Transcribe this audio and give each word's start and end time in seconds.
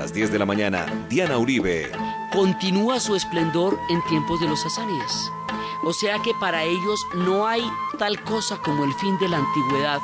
Las 0.00 0.14
10 0.14 0.32
de 0.32 0.38
la 0.38 0.46
mañana, 0.46 0.86
Diana 1.10 1.36
Uribe. 1.36 1.92
Continúa 2.32 2.98
su 3.00 3.14
esplendor 3.14 3.78
en 3.90 4.02
tiempos 4.06 4.40
de 4.40 4.48
los 4.48 4.62
sasánidas. 4.62 5.30
O 5.84 5.92
sea 5.92 6.18
que 6.22 6.32
para 6.40 6.62
ellos 6.62 7.06
no 7.14 7.46
hay 7.46 7.62
tal 7.98 8.18
cosa 8.22 8.56
como 8.64 8.84
el 8.84 8.94
fin 8.94 9.18
de 9.18 9.28
la 9.28 9.36
antigüedad, 9.36 9.98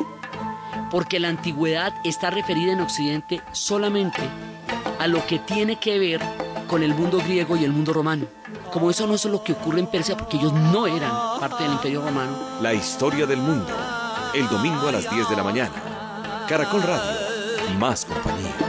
porque 0.90 1.18
la 1.18 1.28
antigüedad 1.28 1.94
está 2.04 2.28
referida 2.28 2.72
en 2.72 2.82
Occidente 2.82 3.40
solamente 3.52 4.20
a 4.98 5.06
lo 5.06 5.26
que 5.26 5.38
tiene 5.38 5.76
que 5.76 5.98
ver 5.98 6.20
con 6.68 6.82
el 6.82 6.94
mundo 6.94 7.16
griego 7.16 7.56
y 7.56 7.64
el 7.64 7.72
mundo 7.72 7.94
romano. 7.94 8.26
Como 8.70 8.90
eso 8.90 9.06
no 9.06 9.14
es 9.14 9.24
lo 9.24 9.42
que 9.42 9.54
ocurre 9.54 9.80
en 9.80 9.86
Persia, 9.86 10.14
porque 10.14 10.36
ellos 10.36 10.52
no 10.52 10.86
eran 10.86 11.10
parte 11.40 11.62
del 11.62 11.72
imperio 11.72 12.02
romano. 12.02 12.36
La 12.60 12.74
historia 12.74 13.24
del 13.24 13.38
mundo. 13.38 13.74
El 14.34 14.46
domingo 14.50 14.88
a 14.88 14.92
las 14.92 15.08
10 15.10 15.30
de 15.30 15.36
la 15.36 15.42
mañana. 15.42 16.44
Caracol 16.46 16.82
Radio. 16.82 17.78
Más 17.78 18.04
compañía. 18.04 18.65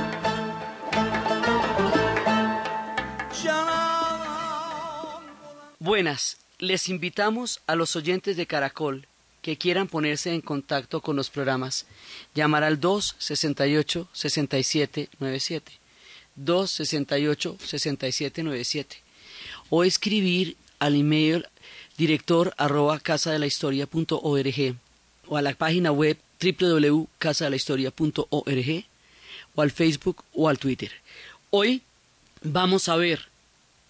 Buenas, 5.98 6.38
les 6.60 6.90
invitamos 6.90 7.60
a 7.66 7.76
los 7.76 7.96
oyentes 7.96 8.38
de 8.38 8.46
Caracol 8.46 9.08
que 9.42 9.58
quieran 9.58 9.88
ponerse 9.88 10.32
en 10.32 10.42
contacto 10.42 11.02
con 11.02 11.16
los 11.16 11.32
programas, 11.32 11.88
llamar 12.36 12.64
al 12.64 12.80
268-6797, 12.80 15.72
268-6797, 16.40 18.86
o 19.72 19.84
escribir 19.84 20.56
al 20.78 20.94
email 20.94 21.48
director 21.98 22.54
arroba 22.58 23.00
casadelahistoria.org 23.00 24.76
o 25.26 25.36
a 25.36 25.42
la 25.42 25.56
página 25.56 25.92
web 25.92 26.20
www.casadelahistoria.org 26.40 28.86
o 29.56 29.62
al 29.64 29.72
Facebook 29.72 30.24
o 30.36 30.48
al 30.48 30.60
Twitter. 30.60 30.92
Hoy 31.50 31.82
vamos 32.44 32.88
a 32.88 32.98
ver 32.98 33.30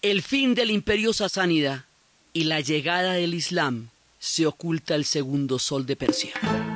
el 0.00 0.22
fin 0.22 0.54
del 0.54 0.70
imperio 0.70 1.12
sasánida 1.12 1.84
y 2.38 2.44
la 2.44 2.60
llegada 2.60 3.14
del 3.14 3.34
Islam 3.34 3.88
se 4.20 4.46
oculta 4.46 4.94
el 4.94 5.04
segundo 5.04 5.58
sol 5.58 5.86
de 5.86 5.96
Persia. 5.96 6.67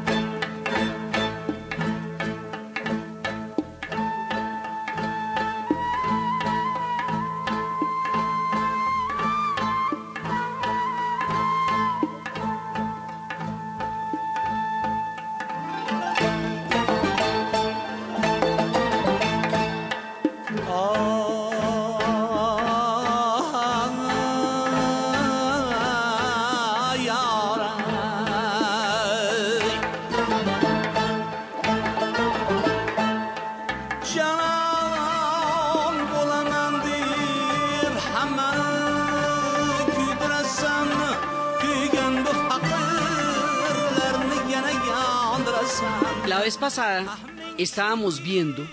Vez 46.43 46.59
pasada 46.59 47.17
estábamos 47.57 48.21
viendo 48.21 48.69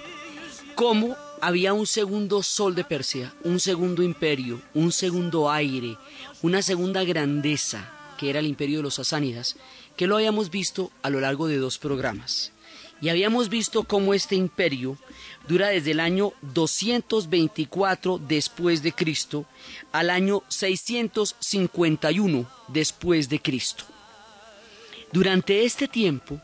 cómo 0.73 1.15
había 1.39 1.71
un 1.73 1.85
segundo 1.85 2.41
sol 2.41 2.73
de 2.73 2.83
Persia, 2.83 3.31
un 3.43 3.59
segundo 3.59 4.01
imperio, 4.01 4.59
un 4.73 4.91
segundo 4.91 5.51
aire, 5.51 5.95
una 6.41 6.63
segunda 6.63 7.03
grandeza, 7.03 7.87
que 8.17 8.31
era 8.31 8.39
el 8.39 8.47
imperio 8.47 8.77
de 8.77 8.83
los 8.83 8.95
sasánidas, 8.95 9.55
que 9.95 10.07
lo 10.07 10.15
habíamos 10.15 10.49
visto 10.49 10.89
a 11.03 11.11
lo 11.11 11.19
largo 11.19 11.45
de 11.47 11.57
dos 11.57 11.77
programas. 11.77 12.53
Y 13.01 13.09
habíamos 13.09 13.49
visto 13.49 13.83
cómo 13.83 14.15
este 14.15 14.35
imperio 14.35 14.97
dura 15.47 15.67
desde 15.67 15.91
el 15.91 15.99
año 15.99 16.33
224 16.41 18.17
después 18.17 18.81
de 18.81 18.93
Cristo 18.93 19.45
al 19.91 20.09
año 20.09 20.41
651 20.47 22.49
después 22.67 23.29
de 23.29 23.39
Cristo. 23.39 23.83
Durante 25.11 25.65
este 25.65 25.87
tiempo, 25.87 26.41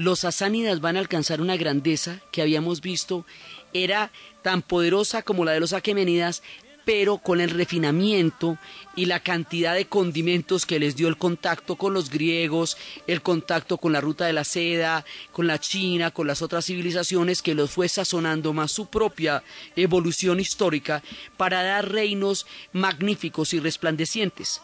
los 0.00 0.20
sasánidas 0.20 0.80
van 0.80 0.96
a 0.96 1.00
alcanzar 1.00 1.40
una 1.40 1.56
grandeza 1.56 2.20
que 2.32 2.42
habíamos 2.42 2.80
visto 2.80 3.26
era 3.72 4.10
tan 4.42 4.62
poderosa 4.62 5.22
como 5.22 5.44
la 5.44 5.52
de 5.52 5.60
los 5.60 5.72
aquemenidas, 5.72 6.42
pero 6.86 7.18
con 7.18 7.40
el 7.40 7.50
refinamiento 7.50 8.58
y 8.96 9.04
la 9.04 9.20
cantidad 9.20 9.74
de 9.74 9.86
condimentos 9.86 10.64
que 10.64 10.80
les 10.80 10.96
dio 10.96 11.06
el 11.08 11.18
contacto 11.18 11.76
con 11.76 11.92
los 11.92 12.08
griegos, 12.08 12.78
el 13.06 13.20
contacto 13.20 13.76
con 13.76 13.92
la 13.92 14.00
ruta 14.00 14.24
de 14.24 14.32
la 14.32 14.44
seda, 14.44 15.04
con 15.32 15.46
la 15.46 15.58
China, 15.58 16.10
con 16.10 16.26
las 16.26 16.40
otras 16.40 16.64
civilizaciones, 16.64 17.42
que 17.42 17.54
los 17.54 17.70
fue 17.70 17.88
sazonando 17.88 18.52
más 18.54 18.72
su 18.72 18.86
propia 18.86 19.44
evolución 19.76 20.40
histórica 20.40 21.02
para 21.36 21.62
dar 21.62 21.92
reinos 21.92 22.46
magníficos 22.72 23.52
y 23.52 23.60
resplandecientes. 23.60 24.62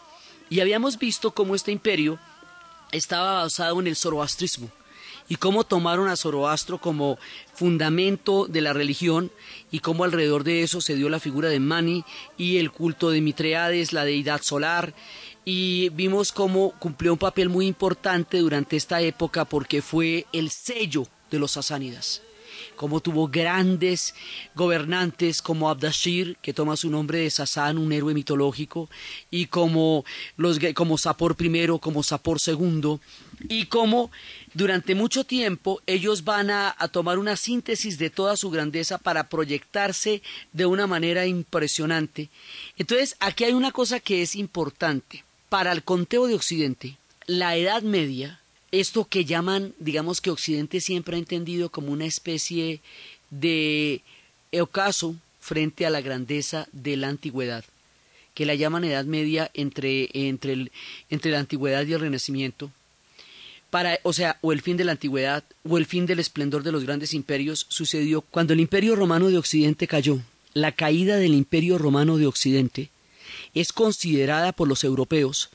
Y 0.48 0.60
habíamos 0.60 0.98
visto 0.98 1.32
cómo 1.32 1.54
este 1.54 1.72
imperio 1.72 2.18
estaba 2.90 3.42
basado 3.42 3.78
en 3.80 3.88
el 3.88 3.96
zoroastrismo 3.96 4.70
y 5.28 5.36
cómo 5.36 5.64
tomaron 5.64 6.08
a 6.08 6.16
Zoroastro 6.16 6.78
como 6.78 7.18
fundamento 7.54 8.46
de 8.46 8.60
la 8.60 8.72
religión 8.72 9.30
y 9.70 9.80
cómo 9.80 10.04
alrededor 10.04 10.44
de 10.44 10.62
eso 10.62 10.80
se 10.80 10.94
dio 10.94 11.08
la 11.08 11.20
figura 11.20 11.48
de 11.48 11.60
Mani 11.60 12.04
y 12.36 12.58
el 12.58 12.70
culto 12.70 13.10
de 13.10 13.20
Mitreades, 13.20 13.92
la 13.92 14.04
deidad 14.04 14.42
solar, 14.42 14.94
y 15.44 15.90
vimos 15.90 16.32
cómo 16.32 16.72
cumplió 16.78 17.12
un 17.12 17.18
papel 17.18 17.48
muy 17.48 17.66
importante 17.66 18.38
durante 18.38 18.76
esta 18.76 19.00
época 19.00 19.44
porque 19.44 19.82
fue 19.82 20.26
el 20.32 20.50
sello 20.50 21.06
de 21.30 21.38
los 21.38 21.52
sasánidas 21.52 22.22
como 22.76 23.00
tuvo 23.00 23.28
grandes 23.28 24.14
gobernantes 24.54 25.42
como 25.42 25.68
Abdashir, 25.68 26.36
que 26.42 26.52
toma 26.52 26.76
su 26.76 26.90
nombre 26.90 27.18
de 27.18 27.30
Sasán, 27.30 27.78
un 27.78 27.92
héroe 27.92 28.14
mitológico, 28.14 28.88
y 29.30 29.46
como, 29.46 30.04
los, 30.36 30.58
como 30.74 30.98
Sapor 30.98 31.36
I, 31.40 31.66
como 31.80 32.02
Sapor 32.02 32.38
II, 32.46 32.98
y 33.48 33.66
como 33.66 34.10
durante 34.54 34.94
mucho 34.94 35.24
tiempo 35.24 35.80
ellos 35.86 36.24
van 36.24 36.50
a, 36.50 36.74
a, 36.78 36.88
tomar 36.88 37.18
una 37.18 37.36
síntesis 37.36 37.98
de 37.98 38.10
toda 38.10 38.36
su 38.36 38.50
grandeza 38.50 38.98
para 38.98 39.28
proyectarse 39.28 40.22
de 40.52 40.66
una 40.66 40.86
manera 40.86 41.26
impresionante. 41.26 42.30
Entonces, 42.78 43.16
aquí 43.20 43.44
hay 43.44 43.52
una 43.52 43.72
cosa 43.72 44.00
que 44.00 44.22
es 44.22 44.34
importante. 44.36 45.24
Para 45.48 45.72
el 45.72 45.84
conteo 45.84 46.26
de 46.26 46.34
Occidente, 46.34 46.98
la 47.26 47.56
Edad 47.56 47.82
Media 47.82 48.40
esto 48.80 49.06
que 49.06 49.24
llaman, 49.24 49.74
digamos 49.78 50.20
que 50.20 50.30
Occidente 50.30 50.80
siempre 50.80 51.16
ha 51.16 51.18
entendido 51.18 51.70
como 51.70 51.92
una 51.92 52.06
especie 52.06 52.80
de 53.30 54.02
ocaso 54.60 55.16
frente 55.40 55.86
a 55.86 55.90
la 55.90 56.00
grandeza 56.00 56.68
de 56.72 56.96
la 56.96 57.08
antigüedad, 57.08 57.64
que 58.34 58.46
la 58.46 58.54
llaman 58.54 58.84
Edad 58.84 59.04
Media 59.04 59.50
entre, 59.54 60.08
entre, 60.12 60.52
el, 60.54 60.72
entre 61.10 61.30
la 61.30 61.38
antigüedad 61.38 61.86
y 61.86 61.92
el 61.92 62.00
Renacimiento, 62.00 62.70
para, 63.70 63.98
o 64.02 64.12
sea, 64.12 64.38
o 64.42 64.52
el 64.52 64.62
fin 64.62 64.76
de 64.76 64.84
la 64.84 64.92
antigüedad 64.92 65.44
o 65.68 65.78
el 65.78 65.86
fin 65.86 66.06
del 66.06 66.18
esplendor 66.18 66.62
de 66.62 66.72
los 66.72 66.84
grandes 66.84 67.14
imperios 67.14 67.66
sucedió 67.68 68.22
cuando 68.22 68.52
el 68.52 68.60
Imperio 68.60 68.96
Romano 68.96 69.28
de 69.28 69.38
Occidente 69.38 69.86
cayó. 69.86 70.20
La 70.54 70.72
caída 70.72 71.16
del 71.16 71.34
Imperio 71.34 71.76
Romano 71.76 72.16
de 72.16 72.26
Occidente 72.26 72.90
es 73.54 73.72
considerada 73.72 74.52
por 74.52 74.68
los 74.68 74.84
europeos 74.84 75.50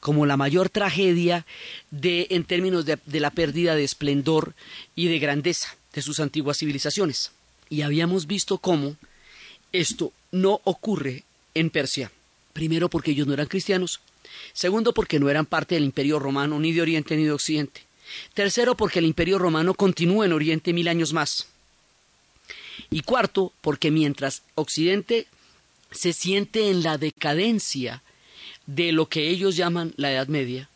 como 0.00 0.26
la 0.26 0.36
mayor 0.36 0.70
tragedia 0.70 1.46
de, 1.90 2.26
en 2.30 2.44
términos 2.44 2.86
de, 2.86 2.98
de 3.04 3.20
la 3.20 3.30
pérdida 3.30 3.74
de 3.74 3.84
esplendor 3.84 4.54
y 4.96 5.08
de 5.08 5.18
grandeza 5.18 5.76
de 5.92 6.02
sus 6.02 6.20
antiguas 6.20 6.58
civilizaciones. 6.58 7.32
Y 7.68 7.82
habíamos 7.82 8.26
visto 8.26 8.58
cómo 8.58 8.96
esto 9.72 10.12
no 10.32 10.60
ocurre 10.64 11.24
en 11.54 11.70
Persia. 11.70 12.10
Primero 12.52 12.88
porque 12.88 13.12
ellos 13.12 13.26
no 13.26 13.34
eran 13.34 13.46
cristianos. 13.46 14.00
Segundo 14.52 14.92
porque 14.92 15.20
no 15.20 15.28
eran 15.28 15.46
parte 15.46 15.74
del 15.74 15.84
imperio 15.84 16.18
romano 16.18 16.58
ni 16.58 16.72
de 16.72 16.82
Oriente 16.82 17.16
ni 17.16 17.24
de 17.24 17.32
Occidente. 17.32 17.82
Tercero 18.34 18.76
porque 18.76 18.98
el 18.98 19.06
imperio 19.06 19.38
romano 19.38 19.74
continúa 19.74 20.26
en 20.26 20.32
Oriente 20.32 20.72
mil 20.72 20.88
años 20.88 21.12
más. 21.12 21.46
Y 22.90 23.02
cuarto 23.02 23.52
porque 23.60 23.90
mientras 23.90 24.42
Occidente 24.54 25.26
se 25.90 26.12
siente 26.12 26.70
en 26.70 26.82
la 26.82 26.98
decadencia 26.98 28.02
de 28.74 28.92
lo 28.92 29.08
que 29.08 29.28
ellos 29.28 29.56
llaman 29.56 29.92
la 29.96 30.12
Edad 30.12 30.28
Media, 30.28 30.68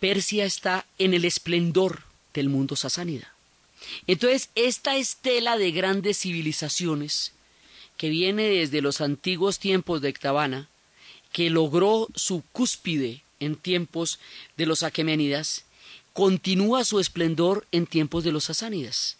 Persia 0.00 0.44
está 0.44 0.86
en 0.98 1.12
el 1.12 1.24
esplendor 1.24 2.02
del 2.32 2.48
mundo 2.48 2.76
sasánida. 2.76 3.32
Entonces, 4.06 4.48
esta 4.54 4.96
estela 4.96 5.58
de 5.58 5.70
grandes 5.70 6.20
civilizaciones 6.20 7.32
que 7.96 8.08
viene 8.08 8.44
desde 8.44 8.80
los 8.80 9.00
antiguos 9.00 9.58
tiempos 9.58 10.00
de 10.00 10.08
Ectabana, 10.08 10.68
que 11.32 11.50
logró 11.50 12.08
su 12.14 12.42
cúspide 12.52 13.22
en 13.40 13.56
tiempos 13.56 14.18
de 14.56 14.66
los 14.66 14.82
aqueménidas, 14.82 15.64
continúa 16.14 16.84
su 16.84 17.00
esplendor 17.00 17.66
en 17.70 17.86
tiempos 17.86 18.24
de 18.24 18.32
los 18.32 18.44
sasánidas. 18.44 19.16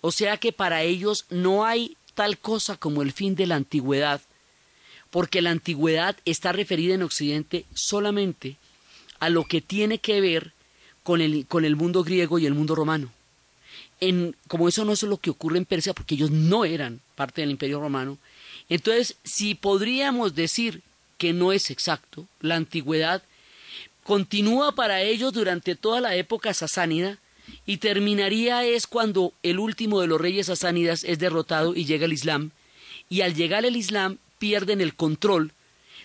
O 0.00 0.10
sea 0.12 0.38
que 0.38 0.52
para 0.52 0.82
ellos 0.82 1.26
no 1.30 1.64
hay 1.64 1.96
tal 2.14 2.38
cosa 2.38 2.76
como 2.76 3.02
el 3.02 3.12
fin 3.12 3.34
de 3.36 3.46
la 3.46 3.56
antigüedad, 3.56 4.20
porque 5.12 5.42
la 5.42 5.50
antigüedad 5.50 6.16
está 6.24 6.52
referida 6.52 6.94
en 6.94 7.02
Occidente 7.02 7.66
solamente 7.74 8.56
a 9.20 9.28
lo 9.28 9.44
que 9.44 9.60
tiene 9.60 9.98
que 9.98 10.20
ver 10.22 10.52
con 11.02 11.20
el, 11.20 11.46
con 11.46 11.66
el 11.66 11.76
mundo 11.76 12.02
griego 12.02 12.38
y 12.38 12.46
el 12.46 12.54
mundo 12.54 12.74
romano. 12.74 13.12
En, 14.00 14.34
como 14.48 14.68
eso 14.68 14.84
no 14.86 14.92
es 14.92 15.02
lo 15.02 15.18
que 15.18 15.30
ocurre 15.30 15.58
en 15.58 15.66
Persia, 15.66 15.92
porque 15.92 16.14
ellos 16.14 16.30
no 16.30 16.64
eran 16.64 17.00
parte 17.14 17.42
del 17.42 17.50
imperio 17.50 17.78
romano, 17.78 18.18
entonces 18.70 19.16
si 19.22 19.54
podríamos 19.54 20.34
decir 20.34 20.80
que 21.18 21.34
no 21.34 21.52
es 21.52 21.70
exacto, 21.70 22.26
la 22.40 22.56
antigüedad 22.56 23.22
continúa 24.04 24.74
para 24.74 25.02
ellos 25.02 25.34
durante 25.34 25.76
toda 25.76 26.00
la 26.00 26.16
época 26.16 26.54
sasánida 26.54 27.18
y 27.66 27.76
terminaría 27.76 28.64
es 28.64 28.86
cuando 28.86 29.34
el 29.42 29.58
último 29.58 30.00
de 30.00 30.06
los 30.06 30.20
reyes 30.20 30.46
sasánidas 30.46 31.04
es 31.04 31.18
derrotado 31.18 31.76
y 31.76 31.84
llega 31.84 32.06
el 32.06 32.14
Islam, 32.14 32.50
y 33.10 33.20
al 33.20 33.34
llegar 33.34 33.66
el 33.66 33.76
Islam 33.76 34.16
pierden 34.42 34.80
el 34.80 34.96
control 34.96 35.52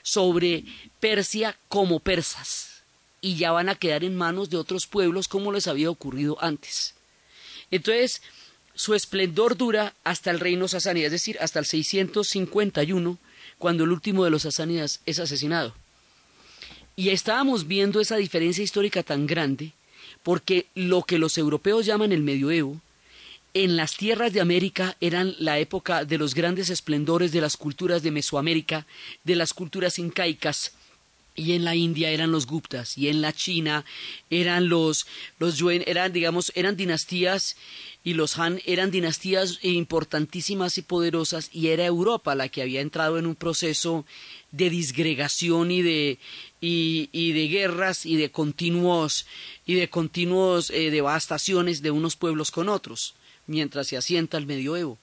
sobre 0.04 0.64
Persia 1.00 1.58
como 1.70 2.00
persas 2.00 2.84
y 3.20 3.36
ya 3.36 3.52
van 3.52 3.68
a 3.68 3.74
quedar 3.74 4.04
en 4.04 4.16
manos 4.16 4.52
de 4.52 4.58
otros 4.58 4.86
pueblos 4.86 5.28
como 5.28 5.52
les 5.52 5.66
había 5.66 5.90
ocurrido 5.90 6.38
antes. 6.40 6.94
Entonces, 7.72 8.22
su 8.76 8.94
esplendor 8.94 9.58
dura 9.58 9.96
hasta 10.04 10.30
el 10.30 10.40
reino 10.40 10.68
sasánida, 10.68 11.08
es 11.08 11.14
decir, 11.14 11.36
hasta 11.40 11.58
el 11.58 11.66
651, 11.66 13.18
cuando 13.58 13.86
el 13.86 13.92
último 13.92 14.24
de 14.24 14.30
los 14.30 14.44
sasánidas 14.44 15.02
es 15.08 15.18
asesinado. 15.18 15.74
Y 16.96 17.10
estábamos 17.10 17.66
viendo 17.66 18.00
esa 18.02 18.18
diferencia 18.18 18.64
histórica 18.64 19.02
tan 19.02 19.26
grande, 19.26 19.74
porque 20.22 20.68
lo 20.76 21.02
que 21.02 21.18
los 21.18 21.40
europeos 21.40 21.88
llaman 21.88 22.12
el 22.12 22.22
medioevo, 22.22 22.82
en 23.64 23.76
las 23.76 23.96
tierras 23.96 24.34
de 24.34 24.42
América 24.42 24.98
eran 25.02 25.36
la 25.40 25.60
época 25.60 26.06
de 26.06 26.18
los 26.18 26.34
grandes 26.34 26.70
esplendores 26.70 27.32
de 27.32 27.42
las 27.42 27.58
culturas 27.58 28.04
de 28.04 28.12
Mesoamérica, 28.12 28.86
de 29.24 29.36
las 29.36 29.54
culturas 29.54 30.00
incaicas, 30.00 30.74
y 31.36 31.54
en 31.54 31.64
la 31.64 31.76
India 31.76 32.10
eran 32.10 32.32
los 32.32 32.48
Guptas, 32.48 32.98
y 32.98 33.10
en 33.10 33.22
la 33.22 33.32
China 33.32 33.86
eran 34.32 34.70
los, 34.70 35.06
los 35.38 35.58
Yuen, 35.58 35.84
eran, 35.86 36.12
digamos, 36.12 36.52
eran 36.56 36.76
dinastías, 36.76 37.56
y 38.04 38.14
los 38.14 38.40
Han 38.40 38.60
eran 38.66 38.90
dinastías 38.90 39.60
importantísimas 39.62 40.78
y 40.78 40.82
poderosas, 40.82 41.50
y 41.54 41.68
era 41.68 41.86
Europa 41.86 42.34
la 42.36 42.50
que 42.50 42.64
había 42.64 42.82
entrado 42.82 43.20
en 43.20 43.28
un 43.28 43.36
proceso 43.36 44.06
de 44.52 44.70
disgregación 44.70 45.70
y 45.72 45.84
de, 45.84 46.18
y, 46.60 47.32
de 47.34 47.48
guerras 47.48 48.06
y 48.06 48.16
de 48.16 48.32
continuos 48.32 49.28
y 49.66 49.76
de 49.76 49.90
continuos 49.90 50.72
eh, 50.72 50.90
devastaciones 50.90 51.82
de 51.82 51.92
unos 51.92 52.16
pueblos 52.16 52.50
con 52.50 52.70
otros, 52.70 53.14
mientras 53.48 53.88
se 53.88 53.98
asienta 53.98 54.38
el 54.38 54.46
medioevo. 54.46 54.98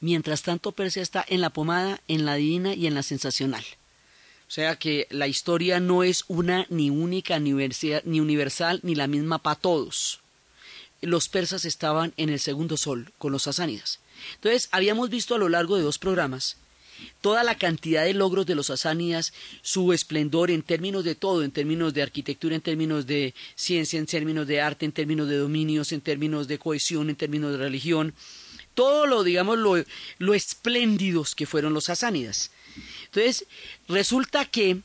Mientras 0.00 0.42
tanto, 0.42 0.72
Persia 0.72 1.02
está 1.02 1.24
en 1.28 1.40
la 1.40 1.50
pomada, 1.50 2.00
en 2.08 2.24
la 2.24 2.34
divina 2.34 2.74
y 2.74 2.86
en 2.86 2.94
la 2.94 3.02
sensacional. 3.02 3.64
O 4.48 4.50
sea 4.50 4.76
que 4.76 5.06
la 5.10 5.26
historia 5.26 5.80
no 5.80 6.02
es 6.02 6.24
una 6.28 6.66
ni 6.68 6.90
única, 6.90 7.38
ni 7.38 7.52
universal, 7.52 8.80
ni 8.82 8.94
la 8.94 9.06
misma 9.06 9.38
para 9.38 9.58
todos. 9.58 10.20
Los 11.00 11.28
persas 11.28 11.64
estaban 11.64 12.12
en 12.16 12.28
el 12.28 12.40
segundo 12.40 12.76
sol 12.76 13.12
con 13.18 13.32
los 13.32 13.44
sasánidas. 13.44 14.00
Entonces, 14.36 14.68
habíamos 14.70 15.10
visto 15.10 15.34
a 15.34 15.38
lo 15.38 15.48
largo 15.48 15.76
de 15.76 15.82
dos 15.82 15.98
programas 15.98 16.56
toda 17.20 17.44
la 17.44 17.56
cantidad 17.56 18.04
de 18.04 18.14
logros 18.14 18.46
de 18.46 18.54
los 18.54 18.66
sasánidas, 18.66 19.32
su 19.62 19.92
esplendor 19.92 20.50
en 20.50 20.62
términos 20.62 21.04
de 21.04 21.14
todo, 21.14 21.42
en 21.42 21.50
términos 21.50 21.94
de 21.94 22.02
arquitectura, 22.02 22.54
en 22.54 22.60
términos 22.60 23.06
de 23.06 23.34
ciencia, 23.54 23.98
en 23.98 24.06
términos 24.06 24.46
de 24.46 24.60
arte, 24.60 24.84
en 24.84 24.92
términos 24.92 25.28
de 25.28 25.36
dominios, 25.36 25.92
en 25.92 26.00
términos 26.00 26.48
de 26.48 26.58
cohesión, 26.58 27.10
en 27.10 27.16
términos 27.16 27.52
de 27.52 27.58
religión, 27.58 28.14
todo 28.74 29.06
lo, 29.06 29.22
digamos, 29.22 29.58
lo, 29.58 29.82
lo 30.18 30.34
espléndidos 30.34 31.34
que 31.34 31.46
fueron 31.46 31.72
los 31.72 31.84
sasánidas. 31.84 32.50
Entonces, 33.06 33.46
resulta 33.88 34.44
que 34.44 34.78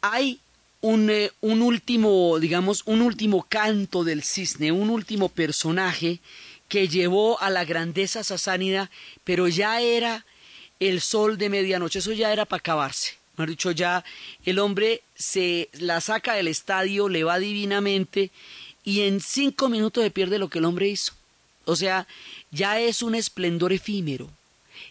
hay 0.00 0.40
un, 0.80 1.10
eh, 1.10 1.30
un, 1.40 1.62
último, 1.62 2.38
digamos, 2.38 2.82
un 2.86 3.02
último 3.02 3.46
canto 3.48 4.04
del 4.04 4.22
cisne, 4.22 4.72
un 4.72 4.90
último 4.90 5.28
personaje 5.28 6.20
que 6.68 6.88
llevó 6.88 7.40
a 7.40 7.50
la 7.50 7.64
grandeza 7.64 8.24
sasánida, 8.24 8.90
pero 9.24 9.48
ya 9.48 9.80
era 9.80 10.24
el 10.88 11.00
sol 11.00 11.38
de 11.38 11.48
medianoche. 11.48 12.00
Eso 12.00 12.12
ya 12.12 12.32
era 12.32 12.44
para 12.44 12.58
acabarse. 12.58 13.16
Mejor 13.36 13.48
dicho, 13.48 13.70
ya 13.70 14.04
el 14.44 14.58
hombre 14.58 15.02
se 15.14 15.68
la 15.72 16.00
saca 16.00 16.34
del 16.34 16.48
estadio, 16.48 17.08
le 17.08 17.24
va 17.24 17.38
divinamente 17.38 18.30
y 18.84 19.02
en 19.02 19.20
cinco 19.20 19.68
minutos 19.68 20.04
se 20.04 20.10
pierde 20.10 20.38
lo 20.38 20.48
que 20.48 20.58
el 20.58 20.64
hombre 20.64 20.88
hizo. 20.88 21.14
O 21.64 21.76
sea, 21.76 22.06
ya 22.50 22.80
es 22.80 23.02
un 23.02 23.14
esplendor 23.14 23.72
efímero, 23.72 24.28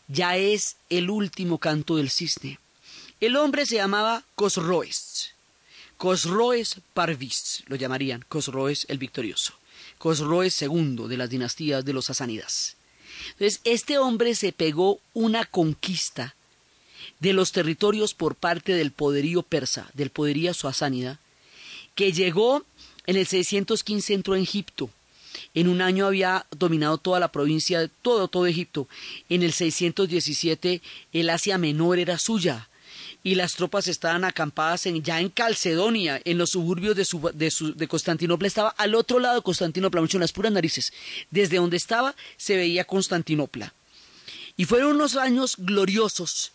ya 0.07 0.37
es 0.37 0.77
el 0.89 1.09
último 1.09 1.57
canto 1.57 1.97
del 1.97 2.09
cisne. 2.09 2.59
El 3.19 3.35
hombre 3.35 3.65
se 3.65 3.75
llamaba 3.75 4.23
Cosroes, 4.35 5.33
Cosroes 5.97 6.77
Parvis, 6.93 7.63
lo 7.67 7.75
llamarían, 7.75 8.25
Cosroes 8.27 8.85
el 8.89 8.97
victorioso, 8.97 9.53
Cosroes 9.99 10.59
II 10.61 11.07
de 11.07 11.17
las 11.17 11.29
dinastías 11.29 11.85
de 11.85 11.93
los 11.93 12.05
Sasánidas. 12.05 12.77
Entonces, 13.31 13.61
este 13.63 13.97
hombre 13.97 14.35
se 14.35 14.51
pegó 14.51 14.99
una 15.13 15.45
conquista 15.45 16.35
de 17.19 17.33
los 17.33 17.51
territorios 17.51 18.13
por 18.13 18.35
parte 18.35 18.73
del 18.73 18.91
poderío 18.91 19.43
persa, 19.43 19.89
del 19.93 20.09
poderío 20.09 20.53
suasánida, 20.53 21.19
que 21.95 22.11
llegó 22.11 22.65
en 23.05 23.15
el 23.15 23.27
615 23.27 24.13
entró 24.13 24.35
en 24.35 24.43
Egipto. 24.43 24.89
En 25.53 25.67
un 25.67 25.81
año 25.81 26.05
había 26.05 26.45
dominado 26.51 26.97
toda 26.97 27.19
la 27.19 27.31
provincia, 27.31 27.89
todo, 28.01 28.27
todo 28.27 28.45
Egipto. 28.47 28.87
En 29.29 29.43
el 29.43 29.53
617 29.53 30.81
el 31.13 31.29
Asia 31.29 31.57
Menor 31.57 31.99
era 31.99 32.17
suya 32.17 32.67
y 33.23 33.35
las 33.35 33.53
tropas 33.53 33.87
estaban 33.87 34.23
acampadas 34.23 34.85
en, 34.85 35.03
ya 35.03 35.19
en 35.19 35.29
Calcedonia, 35.29 36.19
en 36.25 36.37
los 36.37 36.51
suburbios 36.51 36.95
de, 36.95 37.73
de, 37.75 37.87
Constantinopla. 37.87 38.47
Estaba 38.47 38.69
al 38.69 38.95
otro 38.95 39.19
lado 39.19 39.35
de 39.35 39.41
Constantinopla, 39.41 40.01
mucho 40.01 40.17
en 40.17 40.21
las 40.21 40.33
puras 40.33 40.51
narices. 40.51 40.91
Desde 41.29 41.57
donde 41.57 41.77
estaba 41.77 42.15
se 42.37 42.55
veía 42.55 42.85
Constantinopla. 42.85 43.73
Y 44.57 44.65
fueron 44.65 44.95
unos 44.95 45.15
años 45.15 45.55
gloriosos. 45.57 46.51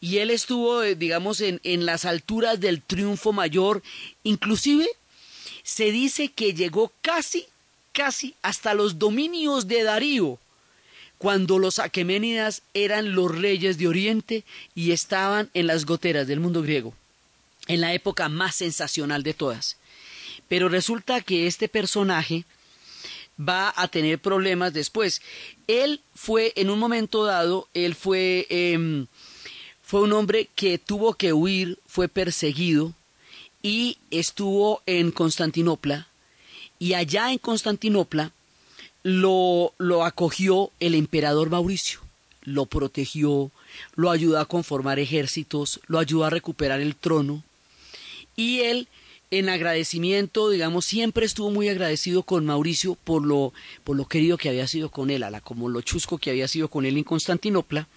Y 0.00 0.18
él 0.18 0.30
estuvo, 0.30 0.82
eh, 0.82 0.94
digamos, 0.94 1.40
en, 1.40 1.60
en 1.62 1.86
las 1.86 2.04
alturas 2.04 2.60
del 2.60 2.82
triunfo 2.82 3.32
mayor. 3.32 3.82
Inclusive 4.24 4.88
se 5.62 5.92
dice 5.92 6.28
que 6.28 6.54
llegó 6.54 6.92
casi, 7.00 7.46
casi 7.92 8.34
hasta 8.42 8.74
los 8.74 8.98
dominios 8.98 9.68
de 9.68 9.84
Darío 9.84 10.38
cuando 11.18 11.58
los 11.58 11.80
aqueménidas 11.80 12.62
eran 12.74 13.14
los 13.14 13.36
reyes 13.36 13.76
de 13.76 13.88
Oriente 13.88 14.44
y 14.74 14.92
estaban 14.92 15.50
en 15.52 15.66
las 15.66 15.84
goteras 15.84 16.26
del 16.26 16.40
mundo 16.40 16.62
griego, 16.62 16.94
en 17.66 17.80
la 17.80 17.92
época 17.92 18.28
más 18.28 18.54
sensacional 18.54 19.24
de 19.24 19.34
todas. 19.34 19.76
Pero 20.48 20.68
resulta 20.68 21.20
que 21.20 21.46
este 21.46 21.68
personaje 21.68 22.44
va 23.38 23.72
a 23.76 23.88
tener 23.88 24.18
problemas 24.18 24.72
después. 24.72 25.20
Él 25.66 26.00
fue, 26.14 26.52
en 26.56 26.70
un 26.70 26.78
momento 26.78 27.24
dado, 27.24 27.68
él 27.74 27.94
fue, 27.94 28.46
em, 28.48 29.06
fue 29.82 30.00
un 30.02 30.12
hombre 30.12 30.48
que 30.54 30.78
tuvo 30.78 31.14
que 31.14 31.32
huir, 31.32 31.78
fue 31.86 32.08
perseguido 32.08 32.94
y 33.62 33.98
estuvo 34.10 34.82
en 34.86 35.10
Constantinopla. 35.10 36.08
Y 36.78 36.94
allá 36.94 37.32
en 37.32 37.38
Constantinopla 37.38 38.32
lo, 39.02 39.72
lo 39.78 40.04
acogió 40.04 40.70
el 40.80 40.94
emperador 40.94 41.50
Mauricio, 41.50 42.00
lo 42.42 42.66
protegió, 42.66 43.50
lo 43.94 44.10
ayudó 44.10 44.38
a 44.38 44.46
conformar 44.46 44.98
ejércitos, 44.98 45.80
lo 45.86 45.98
ayudó 45.98 46.24
a 46.24 46.30
recuperar 46.30 46.80
el 46.80 46.96
trono 46.96 47.42
y 48.36 48.60
él 48.60 48.88
en 49.30 49.48
agradecimiento, 49.48 50.48
digamos, 50.48 50.86
siempre 50.86 51.26
estuvo 51.26 51.50
muy 51.50 51.68
agradecido 51.68 52.22
con 52.22 52.46
Mauricio 52.46 52.94
por 52.94 53.24
lo, 53.24 53.52
por 53.84 53.96
lo 53.96 54.06
querido 54.06 54.38
que 54.38 54.48
había 54.48 54.66
sido 54.66 54.90
con 54.90 55.10
él, 55.10 55.22
a 55.22 55.30
la, 55.30 55.40
como 55.40 55.68
lo 55.68 55.82
chusco 55.82 56.18
que 56.18 56.30
había 56.30 56.48
sido 56.48 56.68
con 56.68 56.86
él 56.86 56.96
en 56.96 57.04
Constantinopla. 57.04 57.88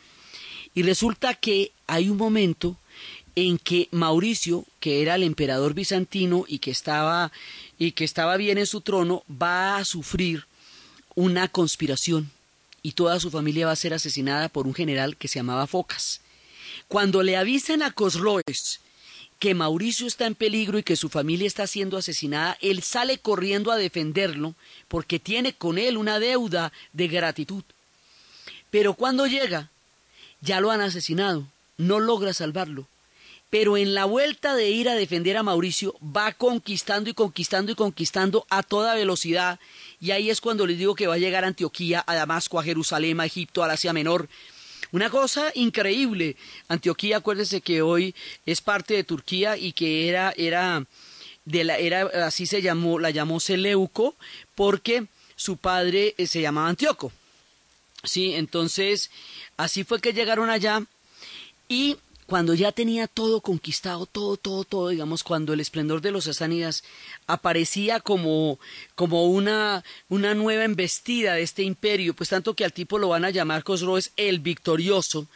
Y 0.73 0.83
resulta 0.83 1.33
que 1.35 1.71
hay 1.87 2.09
un 2.09 2.17
momento 2.17 2.75
en 3.35 3.57
que 3.57 3.87
Mauricio, 3.91 4.65
que 4.79 5.01
era 5.01 5.15
el 5.15 5.23
emperador 5.23 5.73
bizantino 5.73 6.43
y 6.47 6.59
que 6.59 6.71
estaba, 6.71 7.31
y 7.79 7.93
que 7.93 8.03
estaba 8.03 8.35
bien 8.35 8.57
en 8.57 8.65
su 8.65 8.81
trono, 8.81 9.23
va 9.29 9.77
a 9.77 9.85
sufrir 9.85 10.45
una 11.15 11.47
conspiración 11.47 12.31
y 12.81 12.93
toda 12.93 13.19
su 13.19 13.29
familia 13.31 13.67
va 13.67 13.73
a 13.73 13.77
ser 13.77 13.93
asesinada 13.93 14.49
por 14.49 14.67
un 14.67 14.73
general 14.73 15.17
que 15.17 15.27
se 15.27 15.39
llamaba 15.39 15.67
Focas. 15.67 16.21
Cuando 16.87 17.23
le 17.23 17.37
avisan 17.37 17.83
a 17.83 17.91
Cosroes 17.91 18.79
que 19.39 19.55
Mauricio 19.55 20.07
está 20.07 20.25
en 20.27 20.35
peligro 20.35 20.77
y 20.77 20.83
que 20.83 20.95
su 20.95 21.09
familia 21.09 21.47
está 21.47 21.65
siendo 21.67 21.97
asesinada, 21.97 22.57
él 22.61 22.83
sale 22.83 23.17
corriendo 23.17 23.71
a 23.71 23.77
defenderlo 23.77 24.55
porque 24.87 25.19
tiene 25.19 25.53
con 25.53 25.77
él 25.77 25.97
una 25.97 26.19
deuda 26.19 26.71
de 26.93 27.07
gratitud. 27.07 27.63
Pero 28.69 28.93
cuando 28.93 29.27
llega, 29.27 29.69
ya 30.41 30.61
lo 30.61 30.71
han 30.71 30.81
asesinado, 30.81 31.47
no 31.77 31.99
logra 31.99 32.33
salvarlo 32.33 32.87
pero 33.51 33.75
en 33.75 33.93
la 33.93 34.05
vuelta 34.05 34.55
de 34.55 34.69
ir 34.69 34.87
a 34.87 34.95
defender 34.95 35.35
a 35.35 35.43
Mauricio 35.43 35.93
va 36.01 36.31
conquistando 36.31 37.09
y 37.09 37.13
conquistando 37.13 37.73
y 37.73 37.75
conquistando 37.75 38.47
a 38.49 38.63
toda 38.63 38.95
velocidad 38.95 39.59
y 40.01 40.09
ahí 40.09 40.31
es 40.31 40.41
cuando 40.41 40.65
les 40.65 40.79
digo 40.79 40.95
que 40.95 41.05
va 41.05 41.13
a 41.13 41.19
llegar 41.19 41.45
Antioquía, 41.45 42.03
a 42.07 42.15
Damasco, 42.15 42.59
a 42.59 42.63
Jerusalén, 42.63 43.19
a 43.19 43.25
Egipto, 43.27 43.63
al 43.63 43.69
Asia 43.69 43.93
Menor 43.93 44.27
Una 44.91 45.11
cosa 45.11 45.51
increíble. 45.53 46.35
Antioquía, 46.67 47.17
acuérdese 47.17 47.61
que 47.61 47.83
hoy 47.83 48.15
es 48.47 48.61
parte 48.61 48.95
de 48.95 49.03
Turquía 49.03 49.57
y 49.57 49.73
que 49.73 50.09
era, 50.09 50.33
era, 50.35 50.83
de 51.45 51.63
la, 51.63 51.77
era 51.77 52.09
así 52.25 52.47
se 52.47 52.63
llamó, 52.63 52.97
la 52.97 53.11
llamó 53.11 53.39
Seleuco, 53.39 54.15
porque 54.55 55.05
su 55.35 55.57
padre 55.57 56.15
eh, 56.17 56.25
se 56.25 56.41
llamaba 56.41 56.67
Antíoco. 56.67 57.11
Sí, 58.03 58.33
entonces 58.33 59.11
así 59.55 59.83
fue 59.83 60.01
que 60.01 60.13
llegaron 60.13 60.49
allá 60.49 60.83
y 61.69 61.97
cuando 62.31 62.53
ya 62.53 62.71
tenía 62.71 63.07
todo 63.07 63.41
conquistado, 63.41 64.05
todo, 64.05 64.37
todo, 64.37 64.63
todo, 64.63 64.87
digamos, 64.87 65.21
cuando 65.21 65.51
el 65.51 65.59
esplendor 65.59 65.99
de 65.99 66.11
los 66.11 66.23
sasánidas 66.23 66.81
aparecía 67.27 67.99
como, 67.99 68.57
como 68.95 69.25
una, 69.25 69.83
una 70.07 70.33
nueva 70.33 70.63
embestida 70.63 71.33
de 71.33 71.41
este 71.41 71.63
imperio, 71.63 72.13
pues 72.13 72.29
tanto 72.29 72.53
que 72.53 72.63
al 72.63 72.71
tipo 72.71 72.99
lo 72.99 73.09
van 73.09 73.25
a 73.25 73.31
llamar 73.31 73.65
Cosroes 73.65 74.13
el 74.15 74.39
victorioso, 74.39 75.27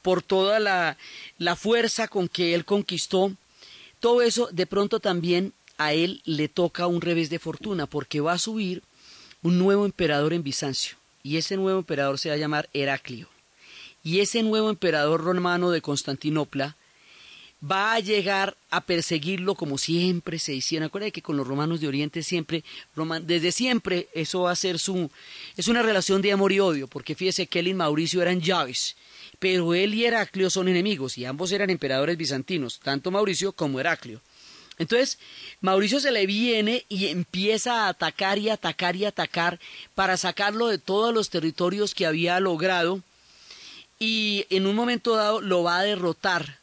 por 0.00 0.22
toda 0.22 0.60
la, 0.60 0.96
la 1.38 1.56
fuerza 1.56 2.06
con 2.06 2.28
que 2.28 2.54
él 2.54 2.64
conquistó, 2.64 3.32
todo 3.98 4.22
eso 4.22 4.48
de 4.52 4.66
pronto 4.68 5.00
también 5.00 5.54
a 5.76 5.92
él 5.92 6.22
le 6.24 6.46
toca 6.46 6.86
un 6.86 7.00
revés 7.00 7.30
de 7.30 7.40
fortuna, 7.40 7.86
porque 7.86 8.20
va 8.20 8.34
a 8.34 8.38
subir 8.38 8.84
un 9.42 9.58
nuevo 9.58 9.86
emperador 9.86 10.32
en 10.32 10.44
Bizancio, 10.44 10.98
y 11.24 11.36
ese 11.36 11.56
nuevo 11.56 11.80
emperador 11.80 12.20
se 12.20 12.28
va 12.28 12.36
a 12.36 12.38
llamar 12.38 12.68
Heraclio 12.72 13.33
y 14.04 14.20
ese 14.20 14.42
nuevo 14.42 14.68
emperador 14.68 15.24
romano 15.24 15.70
de 15.70 15.80
Constantinopla 15.80 16.76
va 17.70 17.94
a 17.94 18.00
llegar 18.00 18.56
a 18.70 18.82
perseguirlo 18.82 19.54
como 19.54 19.78
siempre 19.78 20.38
se 20.38 20.52
hicieron. 20.52 20.86
Acuérdense 20.86 21.12
que 21.12 21.22
con 21.22 21.38
los 21.38 21.46
romanos 21.46 21.80
de 21.80 21.88
Oriente 21.88 22.22
siempre, 22.22 22.62
desde 23.22 23.52
siempre, 23.52 24.08
eso 24.12 24.42
va 24.42 24.50
a 24.50 24.56
ser 24.56 24.78
su, 24.78 25.10
es 25.56 25.68
una 25.68 25.80
relación 25.80 26.20
de 26.20 26.32
amor 26.32 26.52
y 26.52 26.60
odio, 26.60 26.86
porque 26.86 27.14
fíjese 27.14 27.46
que 27.46 27.60
él 27.60 27.68
y 27.68 27.74
Mauricio 27.74 28.20
eran 28.20 28.42
llaves, 28.42 28.96
pero 29.38 29.74
él 29.74 29.94
y 29.94 30.04
Heraclio 30.04 30.50
son 30.50 30.68
enemigos, 30.68 31.16
y 31.16 31.24
ambos 31.24 31.52
eran 31.52 31.70
emperadores 31.70 32.18
bizantinos, 32.18 32.80
tanto 32.80 33.10
Mauricio 33.10 33.52
como 33.52 33.80
Heraclio. 33.80 34.20
Entonces, 34.76 35.18
Mauricio 35.60 36.00
se 36.00 36.10
le 36.10 36.26
viene 36.26 36.84
y 36.88 37.06
empieza 37.06 37.84
a 37.84 37.88
atacar 37.88 38.38
y 38.38 38.50
atacar 38.50 38.96
y 38.96 39.04
atacar 39.04 39.60
para 39.94 40.16
sacarlo 40.16 40.66
de 40.66 40.78
todos 40.78 41.14
los 41.14 41.30
territorios 41.30 41.94
que 41.94 42.06
había 42.06 42.40
logrado 42.40 43.02
y 43.98 44.46
en 44.50 44.66
un 44.66 44.74
momento 44.74 45.16
dado 45.16 45.40
lo 45.40 45.62
va 45.62 45.78
a 45.78 45.84
derrotar, 45.84 46.58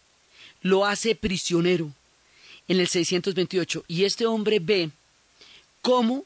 lo 0.62 0.86
hace 0.86 1.16
prisionero 1.16 1.92
en 2.68 2.80
el 2.80 2.88
628 2.88 3.86
y 3.88 4.06
este 4.06 4.26
hombre 4.26 4.60
ve 4.60 4.92
cómo 5.82 6.26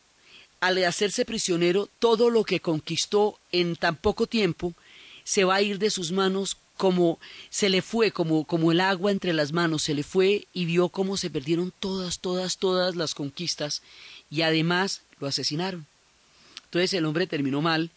al 0.59 0.83
hacerse 0.83 1.25
prisionero 1.25 1.89
todo 1.99 2.29
lo 2.29 2.43
que 2.43 2.59
conquistó 2.59 3.39
en 3.51 3.75
tan 3.75 3.95
poco 3.95 4.27
tiempo 4.27 4.73
se 5.23 5.43
va 5.43 5.55
a 5.55 5.61
ir 5.61 5.79
de 5.79 5.89
sus 5.89 6.11
manos 6.11 6.57
como 6.77 7.19
se 7.49 7.69
le 7.69 7.81
fue, 7.81 8.11
como, 8.11 8.43
como 8.43 8.71
el 8.71 8.81
agua 8.81 9.11
entre 9.11 9.33
las 9.33 9.53
manos, 9.53 9.83
se 9.83 9.93
le 9.93 10.03
fue 10.03 10.47
y 10.53 10.65
vio 10.65 10.89
cómo 10.89 11.15
se 11.17 11.29
perdieron 11.29 11.73
todas, 11.79 12.19
todas, 12.19 12.57
todas 12.57 12.95
las 12.95 13.15
conquistas 13.15 13.81
y 14.29 14.41
además 14.41 15.01
lo 15.19 15.27
asesinaron. 15.27 15.85
Entonces 16.65 16.93
el 16.93 17.05
hombre 17.05 17.27
terminó 17.27 17.61
mal 17.61 17.91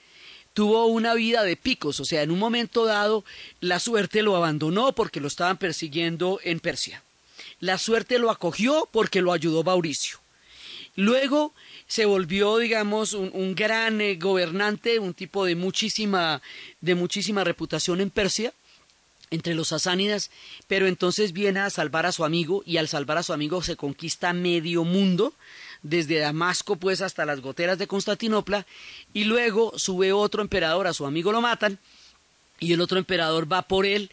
tuvo 0.59 0.87
una 0.87 1.15
vida 1.15 1.45
de 1.45 1.55
picos, 1.55 2.01
o 2.01 2.05
sea, 2.05 2.23
en 2.23 2.33
un 2.33 2.41
momento 2.41 2.85
dado 2.85 3.25
la 3.61 3.79
suerte 3.79 4.23
lo 4.23 4.35
abandonó 4.35 4.93
porque 4.93 5.21
lo 5.21 5.29
estaban 5.29 5.57
persiguiendo 5.57 6.41
en 6.43 6.59
Persia. 6.59 7.01
La 7.61 7.79
suerte 7.79 8.19
lo 8.19 8.29
acogió 8.29 8.89
porque 8.91 9.23
lo 9.23 9.33
ayudó 9.33 9.63
Mauricio. 9.63 10.19
Luego 10.97 11.55
se 11.87 12.07
volvió, 12.07 12.59
digamos, 12.59 13.13
un, 13.13 13.55
gran 13.55 14.01
eh, 14.01 14.17
gobernante, 14.17 14.99
un 14.99 15.15
tipo 15.15 15.45
de 15.45 15.55
muchísima, 15.55 16.43
de 16.81 16.97
muchísima 16.97 17.45
reputación 17.45 18.01
en 18.01 18.11
Persia, 18.11 18.53
entre 19.31 19.55
los 19.55 19.69
sasánidas, 19.69 20.33
pero 20.67 20.89
entonces 20.89 21.33
viene 21.33 21.61
a 21.61 21.71
salvar 21.71 22.05
a 22.05 22.11
su 22.11 22.25
amigo 22.25 22.65
y 22.67 22.79
al 22.79 22.89
salvar 22.89 23.19
a 23.19 23.23
su 23.23 23.33
amigo 23.33 23.63
se 23.63 23.77
conquista 23.77 24.33
medio 24.33 24.83
mundo, 24.83 25.35
desde 25.83 26.19
Damasco 26.19 26.77
pues 26.77 27.01
hasta 27.01 27.25
las 27.25 27.41
goteras 27.41 27.79
de 27.79 27.87
Constantinopla, 27.87 28.67
y 29.13 29.25
luego 29.25 29.79
sube 29.79 30.13
otro 30.13 30.43
emperador, 30.43 30.87
a 30.87 30.95
su 30.95 31.07
amigo 31.07 31.33
lo 31.33 31.41
matan, 31.41 31.79
y 32.61 32.73
el 32.73 32.81
otro 32.81 32.99
emperador 32.99 33.51
va 33.51 33.63
por 33.63 33.87
él, 33.87 34.11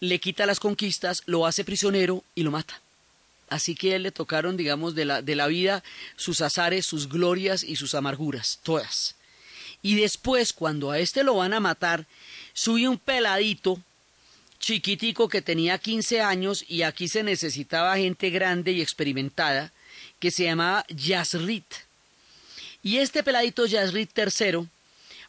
le 0.00 0.18
quita 0.18 0.46
las 0.46 0.60
conquistas, 0.60 1.22
lo 1.26 1.46
hace 1.46 1.64
prisionero 1.64 2.24
y 2.34 2.42
lo 2.42 2.50
mata. 2.50 2.80
Así 3.48 3.74
que 3.74 3.92
a 3.92 3.96
él 3.96 4.04
le 4.04 4.12
tocaron, 4.12 4.56
digamos, 4.56 4.94
de 4.94 5.04
la, 5.04 5.22
de 5.22 5.36
la 5.36 5.46
vida 5.46 5.84
sus 6.16 6.40
azares, 6.40 6.86
sus 6.86 7.08
glorias 7.08 7.62
y 7.62 7.76
sus 7.76 7.94
amarguras, 7.94 8.60
todas. 8.62 9.14
Y 9.82 9.96
después, 9.96 10.52
cuando 10.52 10.90
a 10.90 10.98
este 10.98 11.22
lo 11.22 11.36
van 11.36 11.52
a 11.52 11.60
matar, 11.60 12.06
sube 12.54 12.88
un 12.88 12.98
peladito, 12.98 13.78
chiquitico 14.58 15.28
que 15.28 15.42
tenía 15.42 15.76
15 15.76 16.22
años 16.22 16.64
y 16.68 16.82
aquí 16.82 17.08
se 17.08 17.22
necesitaba 17.22 17.96
gente 17.96 18.30
grande 18.30 18.72
y 18.72 18.80
experimentada, 18.80 19.72
que 20.22 20.30
se 20.30 20.44
llamaba 20.44 20.86
Yazrit. 20.88 21.66
Y 22.80 22.98
este 22.98 23.24
peladito 23.24 23.66
Yazrit 23.66 24.16
III, 24.16 24.68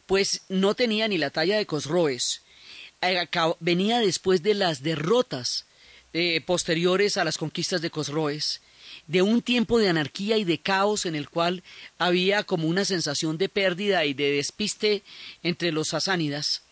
pues 0.06 0.42
no 0.48 0.76
tenía 0.76 1.08
ni 1.08 1.18
la 1.18 1.30
talla 1.30 1.56
de 1.56 1.66
Cosroes. 1.66 2.42
Eh, 3.02 3.28
venía 3.58 3.98
después 3.98 4.44
de 4.44 4.54
las 4.54 4.84
derrotas 4.84 5.64
eh, 6.12 6.40
posteriores 6.46 7.16
a 7.16 7.24
las 7.24 7.38
conquistas 7.38 7.82
de 7.82 7.90
Cosroes, 7.90 8.60
de 9.08 9.22
un 9.22 9.42
tiempo 9.42 9.80
de 9.80 9.88
anarquía 9.88 10.38
y 10.38 10.44
de 10.44 10.58
caos 10.58 11.06
en 11.06 11.16
el 11.16 11.28
cual 11.28 11.64
había 11.98 12.44
como 12.44 12.68
una 12.68 12.84
sensación 12.84 13.36
de 13.36 13.48
pérdida 13.48 14.04
y 14.04 14.14
de 14.14 14.30
despiste 14.30 15.02
entre 15.42 15.72
los 15.72 15.88
sasánidas. 15.88 16.62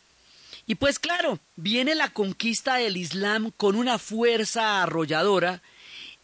Y 0.68 0.76
pues 0.76 1.00
claro, 1.00 1.40
viene 1.56 1.96
la 1.96 2.12
conquista 2.12 2.76
del 2.76 2.96
Islam 2.96 3.50
con 3.56 3.74
una 3.74 3.98
fuerza 3.98 4.80
arrolladora 4.80 5.60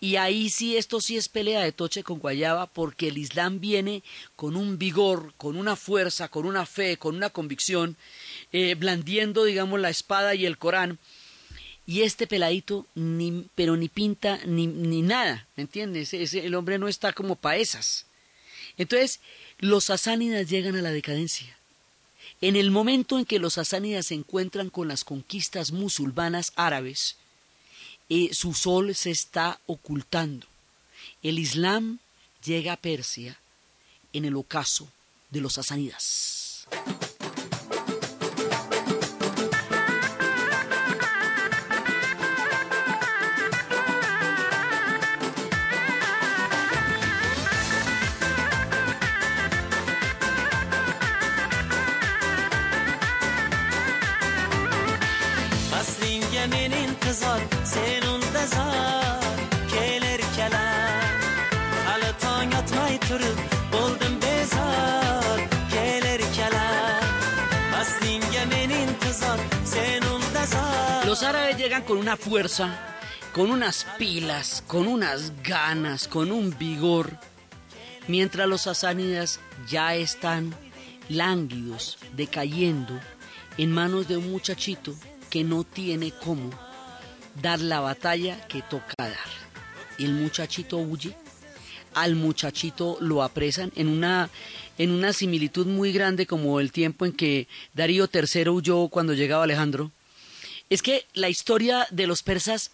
y 0.00 0.16
ahí 0.16 0.48
sí, 0.48 0.76
esto 0.76 1.00
sí 1.00 1.16
es 1.16 1.28
pelea 1.28 1.62
de 1.62 1.72
toche 1.72 2.04
con 2.04 2.20
guayaba, 2.20 2.66
porque 2.66 3.08
el 3.08 3.18
Islam 3.18 3.58
viene 3.58 4.04
con 4.36 4.54
un 4.54 4.78
vigor, 4.78 5.34
con 5.36 5.56
una 5.56 5.74
fuerza, 5.74 6.28
con 6.28 6.46
una 6.46 6.66
fe, 6.66 6.98
con 6.98 7.16
una 7.16 7.30
convicción, 7.30 7.96
eh, 8.52 8.76
blandiendo, 8.76 9.42
digamos, 9.42 9.80
la 9.80 9.90
espada 9.90 10.36
y 10.36 10.46
el 10.46 10.56
Corán. 10.56 10.98
Y 11.84 12.02
este 12.02 12.26
peladito, 12.26 12.86
ni, 12.94 13.46
pero 13.54 13.76
ni 13.76 13.88
pinta 13.88 14.38
ni, 14.44 14.66
ni 14.68 15.02
nada, 15.02 15.46
¿me 15.56 15.62
entiendes? 15.62 16.12
El 16.12 16.54
hombre 16.54 16.78
no 16.78 16.86
está 16.86 17.12
como 17.12 17.34
paesas. 17.34 18.06
Entonces, 18.76 19.20
los 19.58 19.84
sasánidas 19.84 20.48
llegan 20.48 20.76
a 20.76 20.82
la 20.82 20.92
decadencia. 20.92 21.56
En 22.40 22.54
el 22.54 22.70
momento 22.70 23.18
en 23.18 23.24
que 23.24 23.40
los 23.40 23.54
sasánidas 23.54 24.06
se 24.06 24.14
encuentran 24.14 24.70
con 24.70 24.86
las 24.86 25.02
conquistas 25.02 25.72
musulmanas 25.72 26.52
árabes, 26.54 27.16
su 28.32 28.54
sol 28.54 28.94
se 28.94 29.10
está 29.10 29.60
ocultando. 29.66 30.46
El 31.22 31.38
Islam 31.38 31.98
llega 32.44 32.72
a 32.72 32.76
Persia 32.76 33.38
en 34.12 34.24
el 34.24 34.36
ocaso 34.36 34.88
de 35.30 35.40
los 35.40 35.54
sasánidas. 35.54 36.37
Los 71.18 71.26
árabes 71.26 71.58
llegan 71.58 71.82
con 71.82 71.98
una 71.98 72.16
fuerza, 72.16 72.78
con 73.34 73.50
unas 73.50 73.88
pilas, 73.98 74.62
con 74.68 74.86
unas 74.86 75.32
ganas, 75.42 76.06
con 76.06 76.30
un 76.30 76.56
vigor, 76.56 77.18
mientras 78.06 78.46
los 78.46 78.60
sasánidas 78.60 79.40
ya 79.68 79.96
están 79.96 80.54
lánguidos, 81.08 81.98
decayendo 82.12 83.00
en 83.56 83.72
manos 83.72 84.06
de 84.06 84.16
un 84.16 84.30
muchachito 84.30 84.94
que 85.28 85.42
no 85.42 85.64
tiene 85.64 86.12
cómo 86.12 86.50
dar 87.42 87.58
la 87.58 87.80
batalla 87.80 88.46
que 88.46 88.62
toca 88.62 88.94
dar. 88.96 89.18
El 89.98 90.12
muchachito 90.12 90.76
huye, 90.76 91.16
al 91.94 92.14
muchachito 92.14 92.96
lo 93.00 93.24
apresan 93.24 93.72
en 93.74 93.88
una, 93.88 94.30
en 94.78 94.92
una 94.92 95.12
similitud 95.12 95.66
muy 95.66 95.90
grande 95.90 96.28
como 96.28 96.60
el 96.60 96.70
tiempo 96.70 97.06
en 97.06 97.12
que 97.12 97.48
Darío 97.74 98.08
III 98.08 98.50
huyó 98.50 98.86
cuando 98.86 99.14
llegaba 99.14 99.42
Alejandro. 99.42 99.90
Es 100.70 100.82
que 100.82 101.06
la 101.14 101.28
historia 101.28 101.86
de 101.90 102.06
los 102.06 102.22
persas 102.22 102.70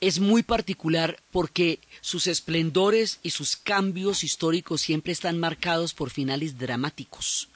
es 0.00 0.20
muy 0.20 0.42
particular 0.42 1.18
porque 1.30 1.80
sus 2.00 2.26
esplendores 2.26 3.18
y 3.22 3.30
sus 3.30 3.56
cambios 3.56 4.24
históricos 4.24 4.80
siempre 4.80 5.12
están 5.12 5.38
marcados 5.38 5.94
por 5.94 6.10
finales 6.10 6.58
dramáticos. 6.58 7.48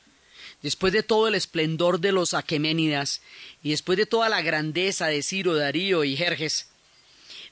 después 0.62 0.92
de 0.92 1.02
todo 1.02 1.26
el 1.26 1.34
esplendor 1.34 2.00
de 2.00 2.12
los 2.12 2.34
aqueménidas 2.34 3.22
y 3.62 3.70
después 3.70 3.96
de 3.96 4.04
toda 4.04 4.28
la 4.28 4.42
grandeza 4.42 5.06
de 5.06 5.22
Ciro, 5.22 5.54
Darío 5.54 6.04
y 6.04 6.16
Jerjes, 6.16 6.68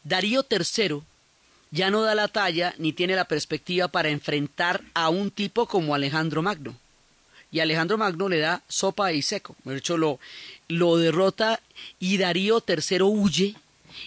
Darío 0.04 0.44
III 0.50 1.00
ya 1.70 1.90
no 1.90 2.02
da 2.02 2.14
la 2.14 2.28
talla 2.28 2.74
ni 2.78 2.92
tiene 2.92 3.16
la 3.16 3.26
perspectiva 3.26 3.88
para 3.88 4.10
enfrentar 4.10 4.82
a 4.94 5.08
un 5.08 5.30
tipo 5.30 5.66
como 5.66 5.94
Alejandro 5.94 6.42
Magno. 6.42 6.76
Y 7.50 7.60
Alejandro 7.60 7.96
Magno 7.96 8.28
le 8.28 8.38
da 8.38 8.62
sopa 8.68 9.12
y 9.12 9.22
seco. 9.22 9.56
De 9.64 9.76
hecho, 9.76 9.96
lo, 9.96 10.18
lo 10.68 10.96
derrota 10.96 11.60
y 11.98 12.18
Darío 12.18 12.62
III 12.66 13.02
huye 13.02 13.54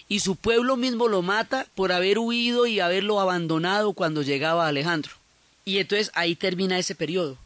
y 0.08 0.20
su 0.20 0.36
pueblo 0.36 0.76
mismo 0.76 1.08
lo 1.08 1.22
mata 1.22 1.66
por 1.74 1.92
haber 1.92 2.18
huido 2.18 2.66
y 2.66 2.80
haberlo 2.80 3.20
abandonado 3.20 3.92
cuando 3.92 4.22
llegaba 4.22 4.66
Alejandro. 4.66 5.12
Y 5.64 5.78
entonces 5.78 6.10
ahí 6.14 6.34
termina 6.34 6.78
ese 6.78 6.94
periodo. 6.94 7.36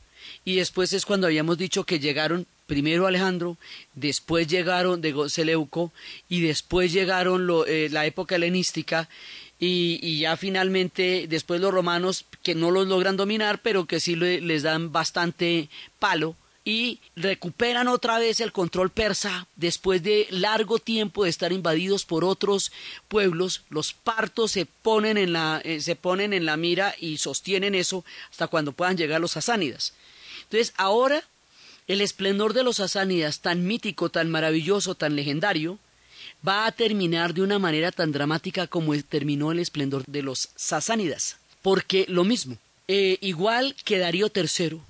Y 0.44 0.56
después 0.56 0.92
es 0.92 1.04
cuando 1.04 1.26
habíamos 1.26 1.58
dicho 1.58 1.84
que 1.84 1.98
llegaron 1.98 2.46
primero 2.66 3.06
Alejandro, 3.06 3.56
después 3.94 4.48
llegaron 4.48 5.00
de 5.00 5.14
Seleuco 5.28 5.92
y 6.28 6.40
después 6.40 6.92
llegaron 6.92 7.48
eh, 7.66 7.88
la 7.90 8.06
época 8.06 8.36
helenística 8.36 9.08
y, 9.58 10.18
ya 10.18 10.36
finalmente 10.36 11.26
después 11.28 11.60
los 11.60 11.72
romanos 11.72 12.26
que 12.42 12.54
no 12.54 12.70
los 12.70 12.86
logran 12.86 13.16
dominar 13.16 13.60
pero 13.62 13.86
que 13.86 14.00
sí 14.00 14.14
les 14.16 14.62
dan 14.62 14.92
bastante 14.92 15.70
palo 15.98 16.36
y 16.66 16.98
recuperan 17.14 17.86
otra 17.86 18.18
vez 18.18 18.40
el 18.40 18.50
control 18.50 18.90
persa 18.90 19.46
después 19.54 20.02
de 20.02 20.26
largo 20.30 20.80
tiempo 20.80 21.22
de 21.22 21.30
estar 21.30 21.52
invadidos 21.52 22.04
por 22.04 22.24
otros 22.24 22.72
pueblos. 23.06 23.62
Los 23.70 23.92
partos 23.92 24.50
se 24.50 24.66
ponen 24.66 25.16
en 25.16 25.32
la, 25.32 25.60
eh, 25.62 25.80
se 25.80 25.94
ponen 25.94 26.32
en 26.32 26.44
la 26.44 26.56
mira 26.56 26.92
y 26.98 27.18
sostienen 27.18 27.76
eso 27.76 28.04
hasta 28.32 28.48
cuando 28.48 28.72
puedan 28.72 28.96
llegar 28.96 29.20
los 29.20 29.30
sasánidas. 29.30 29.92
Entonces, 30.42 30.74
ahora 30.76 31.22
el 31.86 32.00
esplendor 32.00 32.52
de 32.52 32.64
los 32.64 32.78
sasánidas, 32.78 33.38
tan 33.38 33.64
mítico, 33.64 34.08
tan 34.08 34.28
maravilloso, 34.28 34.96
tan 34.96 35.14
legendario, 35.14 35.78
va 36.46 36.66
a 36.66 36.72
terminar 36.72 37.32
de 37.32 37.42
una 37.42 37.60
manera 37.60 37.92
tan 37.92 38.10
dramática 38.10 38.66
como 38.66 39.00
terminó 39.04 39.52
el 39.52 39.60
esplendor 39.60 40.02
de 40.06 40.22
los 40.22 40.48
sasánidas. 40.56 41.36
Porque 41.62 42.06
lo 42.08 42.24
mismo, 42.24 42.58
eh, 42.88 43.18
igual 43.20 43.76
que 43.84 43.98
Darío 43.98 44.32
III, 44.34 44.80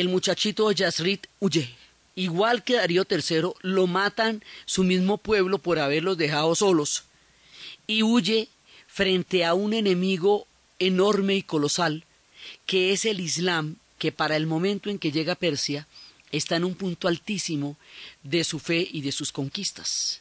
el 0.00 0.08
muchachito 0.08 0.70
Yasrit 0.72 1.26
huye. 1.40 1.74
Igual 2.14 2.64
que 2.64 2.74
Darío 2.74 3.06
III, 3.08 3.52
lo 3.60 3.86
matan 3.86 4.42
su 4.64 4.84
mismo 4.84 5.18
pueblo 5.18 5.58
por 5.58 5.78
haberlos 5.78 6.16
dejado 6.16 6.54
solos. 6.54 7.04
Y 7.86 8.02
huye 8.02 8.48
frente 8.86 9.44
a 9.44 9.54
un 9.54 9.74
enemigo 9.74 10.46
enorme 10.78 11.36
y 11.36 11.42
colosal, 11.42 12.04
que 12.64 12.92
es 12.92 13.04
el 13.04 13.20
Islam, 13.20 13.76
que 13.98 14.12
para 14.12 14.36
el 14.36 14.46
momento 14.46 14.90
en 14.90 14.98
que 14.98 15.12
llega 15.12 15.34
a 15.34 15.36
Persia 15.36 15.86
está 16.32 16.56
en 16.56 16.64
un 16.64 16.74
punto 16.74 17.08
altísimo 17.08 17.76
de 18.22 18.44
su 18.44 18.58
fe 18.58 18.88
y 18.90 19.02
de 19.02 19.12
sus 19.12 19.32
conquistas. 19.32 20.20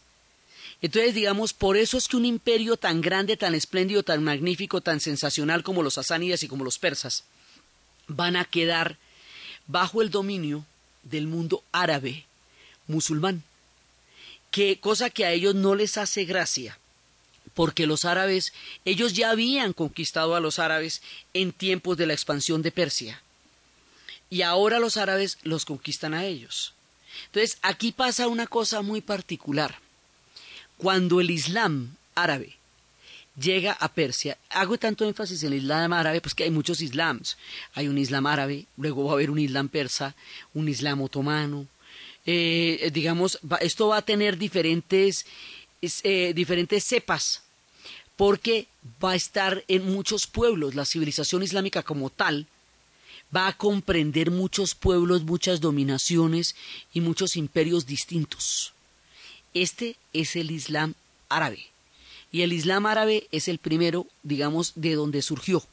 Entonces, 0.81 1.15
digamos, 1.15 1.53
por 1.53 1.77
eso 1.77 1.97
es 1.97 2.07
que 2.07 2.17
un 2.17 2.25
imperio 2.25 2.77
tan 2.77 3.01
grande, 3.01 3.37
tan 3.37 3.55
espléndido, 3.55 4.03
tan 4.03 4.23
magnífico, 4.23 4.81
tan 4.81 4.99
sensacional 4.99 5.63
como 5.63 5.83
los 5.83 5.95
sasánidas 5.95 6.43
y 6.43 6.47
como 6.47 6.63
los 6.63 6.79
persas, 6.79 7.23
van 8.07 8.35
a 8.35 8.45
quedar 8.45 8.97
bajo 9.67 10.01
el 10.01 10.09
dominio 10.09 10.65
del 11.03 11.27
mundo 11.27 11.63
árabe 11.71 12.25
musulmán, 12.87 13.43
que 14.51 14.79
cosa 14.79 15.09
que 15.09 15.25
a 15.25 15.31
ellos 15.31 15.55
no 15.55 15.75
les 15.75 15.97
hace 15.97 16.25
gracia, 16.25 16.77
porque 17.53 17.87
los 17.87 18.05
árabes, 18.05 18.53
ellos 18.83 19.13
ya 19.13 19.29
habían 19.29 19.73
conquistado 19.73 20.35
a 20.35 20.39
los 20.39 20.59
árabes 20.59 21.01
en 21.33 21.51
tiempos 21.51 21.97
de 21.97 22.07
la 22.07 22.13
expansión 22.13 22.61
de 22.61 22.71
Persia, 22.71 23.21
y 24.29 24.41
ahora 24.41 24.79
los 24.79 24.97
árabes 24.97 25.37
los 25.43 25.65
conquistan 25.65 26.13
a 26.13 26.25
ellos. 26.25 26.73
Entonces, 27.27 27.57
aquí 27.61 27.91
pasa 27.91 28.27
una 28.27 28.47
cosa 28.47 28.81
muy 28.81 29.01
particular. 29.01 29.79
Cuando 30.77 31.21
el 31.21 31.29
Islam 31.31 31.95
árabe 32.15 32.57
llega 33.39 33.73
a 33.73 33.89
Persia. 33.89 34.37
Hago 34.49 34.77
tanto 34.77 35.05
énfasis 35.05 35.43
en 35.43 35.53
el 35.53 35.59
Islam 35.59 35.93
árabe, 35.93 36.21
pues 36.21 36.33
que 36.33 36.43
hay 36.43 36.51
muchos 36.51 36.81
islams. 36.81 37.37
Hay 37.73 37.87
un 37.87 37.97
Islam 37.97 38.25
árabe, 38.25 38.65
luego 38.77 39.05
va 39.05 39.11
a 39.11 39.13
haber 39.15 39.29
un 39.29 39.39
Islam 39.39 39.67
persa, 39.67 40.15
un 40.53 40.67
Islam 40.69 41.01
otomano. 41.01 41.67
Eh, 42.25 42.89
digamos, 42.93 43.39
esto 43.61 43.89
va 43.89 43.97
a 43.97 44.01
tener 44.01 44.37
diferentes, 44.37 45.25
eh, 45.81 46.33
diferentes 46.35 46.83
cepas, 46.83 47.43
porque 48.15 48.67
va 49.03 49.11
a 49.11 49.15
estar 49.15 49.63
en 49.67 49.91
muchos 49.93 50.27
pueblos. 50.27 50.75
La 50.75 50.85
civilización 50.85 51.43
islámica 51.43 51.83
como 51.83 52.09
tal 52.09 52.47
va 53.35 53.47
a 53.47 53.57
comprender 53.57 54.31
muchos 54.31 54.75
pueblos, 54.75 55.23
muchas 55.23 55.59
dominaciones 55.59 56.55
y 56.93 57.01
muchos 57.01 57.35
imperios 57.35 57.85
distintos. 57.85 58.73
Este 59.53 59.97
es 60.13 60.35
el 60.35 60.51
Islam 60.51 60.95
árabe 61.29 61.74
y 62.35 62.41
el 62.41 62.51
Islam 62.51 62.85
árabe 62.85 63.29
es 63.31 63.47
el 63.47 63.59
primero, 63.59 64.07
digamos, 64.21 64.73
de 64.75 64.95
donde 64.95 65.21
surgió. 65.21 65.63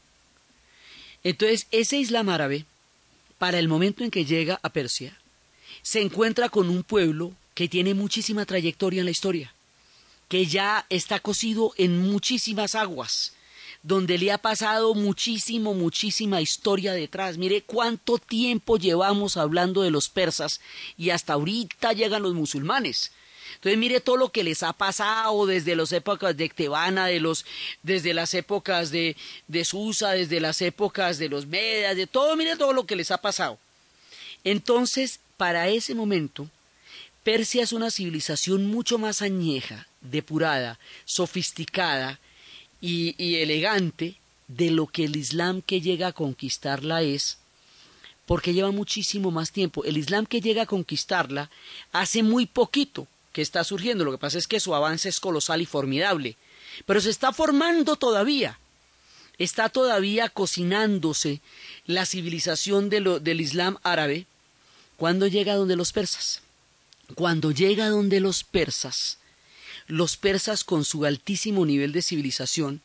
Entonces, 1.24 1.66
ese 1.72 1.96
Islam 1.96 2.28
árabe, 2.28 2.66
para 3.36 3.58
el 3.58 3.66
momento 3.66 4.04
en 4.04 4.12
que 4.12 4.24
llega 4.24 4.60
a 4.62 4.68
Persia, 4.68 5.18
se 5.82 6.00
encuentra 6.00 6.50
con 6.50 6.70
un 6.70 6.84
pueblo 6.84 7.32
que 7.54 7.66
tiene 7.66 7.94
muchísima 7.94 8.46
trayectoria 8.46 9.00
en 9.00 9.06
la 9.06 9.10
historia, 9.10 9.52
que 10.28 10.46
ya 10.46 10.86
está 10.88 11.18
cocido 11.18 11.74
en 11.78 11.98
muchísimas 11.98 12.76
aguas, 12.76 13.32
donde 13.82 14.16
le 14.16 14.30
ha 14.30 14.38
pasado 14.38 14.94
muchísimo, 14.94 15.74
muchísima 15.74 16.40
historia 16.40 16.92
detrás. 16.92 17.38
Mire 17.38 17.62
cuánto 17.62 18.18
tiempo 18.18 18.76
llevamos 18.78 19.36
hablando 19.36 19.82
de 19.82 19.90
los 19.90 20.08
persas 20.08 20.60
y 20.96 21.10
hasta 21.10 21.32
ahorita 21.32 21.92
llegan 21.92 22.22
los 22.22 22.34
musulmanes. 22.34 23.10
Entonces 23.54 23.78
mire 23.78 24.00
todo 24.00 24.16
lo 24.16 24.30
que 24.30 24.44
les 24.44 24.62
ha 24.62 24.72
pasado 24.72 25.46
desde 25.46 25.76
las 25.76 25.92
épocas 25.92 26.36
de 26.36 26.44
Ectebana, 26.44 27.06
de 27.06 27.20
los, 27.20 27.44
desde 27.82 28.14
las 28.14 28.34
épocas 28.34 28.90
de, 28.90 29.16
de 29.48 29.64
Susa, 29.64 30.10
desde 30.10 30.40
las 30.40 30.60
épocas 30.62 31.18
de 31.18 31.28
los 31.28 31.46
Medas, 31.46 31.96
de 31.96 32.06
todo, 32.06 32.36
mire 32.36 32.56
todo 32.56 32.72
lo 32.72 32.86
que 32.86 32.96
les 32.96 33.10
ha 33.10 33.18
pasado. 33.18 33.58
Entonces, 34.44 35.20
para 35.36 35.68
ese 35.68 35.94
momento, 35.94 36.48
Persia 37.22 37.62
es 37.62 37.72
una 37.72 37.90
civilización 37.90 38.66
mucho 38.66 38.98
más 38.98 39.22
añeja, 39.22 39.86
depurada, 40.00 40.78
sofisticada 41.04 42.18
y, 42.80 43.14
y 43.22 43.36
elegante 43.36 44.16
de 44.48 44.70
lo 44.70 44.86
que 44.86 45.04
el 45.04 45.16
Islam 45.16 45.62
que 45.62 45.80
llega 45.80 46.08
a 46.08 46.12
conquistarla 46.12 47.02
es, 47.02 47.38
porque 48.26 48.54
lleva 48.54 48.70
muchísimo 48.70 49.30
más 49.30 49.52
tiempo. 49.52 49.84
El 49.84 49.96
Islam 49.96 50.26
que 50.26 50.40
llega 50.40 50.62
a 50.62 50.66
conquistarla 50.66 51.50
hace 51.92 52.22
muy 52.22 52.46
poquito, 52.46 53.06
que 53.32 53.42
está 53.42 53.64
surgiendo. 53.64 54.04
Lo 54.04 54.12
que 54.12 54.18
pasa 54.18 54.38
es 54.38 54.46
que 54.46 54.60
su 54.60 54.74
avance 54.74 55.08
es 55.08 55.20
colosal 55.20 55.60
y 55.62 55.66
formidable. 55.66 56.36
Pero 56.86 57.00
se 57.00 57.10
está 57.10 57.32
formando 57.32 57.96
todavía. 57.96 58.58
Está 59.38 59.68
todavía 59.68 60.28
cocinándose 60.28 61.40
la 61.86 62.06
civilización 62.06 62.90
del 62.90 63.40
Islam 63.40 63.78
árabe 63.82 64.26
cuando 64.96 65.26
llega 65.26 65.56
donde 65.56 65.76
los 65.76 65.92
persas. 65.92 66.42
Cuando 67.14 67.50
llega 67.50 67.88
donde 67.88 68.20
los 68.20 68.44
persas, 68.44 69.18
los 69.86 70.16
persas 70.16 70.64
con 70.64 70.84
su 70.84 71.04
altísimo 71.04 71.66
nivel 71.66 71.92
de 71.92 72.02
civilización 72.02 72.80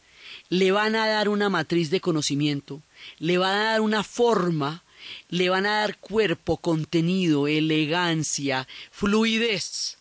le 0.50 0.72
van 0.72 0.96
a 0.96 1.08
dar 1.08 1.30
una 1.30 1.50
matriz 1.50 1.90
de 1.90 2.02
conocimiento, 2.02 2.82
le 3.20 3.38
van 3.38 3.58
a 3.58 3.64
dar 3.72 3.82
una 3.82 4.04
forma, 4.04 4.84
le 5.30 5.50
van 5.50 5.66
a 5.66 5.82
dar 5.82 5.98
cuerpo, 6.00 6.58
contenido, 6.58 7.48
elegancia, 7.48 8.68
fluidez 8.92 9.97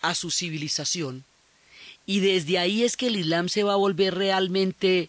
a 0.00 0.14
su 0.14 0.30
civilización. 0.30 1.24
Y 2.06 2.20
desde 2.20 2.58
ahí 2.58 2.82
es 2.82 2.96
que 2.96 3.06
el 3.08 3.16
Islam 3.16 3.48
se 3.48 3.62
va 3.62 3.74
a 3.74 3.76
volver 3.76 4.14
realmente 4.14 5.08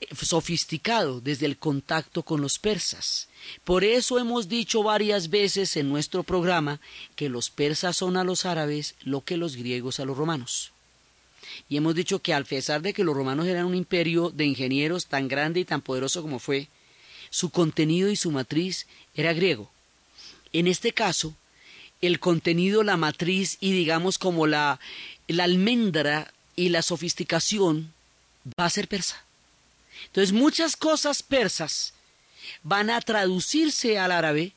eh, 0.00 0.06
sofisticado 0.14 1.20
desde 1.20 1.46
el 1.46 1.56
contacto 1.56 2.22
con 2.22 2.40
los 2.40 2.58
persas. 2.58 3.28
Por 3.64 3.84
eso 3.84 4.18
hemos 4.18 4.48
dicho 4.48 4.82
varias 4.82 5.30
veces 5.30 5.76
en 5.76 5.88
nuestro 5.88 6.22
programa 6.22 6.80
que 7.14 7.28
los 7.28 7.50
persas 7.50 7.96
son 7.96 8.16
a 8.16 8.24
los 8.24 8.44
árabes 8.44 8.94
lo 9.02 9.22
que 9.22 9.36
los 9.36 9.56
griegos 9.56 9.98
a 9.98 10.04
los 10.04 10.16
romanos. 10.16 10.72
Y 11.68 11.76
hemos 11.76 11.94
dicho 11.94 12.20
que 12.20 12.34
al 12.34 12.44
pesar 12.44 12.82
de 12.82 12.92
que 12.92 13.04
los 13.04 13.16
romanos 13.16 13.46
eran 13.46 13.66
un 13.66 13.74
imperio 13.74 14.30
de 14.30 14.44
ingenieros 14.44 15.06
tan 15.06 15.28
grande 15.28 15.60
y 15.60 15.64
tan 15.64 15.80
poderoso 15.80 16.22
como 16.22 16.38
fue, 16.38 16.68
su 17.30 17.50
contenido 17.50 18.10
y 18.10 18.16
su 18.16 18.30
matriz 18.30 18.86
era 19.14 19.32
griego. 19.32 19.70
En 20.52 20.66
este 20.66 20.92
caso, 20.92 21.34
el 22.00 22.20
contenido, 22.20 22.82
la 22.82 22.96
matriz 22.96 23.58
y 23.60 23.72
digamos 23.72 24.18
como 24.18 24.46
la, 24.46 24.80
la 25.28 25.44
almendra 25.44 26.32
y 26.54 26.68
la 26.68 26.82
sofisticación 26.82 27.92
va 28.58 28.66
a 28.66 28.70
ser 28.70 28.88
persa. 28.88 29.24
Entonces 30.06 30.32
muchas 30.32 30.76
cosas 30.76 31.22
persas 31.22 31.94
van 32.62 32.90
a 32.90 33.00
traducirse 33.00 33.98
al 33.98 34.12
árabe 34.12 34.52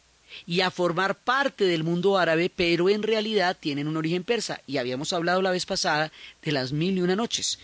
y 0.45 0.62
a 0.62 0.71
formar 0.71 1.15
parte 1.15 1.65
del 1.65 1.84
mundo 1.84 2.17
árabe, 2.17 2.52
pero 2.56 2.89
en 2.89 3.04
realidad 3.04 3.58
tienen 3.60 3.88
un 3.88 3.97
origen 3.97 4.23
persa. 4.23 4.62
Y 4.67 4.78
habíamos 4.78 5.13
hablado 5.13 5.41
la 5.41 5.52
vez 5.52 5.65
pasada 5.65 6.12
de 6.41 6.52
las 6.52 6.71
mil 6.71 6.97
y 6.97 7.02
una 7.02 7.15
noches, 7.15 7.60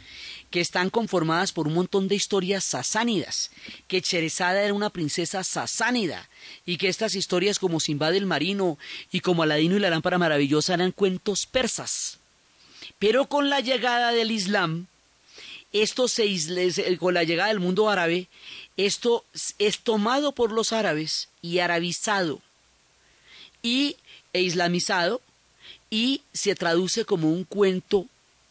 que 0.55 0.61
están 0.61 0.89
conformadas 0.89 1.51
por 1.51 1.67
un 1.67 1.73
montón 1.73 2.07
de 2.07 2.15
historias 2.15 2.63
sasánidas, 2.63 3.51
que 3.89 4.01
Cherezada 4.01 4.63
era 4.63 4.73
una 4.73 4.89
princesa 4.89 5.43
sasánida, 5.43 6.29
y 6.65 6.77
que 6.77 6.87
estas 6.87 7.13
historias 7.15 7.59
como 7.59 7.81
Simbad 7.81 8.15
el 8.15 8.25
Marino 8.25 8.77
y 9.11 9.19
como 9.19 9.43
Aladino 9.43 9.75
y 9.75 9.81
la 9.81 9.89
Lámpara 9.89 10.17
Maravillosa 10.17 10.75
eran 10.75 10.93
cuentos 10.93 11.45
persas. 11.45 12.19
Pero 12.99 13.25
con 13.25 13.49
la 13.49 13.59
llegada 13.59 14.13
del 14.13 14.31
Islam, 14.31 14.87
esto 15.73 16.07
se, 16.07 16.25
con 16.99 17.15
la 17.15 17.25
llegada 17.25 17.49
del 17.49 17.59
mundo 17.59 17.89
árabe, 17.89 18.29
esto 18.77 19.25
es 19.59 19.79
tomado 19.79 20.31
por 20.31 20.53
los 20.53 20.71
árabes 20.71 21.27
y 21.41 21.59
arabizado 21.59 22.39
y, 23.61 23.97
e 24.31 24.39
islamizado 24.39 25.19
y 25.89 26.21
se 26.31 26.55
traduce 26.55 27.03
como 27.03 27.29
un 27.29 27.43
cuento 27.43 28.05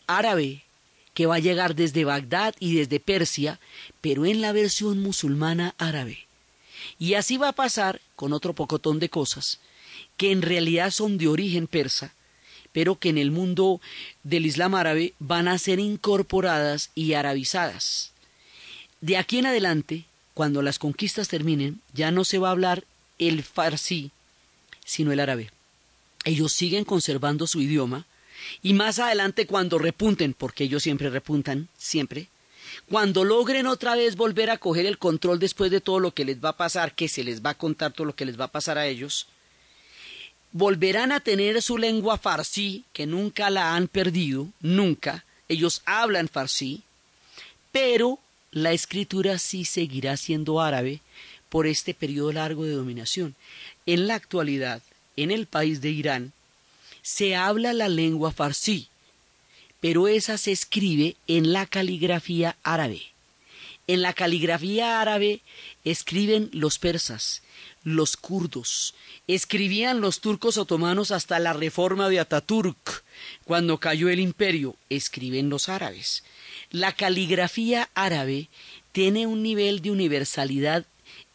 árabe 0.06 0.63
que 1.14 1.26
va 1.26 1.36
a 1.36 1.40
llegar 1.40 1.74
desde 1.74 2.04
Bagdad 2.04 2.54
y 2.58 2.74
desde 2.74 3.00
Persia, 3.00 3.60
pero 4.00 4.26
en 4.26 4.40
la 4.40 4.52
versión 4.52 5.00
musulmana 5.00 5.74
árabe. 5.78 6.26
Y 6.98 7.14
así 7.14 7.36
va 7.36 7.48
a 7.48 7.54
pasar 7.54 8.00
con 8.16 8.32
otro 8.32 8.52
pocotón 8.52 8.98
de 8.98 9.08
cosas 9.08 9.60
que 10.16 10.32
en 10.32 10.42
realidad 10.42 10.90
son 10.90 11.18
de 11.18 11.28
origen 11.28 11.66
persa, 11.66 12.14
pero 12.72 12.98
que 12.98 13.08
en 13.08 13.18
el 13.18 13.30
mundo 13.30 13.80
del 14.22 14.46
Islam 14.46 14.74
árabe 14.74 15.14
van 15.18 15.48
a 15.48 15.58
ser 15.58 15.78
incorporadas 15.78 16.90
y 16.94 17.14
arabizadas. 17.14 18.12
De 19.00 19.16
aquí 19.16 19.38
en 19.38 19.46
adelante, 19.46 20.04
cuando 20.34 20.62
las 20.62 20.78
conquistas 20.78 21.28
terminen, 21.28 21.80
ya 21.92 22.10
no 22.10 22.24
se 22.24 22.38
va 22.38 22.48
a 22.48 22.52
hablar 22.52 22.84
el 23.18 23.42
farsi, 23.42 24.10
sino 24.84 25.12
el 25.12 25.20
árabe. 25.20 25.50
Ellos 26.24 26.52
siguen 26.52 26.84
conservando 26.84 27.46
su 27.46 27.60
idioma 27.60 28.06
y 28.62 28.74
más 28.74 28.98
adelante 28.98 29.46
cuando 29.46 29.78
repunten, 29.78 30.34
porque 30.34 30.64
ellos 30.64 30.82
siempre 30.82 31.10
repuntan, 31.10 31.68
siempre, 31.76 32.28
cuando 32.88 33.24
logren 33.24 33.66
otra 33.66 33.94
vez 33.94 34.16
volver 34.16 34.50
a 34.50 34.58
coger 34.58 34.86
el 34.86 34.98
control 34.98 35.38
después 35.38 35.70
de 35.70 35.80
todo 35.80 36.00
lo 36.00 36.12
que 36.12 36.24
les 36.24 36.42
va 36.42 36.50
a 36.50 36.56
pasar, 36.56 36.94
que 36.94 37.08
se 37.08 37.24
les 37.24 37.44
va 37.44 37.50
a 37.50 37.58
contar 37.58 37.92
todo 37.92 38.06
lo 38.06 38.14
que 38.14 38.24
les 38.24 38.38
va 38.38 38.46
a 38.46 38.52
pasar 38.52 38.78
a 38.78 38.86
ellos, 38.86 39.26
volverán 40.52 41.12
a 41.12 41.20
tener 41.20 41.60
su 41.62 41.78
lengua 41.78 42.18
farsi, 42.18 42.84
que 42.92 43.06
nunca 43.06 43.50
la 43.50 43.74
han 43.74 43.88
perdido, 43.88 44.48
nunca. 44.60 45.24
Ellos 45.48 45.82
hablan 45.84 46.28
farsi, 46.28 46.82
pero 47.72 48.18
la 48.52 48.72
escritura 48.72 49.38
sí 49.38 49.64
seguirá 49.64 50.16
siendo 50.16 50.60
árabe 50.60 51.00
por 51.48 51.66
este 51.66 51.92
periodo 51.92 52.32
largo 52.32 52.64
de 52.64 52.72
dominación. 52.72 53.34
En 53.86 54.06
la 54.06 54.14
actualidad, 54.14 54.80
en 55.16 55.30
el 55.30 55.46
país 55.46 55.80
de 55.80 55.90
Irán, 55.90 56.32
se 57.04 57.36
habla 57.36 57.74
la 57.74 57.88
lengua 57.88 58.32
farsi, 58.32 58.88
pero 59.78 60.08
esa 60.08 60.38
se 60.38 60.52
escribe 60.52 61.16
en 61.26 61.52
la 61.52 61.66
caligrafía 61.66 62.56
árabe. 62.62 63.02
En 63.86 64.00
la 64.00 64.14
caligrafía 64.14 65.02
árabe 65.02 65.42
escriben 65.84 66.48
los 66.54 66.78
persas, 66.78 67.42
los 67.82 68.16
kurdos, 68.16 68.94
escribían 69.26 70.00
los 70.00 70.22
turcos 70.22 70.56
otomanos 70.56 71.10
hasta 71.10 71.38
la 71.38 71.52
reforma 71.52 72.08
de 72.08 72.20
Ataturk, 72.20 73.04
cuando 73.44 73.78
cayó 73.78 74.08
el 74.08 74.18
imperio, 74.18 74.74
escriben 74.88 75.50
los 75.50 75.68
árabes. 75.68 76.24
La 76.70 76.92
caligrafía 76.92 77.90
árabe 77.92 78.48
tiene 78.92 79.26
un 79.26 79.42
nivel 79.42 79.82
de 79.82 79.90
universalidad 79.90 80.86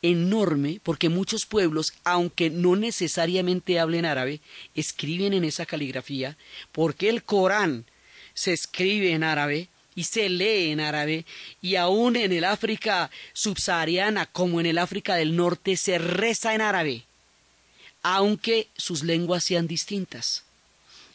enorme 0.02 0.80
porque 0.84 1.10
muchos 1.10 1.46
pueblos, 1.46 1.94
aunque 2.04 2.50
no 2.50 2.76
necesariamente 2.76 3.80
hablen 3.80 4.06
árabe, 4.06 4.42
escriben 4.76 5.34
en 5.34 5.44
esa 5.44 5.66
caligrafía, 5.66 6.38
porque 6.72 7.10
el 7.10 7.24
Corán 7.24 7.86
se 8.34 8.54
escribe 8.54 9.12
en 9.12 9.24
árabe, 9.24 9.70
y 10.00 10.06
se 10.06 10.30
lee 10.30 10.72
en 10.72 10.80
árabe 10.80 11.26
y 11.62 11.76
aún 11.76 12.16
en 12.16 12.32
el 12.32 12.46
África 12.46 13.12
subsahariana 13.34 14.28
como 14.28 14.62
en 14.62 14.66
el 14.66 14.78
África 14.78 15.16
del 15.16 15.36
Norte 15.36 15.76
se 15.76 15.98
reza 15.98 16.56
en 16.56 16.62
árabe, 16.62 17.04
aunque 18.02 18.70
sus 18.78 19.04
lenguas 19.04 19.44
sean 19.44 19.68
distintas. 19.68 20.44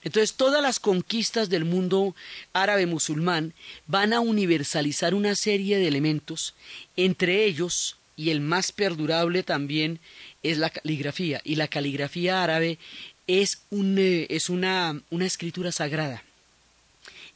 Entonces 0.03 0.35
todas 0.35 0.62
las 0.62 0.81
conquistas 0.81 1.49
del 1.49 1.64
mundo 1.64 2.14
árabe 2.53 2.85
musulmán 2.85 3.55
van 3.87 4.12
a 4.12 4.20
universalizar 4.20 5.14
una 5.14 5.35
serie 5.35 5.79
de 5.79 5.88
elementos, 5.88 6.55
entre 6.94 7.47
ellos, 7.47 7.97
y 8.16 8.31
el 8.31 8.40
más 8.40 8.72
perdurable 8.72 9.42
también, 9.42 10.00
es 10.42 10.59
la 10.59 10.70
caligrafía. 10.70 11.40
Y 11.44 11.57
la 11.57 11.68
caligrafía 11.68 12.42
árabe 12.42 12.79
es, 13.27 13.62
un, 13.70 13.98
eh, 13.98 14.27
es 14.31 14.48
una, 14.48 15.00
una 15.11 15.27
escritura 15.27 15.72
sagrada. 15.72 16.22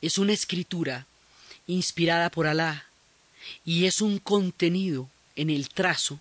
Es 0.01 0.19
una 0.19 0.33
escritura 0.33 1.07
inspirada 1.67 2.31
por 2.31 2.47
Alá 2.47 2.87
y 3.65 3.87
es 3.87 4.01
un 4.01 4.19
contenido 4.19 5.09
en 5.37 5.51
el 5.51 5.69
trazo 5.69 6.21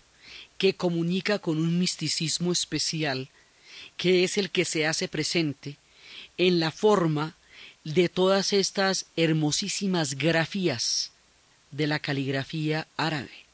que 0.56 0.74
comunica 0.74 1.38
con 1.38 1.58
un 1.58 1.78
misticismo 1.78 2.52
especial 2.52 3.28
que 3.96 4.24
es 4.24 4.38
el 4.38 4.50
que 4.50 4.64
se 4.64 4.86
hace 4.86 5.08
presente 5.08 5.76
en 6.36 6.60
la 6.60 6.70
forma 6.70 7.36
de 7.84 8.08
todas 8.08 8.52
estas 8.52 9.06
hermosísimas 9.16 10.14
grafías 10.14 11.12
de 11.70 11.86
la 11.86 11.98
caligrafía 11.98 12.86
árabe. 12.96 13.47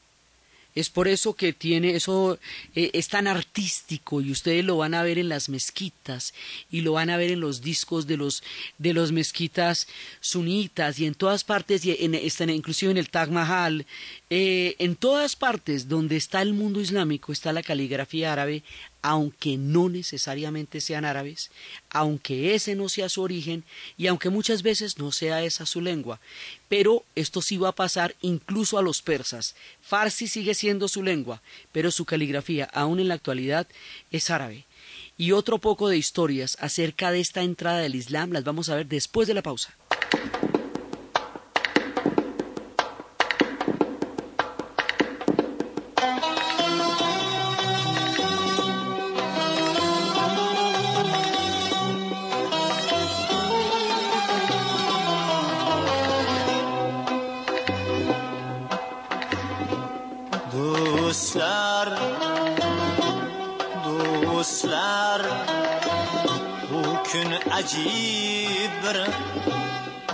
Es 0.75 0.89
por 0.89 1.07
eso 1.07 1.33
que 1.33 1.53
tiene 1.53 1.95
eso 1.95 2.37
eh, 2.75 2.91
es 2.93 3.07
tan 3.07 3.27
artístico 3.27 4.19
y 4.19 4.31
ustedes 4.31 4.63
lo 4.65 4.75
van 4.75 4.93
a 4.93 5.03
ver 5.03 5.17
en 5.17 5.29
las 5.29 5.47
mezquitas 5.47 6.33
y 6.69 6.81
lo 6.81 6.93
van 6.93 7.09
a 7.09 7.17
ver 7.17 7.31
en 7.31 7.39
los 7.39 7.61
discos 7.61 8.07
de 8.07 8.17
los 8.17 8.43
de 8.77 8.93
los 8.93 9.13
mezquitas 9.13 9.87
sunitas 10.19 10.99
y 10.99 11.05
en 11.05 11.15
todas 11.15 11.45
partes 11.45 11.85
y 11.85 11.95
en, 11.99 12.49
inclusive 12.49 12.91
en 12.91 12.97
el 12.97 13.09
Taj 13.09 13.29
Mahal 13.29 13.85
eh, 14.29 14.75
en 14.79 14.97
todas 14.97 15.37
partes 15.37 15.87
donde 15.87 16.17
está 16.17 16.41
el 16.41 16.53
mundo 16.53 16.81
islámico 16.81 17.31
está 17.31 17.53
la 17.53 17.63
caligrafía 17.63 18.33
árabe 18.33 18.63
aunque 19.07 19.55
no 19.55 19.87
necesariamente 19.87 20.81
sean 20.81 21.05
árabes, 21.05 21.51
aunque 21.91 22.55
ese 22.55 22.73
no 22.73 22.89
sea 22.89 23.07
su 23.07 23.21
origen 23.21 23.63
y 23.97 24.07
aunque 24.07 24.31
muchas 24.31 24.63
veces 24.63 24.97
no 24.97 25.11
sea 25.11 25.43
esa 25.43 25.67
su 25.67 25.79
lengua. 25.79 26.19
Pero 26.69 27.05
esto 27.13 27.43
sí 27.43 27.57
va 27.57 27.69
a 27.69 27.75
pasar 27.75 28.15
incluso 28.21 28.79
a 28.79 28.81
los 28.81 29.03
persas. 29.03 29.55
Farsi 29.79 30.27
sigue 30.27 30.55
siendo 30.55 30.87
su 30.87 31.03
lengua, 31.03 31.43
pero 31.71 31.91
su 31.91 32.05
caligrafía, 32.05 32.65
aún 32.73 32.99
en 32.99 33.09
la 33.09 33.13
actualidad, 33.13 33.67
es 34.09 34.31
árabe. 34.31 34.65
Y 35.19 35.33
otro 35.33 35.59
poco 35.59 35.87
de 35.87 35.97
historias 35.97 36.57
acerca 36.59 37.11
de 37.11 37.19
esta 37.19 37.43
entrada 37.43 37.81
del 37.81 37.93
Islam 37.93 38.31
las 38.31 38.43
vamos 38.43 38.69
a 38.69 38.75
ver 38.75 38.87
después 38.87 39.27
de 39.27 39.35
la 39.35 39.43
pausa. 39.43 39.75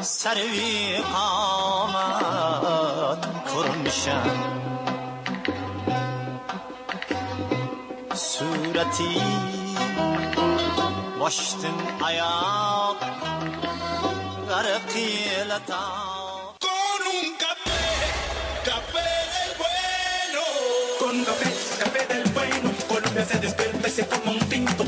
سروی 0.02 0.96
قامت 1.14 2.66
kurmuşam 3.50 4.31
Sureti 8.14 9.12
baştın 11.20 11.76
ayak 12.02 13.00
Garip 14.48 14.87
Con 16.64 17.02
un 17.16 17.29
café, 17.42 17.81
café 18.68 19.07
del 19.33 19.50
bueno 19.61 20.42
Con 21.00 21.16
café, 21.24 21.48
café 21.81 22.02
del 22.11 22.26
bueno 22.37 22.68
Colombia 22.88 23.24
se 23.24 23.38
despierta 23.38 23.88
y 23.88 23.90
se 23.90 24.02
toma 24.05 24.31
un 24.33 24.38
tinto 24.48 24.85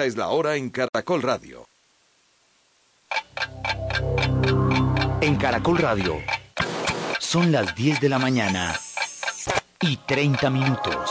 Esta 0.00 0.08
es 0.08 0.16
la 0.16 0.28
hora 0.28 0.56
en 0.56 0.70
Caracol 0.70 1.20
Radio. 1.20 1.68
En 5.20 5.36
Caracol 5.36 5.76
Radio. 5.76 6.16
Son 7.18 7.52
las 7.52 7.74
10 7.74 8.00
de 8.00 8.08
la 8.08 8.18
mañana 8.18 8.80
y 9.82 9.98
30 9.98 10.48
minutos. 10.48 11.10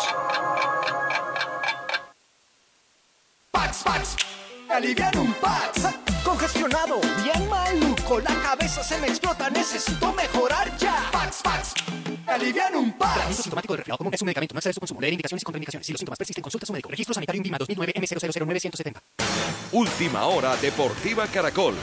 Pax, 3.52 3.84
Pax, 3.84 4.16
alivian 4.72 5.16
un 5.20 5.34
Pax. 5.34 5.82
Congestionado, 6.24 7.00
bien 7.22 7.48
maluco, 7.48 8.20
la 8.22 8.34
cabeza 8.42 8.84
se 8.84 8.98
me 8.98 9.06
explota, 9.06 9.52
necesito 9.52 10.12
mejorar 10.14 10.76
ya. 10.80 11.10
Pax, 11.12 11.42
Pax, 11.44 11.74
alivian 12.30 12.76
un 12.76 12.94
Pax. 12.94 13.14
Tratamiento 13.14 13.44
sintomático 13.44 13.74
de 13.74 13.78
resfriado 13.78 13.98
común 13.98 14.14
es 14.14 14.22
un 14.22 14.26
medicamento. 14.26 14.54
No 14.54 14.60
excede 14.60 14.74
su 14.74 14.80
consumo. 14.80 15.02
Leer 15.02 15.14
indicaciones 15.14 15.42
y 15.42 15.46
contraindicaciones. 15.46 15.86
Si 15.86 15.94
los 15.94 16.00
síntomas 16.00 16.18
persisten, 16.18 16.42
consulta 16.42 16.66
a 16.66 16.68
su 16.68 16.74
médico. 16.74 16.90
Registro 16.90 17.14
sanitario 17.14 17.40
INVIMA 17.40 17.58
2009 17.58 17.94
M000970. 17.96 19.02
Última 19.72 20.26
hora 20.26 20.56
Deportiva 20.58 21.28
Caracol. 21.28 21.76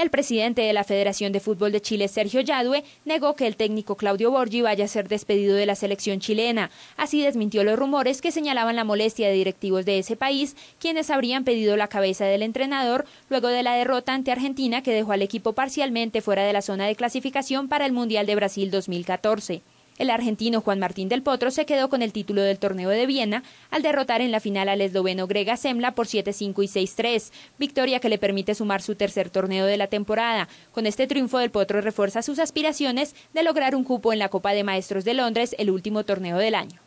El 0.00 0.08
presidente 0.08 0.62
de 0.62 0.72
la 0.72 0.82
Federación 0.82 1.30
de 1.30 1.40
Fútbol 1.40 1.72
de 1.72 1.82
Chile, 1.82 2.08
Sergio 2.08 2.40
Yadue, 2.40 2.84
negó 3.04 3.36
que 3.36 3.46
el 3.46 3.56
técnico 3.56 3.96
Claudio 3.96 4.30
Borgi 4.30 4.62
vaya 4.62 4.86
a 4.86 4.88
ser 4.88 5.08
despedido 5.08 5.54
de 5.56 5.66
la 5.66 5.74
selección 5.74 6.20
chilena. 6.20 6.70
Así 6.96 7.20
desmintió 7.20 7.64
los 7.64 7.78
rumores 7.78 8.22
que 8.22 8.32
señalaban 8.32 8.76
la 8.76 8.84
molestia 8.84 9.28
de 9.28 9.34
directivos 9.34 9.84
de 9.84 9.98
ese 9.98 10.16
país, 10.16 10.56
quienes 10.78 11.10
habrían 11.10 11.44
pedido 11.44 11.76
la 11.76 11.88
cabeza 11.88 12.24
del 12.24 12.42
entrenador 12.42 13.04
luego 13.28 13.48
de 13.48 13.62
la 13.62 13.74
derrota 13.74 14.14
ante 14.14 14.32
Argentina 14.32 14.82
que 14.82 14.94
dejó 14.94 15.12
al 15.12 15.20
equipo 15.20 15.52
parcialmente 15.52 16.22
fuera 16.22 16.44
de 16.44 16.54
la 16.54 16.62
zona 16.62 16.86
de 16.86 16.96
clasificación 16.96 17.68
para 17.68 17.84
el 17.84 17.92
Mundial 17.92 18.24
de 18.24 18.36
Brasil 18.36 18.70
2014. 18.70 19.60
El 20.00 20.08
argentino 20.08 20.62
Juan 20.62 20.78
Martín 20.78 21.10
del 21.10 21.22
Potro 21.22 21.50
se 21.50 21.66
quedó 21.66 21.90
con 21.90 22.00
el 22.00 22.14
título 22.14 22.40
del 22.40 22.58
torneo 22.58 22.88
de 22.88 23.04
Viena 23.04 23.42
al 23.70 23.82
derrotar 23.82 24.22
en 24.22 24.30
la 24.30 24.40
final 24.40 24.70
al 24.70 24.80
esloveno 24.80 25.26
Grega 25.26 25.58
Semla 25.58 25.94
por 25.94 26.06
7-5 26.06 26.64
y 26.64 26.68
6-3, 26.86 27.30
victoria 27.58 28.00
que 28.00 28.08
le 28.08 28.16
permite 28.16 28.54
sumar 28.54 28.80
su 28.80 28.94
tercer 28.94 29.28
torneo 29.28 29.66
de 29.66 29.76
la 29.76 29.88
temporada. 29.88 30.48
Con 30.72 30.86
este 30.86 31.06
triunfo 31.06 31.36
del 31.36 31.50
Potro 31.50 31.82
refuerza 31.82 32.22
sus 32.22 32.38
aspiraciones 32.38 33.14
de 33.34 33.42
lograr 33.42 33.74
un 33.74 33.84
cupo 33.84 34.14
en 34.14 34.20
la 34.20 34.30
Copa 34.30 34.54
de 34.54 34.64
Maestros 34.64 35.04
de 35.04 35.12
Londres, 35.12 35.54
el 35.58 35.68
último 35.68 36.02
torneo 36.02 36.38
del 36.38 36.54
año. 36.54 36.80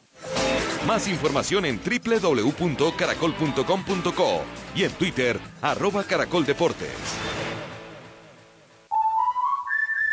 Más 0.88 1.08
información 1.08 1.66
en 1.66 1.80
www.caracol.com.co 1.80 4.42
y 4.76 4.86
en 4.86 4.92
Twitter, 4.94 5.40
arroba 5.62 6.04
caracoldeportes. 6.04 6.90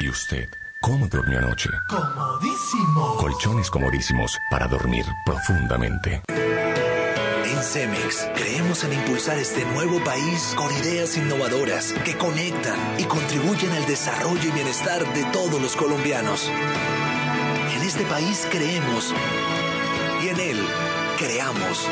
¿Y 0.01 0.11
usted? 0.11 0.60
¿Cómo 0.83 1.07
durmió 1.09 1.39
anoche? 1.39 1.69
Comodísimo. 1.91 3.17
Colchones 3.19 3.71
comodísimos 3.71 4.39
para 4.51 4.67
dormir 4.67 5.05
profundamente. 5.27 6.23
En 6.27 7.63
Cemex 7.63 8.27
creemos 8.35 8.83
en 8.85 8.95
impulsar 8.95 9.37
este 9.37 9.63
nuevo 9.75 10.03
país 10.03 10.55
con 10.57 10.73
ideas 10.79 11.19
innovadoras 11.19 11.93
que 12.07 12.17
conectan 12.17 12.79
y 12.99 13.05
contribuyen 13.05 13.73
al 13.73 13.85
desarrollo 13.85 14.49
y 14.49 14.53
bienestar 14.53 15.07
de 15.13 15.25
todos 15.25 15.61
los 15.61 15.77
colombianos. 15.77 16.51
En 17.77 17.83
este 17.83 18.05
país 18.07 18.49
creemos 18.51 19.13
y 20.25 20.29
en 20.29 20.41
él 20.41 20.67
creamos. 21.19 21.91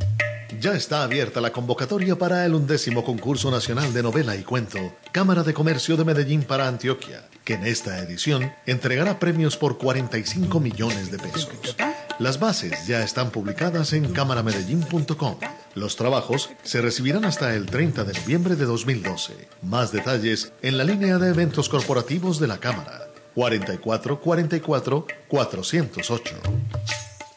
Ya 0.66 0.74
está 0.74 1.04
abierta 1.04 1.42
la 1.42 1.52
convocatoria 1.52 2.18
para 2.18 2.44
el 2.44 2.56
undécimo 2.56 3.06
concurso 3.06 3.52
nacional 3.52 3.94
de 3.94 4.02
novela 4.02 4.36
y 4.36 4.42
cuento 4.42 4.80
Cámara 5.12 5.44
de 5.44 5.54
Comercio 5.54 5.96
de 5.96 6.06
Medellín 6.06 6.42
para 6.42 6.68
Antioquia, 6.68 7.24
que 7.44 7.54
en 7.54 7.68
esta 7.68 8.00
edición 8.00 8.52
entregará 8.66 9.20
premios 9.20 9.58
por 9.58 9.78
45 9.78 10.60
millones 10.60 11.12
de 11.12 11.20
pesos. 11.20 11.76
Las 12.18 12.40
bases 12.40 12.88
ya 12.88 13.04
están 13.04 13.30
publicadas 13.30 13.94
en 13.94 14.12
cámaramedellín.com. 14.12 15.36
Los 15.76 15.98
trabajos 15.98 16.50
se 16.64 16.82
recibirán 16.82 17.26
hasta 17.26 17.54
el 17.54 17.68
30 17.68 18.04
de 18.04 18.20
noviembre 18.20 18.56
de 18.56 18.66
2012. 18.66 19.34
Más 19.62 19.92
detalles 19.92 20.52
en 20.64 20.80
la 20.80 20.84
línea 20.84 21.20
de 21.20 21.30
eventos 21.30 21.70
corporativos 21.70 22.40
de 22.40 22.48
la 22.48 22.58
Cámara. 22.58 23.02
44 23.36 24.20
44 24.20 25.06
408. 25.28 26.36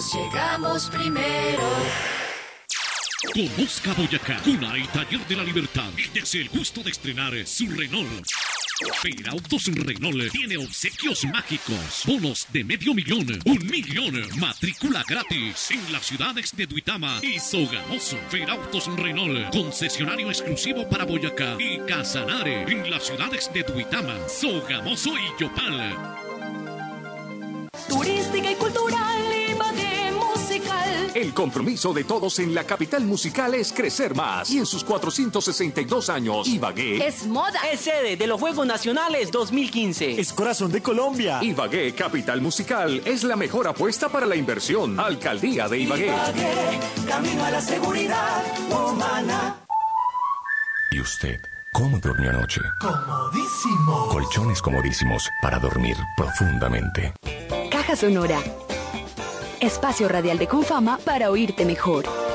llegamos 0.00 0.90
primero. 0.90 1.62
Conozca 3.34 3.92
Boyacá, 3.94 4.40
cuna 4.42 4.76
y 4.76 4.86
taller 4.88 5.20
de 5.26 5.36
la 5.36 5.44
libertad. 5.44 5.90
Y 5.96 6.08
desde 6.08 6.40
el 6.40 6.48
gusto 6.48 6.82
de 6.82 6.90
estrenar 6.90 7.32
su 7.46 7.68
Renault. 7.68 8.26
Perautos 9.02 9.66
Renault 9.66 10.32
tiene 10.32 10.56
obsequios 10.56 11.24
mágicos, 11.26 12.02
bonos 12.04 12.48
de 12.52 12.64
medio 12.64 12.94
millón, 12.94 13.26
un 13.44 13.66
millón, 13.66 14.28
matrícula 14.40 15.04
gratis 15.06 15.70
en 15.70 15.92
las 15.92 16.06
ciudades 16.06 16.56
de 16.56 16.66
Duitama 16.66 17.20
y 17.22 17.38
Sogamoso. 17.38 18.18
Perautos 18.30 18.86
Renault, 18.96 19.52
concesionario 19.52 20.28
exclusivo 20.28 20.88
para 20.88 21.04
Boyacá 21.04 21.56
y 21.60 21.78
Casanare 21.86 22.62
en 22.62 22.90
las 22.90 23.06
ciudades 23.06 23.50
de 23.52 23.62
Duitama, 23.62 24.16
Sogamoso 24.28 25.10
y 25.16 25.40
Yopal. 25.40 25.96
Turística 27.88 28.50
y 28.50 28.54
cultural. 28.56 29.31
El 31.14 31.34
compromiso 31.34 31.92
de 31.92 32.04
todos 32.04 32.38
en 32.38 32.54
la 32.54 32.64
capital 32.64 33.04
musical 33.04 33.52
es 33.54 33.72
crecer 33.72 34.14
más. 34.14 34.50
Y 34.50 34.58
en 34.58 34.66
sus 34.66 34.82
462 34.82 36.08
años, 36.08 36.48
Ibagué 36.48 37.06
Es 37.06 37.26
moda. 37.26 37.60
Es 37.70 37.80
sede 37.80 38.16
de 38.16 38.26
los 38.26 38.40
Juegos 38.40 38.66
Nacionales 38.66 39.30
2015. 39.30 40.18
es 40.20 40.32
corazón 40.32 40.72
de 40.72 40.80
Colombia. 40.80 41.38
Ibagué, 41.42 41.94
capital 41.94 42.40
musical, 42.40 43.02
es 43.04 43.24
la 43.24 43.36
mejor 43.36 43.68
apuesta 43.68 44.08
para 44.08 44.24
la 44.24 44.36
inversión. 44.36 44.98
Alcaldía 44.98 45.68
de 45.68 45.80
Ibagué. 45.80 46.06
Ibagué, 46.06 46.80
camino 47.06 47.44
a 47.44 47.50
la 47.50 47.60
seguridad 47.60 48.42
humana. 48.70 49.56
¿Y 50.92 51.00
usted? 51.00 51.38
¿Cómo 51.74 51.98
durmió 51.98 52.30
anoche? 52.30 52.60
Comodísimo. 52.80 54.08
Colchones 54.08 54.60
comodísimos 54.62 55.28
para 55.42 55.58
dormir 55.58 55.96
profundamente. 56.16 57.12
Caja 57.70 57.96
Sonora. 57.96 58.40
Espacio 59.62 60.08
radial 60.08 60.38
de 60.38 60.48
Confama 60.48 60.98
para 61.04 61.30
oírte 61.30 61.64
mejor. 61.64 62.31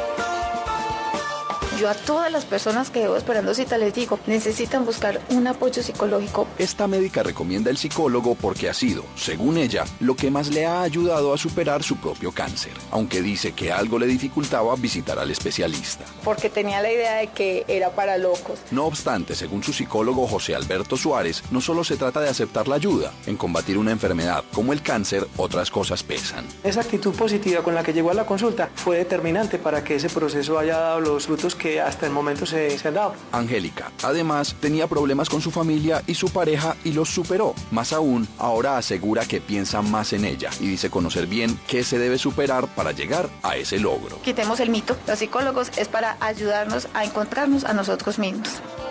Yo 1.77 1.89
a 1.89 1.93
todas 1.93 2.31
las 2.31 2.43
personas 2.43 2.89
que 2.89 3.01
veo 3.01 3.15
esperando 3.15 3.53
cita 3.53 3.77
les 3.77 3.93
digo, 3.93 4.19
necesitan 4.25 4.83
buscar 4.83 5.21
un 5.29 5.45
apoyo 5.45 5.83
psicológico. 5.83 6.47
Esta 6.57 6.87
médica 6.87 7.21
recomienda 7.21 7.69
el 7.69 7.77
psicólogo 7.77 8.33
porque 8.33 8.67
ha 8.67 8.73
sido, 8.73 9.03
según 9.15 9.59
ella, 9.59 9.85
lo 9.99 10.15
que 10.15 10.31
más 10.31 10.47
le 10.47 10.65
ha 10.65 10.81
ayudado 10.81 11.35
a 11.35 11.37
superar 11.37 11.83
su 11.83 11.97
propio 11.97 12.31
cáncer, 12.31 12.71
aunque 12.89 13.21
dice 13.21 13.51
que 13.51 13.71
algo 13.71 13.99
le 13.99 14.07
dificultaba 14.07 14.75
visitar 14.75 15.19
al 15.19 15.29
especialista. 15.29 16.03
Porque 16.23 16.49
tenía 16.49 16.81
la 16.81 16.91
idea 16.91 17.17
de 17.17 17.27
que 17.27 17.63
era 17.67 17.91
para 17.91 18.17
locos. 18.17 18.57
No 18.71 18.85
obstante, 18.85 19.35
según 19.35 19.61
su 19.61 19.71
psicólogo 19.71 20.25
José 20.25 20.55
Alberto 20.55 20.97
Suárez, 20.97 21.43
no 21.51 21.61
solo 21.61 21.83
se 21.83 21.95
trata 21.95 22.21
de 22.21 22.29
aceptar 22.29 22.67
la 22.67 22.77
ayuda, 22.77 23.13
en 23.27 23.37
combatir 23.37 23.77
una 23.77 23.91
enfermedad 23.91 24.43
como 24.51 24.73
el 24.73 24.81
cáncer, 24.81 25.27
otras 25.37 25.69
cosas 25.69 26.01
pesan. 26.01 26.43
Esa 26.63 26.81
actitud 26.81 27.13
positiva 27.13 27.61
con 27.61 27.75
la 27.75 27.83
que 27.83 27.93
llegó 27.93 28.09
a 28.09 28.15
la 28.15 28.25
consulta 28.25 28.71
fue 28.73 28.97
determinante 28.97 29.59
para 29.59 29.83
que 29.83 29.93
ese 29.93 30.09
proceso 30.09 30.57
haya 30.57 30.79
dado 30.79 31.01
los 31.01 31.27
frutos 31.27 31.53
que 31.53 31.66
hasta 31.81 32.05
el 32.05 32.11
momento 32.11 32.45
se, 32.45 32.77
se 32.77 32.87
han 32.87 32.93
dado. 32.93 33.13
Angélica, 33.31 33.91
además, 34.03 34.55
tenía 34.59 34.87
problemas 34.87 35.29
con 35.29 35.41
su 35.41 35.51
familia 35.51 36.01
y 36.07 36.15
su 36.15 36.29
pareja 36.29 36.75
y 36.83 36.93
los 36.93 37.09
superó. 37.09 37.53
Más 37.71 37.93
aún, 37.93 38.27
ahora 38.37 38.77
asegura 38.77 39.25
que 39.25 39.41
piensa 39.41 39.81
más 39.81 40.13
en 40.13 40.25
ella 40.25 40.49
y 40.59 40.67
dice 40.67 40.89
conocer 40.89 41.27
bien 41.27 41.59
qué 41.67 41.83
se 41.83 41.99
debe 41.99 42.17
superar 42.17 42.67
para 42.75 42.91
llegar 42.91 43.29
a 43.43 43.55
ese 43.55 43.79
logro. 43.79 44.21
Quitemos 44.21 44.59
el 44.59 44.69
mito. 44.69 44.95
Los 45.07 45.19
psicólogos 45.19 45.71
es 45.77 45.87
para 45.87 46.17
ayudarnos 46.19 46.87
a 46.93 47.03
encontrarnos 47.03 47.63
a 47.65 47.73
nosotros 47.73 48.19
mismos. 48.19 48.49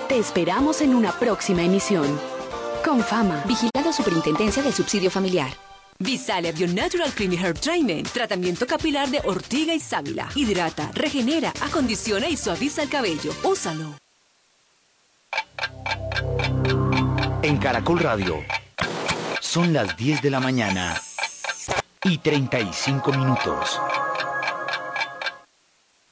Te 0.08 0.18
esperamos 0.18 0.80
en 0.80 0.94
una 0.94 1.12
próxima 1.12 1.62
emisión. 1.62 2.06
Con 2.84 3.02
fama, 3.02 3.42
vigilado 3.46 3.92
Superintendencia 3.92 4.62
del 4.62 4.72
Subsidio 4.72 5.10
Familiar. 5.10 5.65
Visalia 5.98 6.52
Bio 6.52 6.66
Natural 6.68 7.10
Clean 7.12 7.32
Hair 7.32 7.54
Treatment. 7.54 8.08
Tratamiento 8.08 8.66
capilar 8.66 9.08
de 9.08 9.20
ortiga 9.24 9.74
y 9.74 9.80
sábila. 9.80 10.28
Hidrata, 10.34 10.90
regenera, 10.94 11.52
acondiciona 11.60 12.28
y 12.28 12.36
suaviza 12.36 12.82
el 12.82 12.88
cabello. 12.88 13.32
Úsalo. 13.42 13.94
En 17.42 17.58
Caracol 17.58 18.00
Radio. 18.00 18.44
Son 19.40 19.72
las 19.72 19.96
10 19.96 20.22
de 20.22 20.30
la 20.30 20.40
mañana 20.40 21.00
y 22.04 22.18
35 22.18 23.12
minutos. 23.12 23.80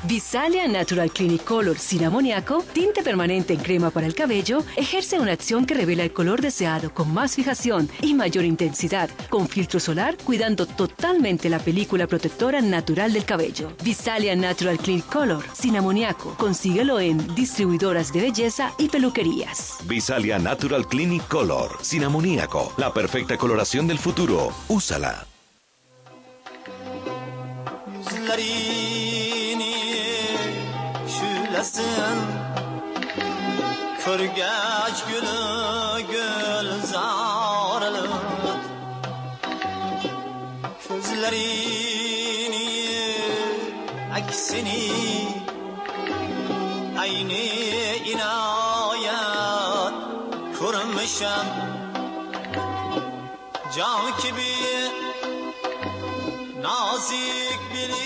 Visalia 0.06 0.68
Natural 0.68 1.10
Clinic 1.10 1.44
Color 1.44 1.78
sin 1.78 2.04
amoníaco, 2.04 2.62
tinte 2.74 3.02
permanente 3.02 3.54
en 3.54 3.60
crema 3.60 3.90
para 3.90 4.06
el 4.06 4.14
cabello, 4.14 4.62
ejerce 4.76 5.18
una 5.18 5.32
acción 5.32 5.64
que 5.64 5.72
revela 5.72 6.02
el 6.02 6.12
color 6.12 6.42
deseado 6.42 6.92
con 6.92 7.12
más 7.14 7.34
fijación 7.34 7.88
y 8.02 8.12
mayor 8.12 8.44
intensidad, 8.44 9.08
con 9.30 9.48
filtro 9.48 9.80
solar, 9.80 10.16
cuidando 10.22 10.66
totalmente 10.66 11.48
la 11.48 11.58
película 11.58 12.06
protectora 12.06 12.60
natural 12.60 13.14
del 13.14 13.24
cabello. 13.24 13.72
Visalia 13.82 14.36
Natural 14.36 14.76
Clinic 14.76 15.06
Color 15.06 15.44
sin 15.54 15.76
amoníaco, 15.76 16.34
consíguelo 16.34 17.00
en 17.00 17.34
distribuidoras 17.34 18.12
de 18.12 18.20
belleza 18.20 18.74
y 18.78 18.90
peluquerías. 18.90 19.78
Visalia 19.84 20.38
Natural 20.38 20.86
Clinic 20.86 21.26
Color, 21.28 21.78
sin 21.80 22.04
amoníaco, 22.04 22.74
la 22.76 22.92
perfecta 22.92 23.38
coloración 23.38 23.86
del 23.86 23.98
futuro. 23.98 24.52
Úsala. 24.68 25.26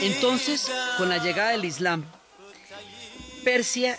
Entonces, 0.01 0.71
con 0.97 1.09
la 1.09 1.19
llegada 1.19 1.51
del 1.51 1.65
Islam, 1.65 2.05
Persia, 3.45 3.99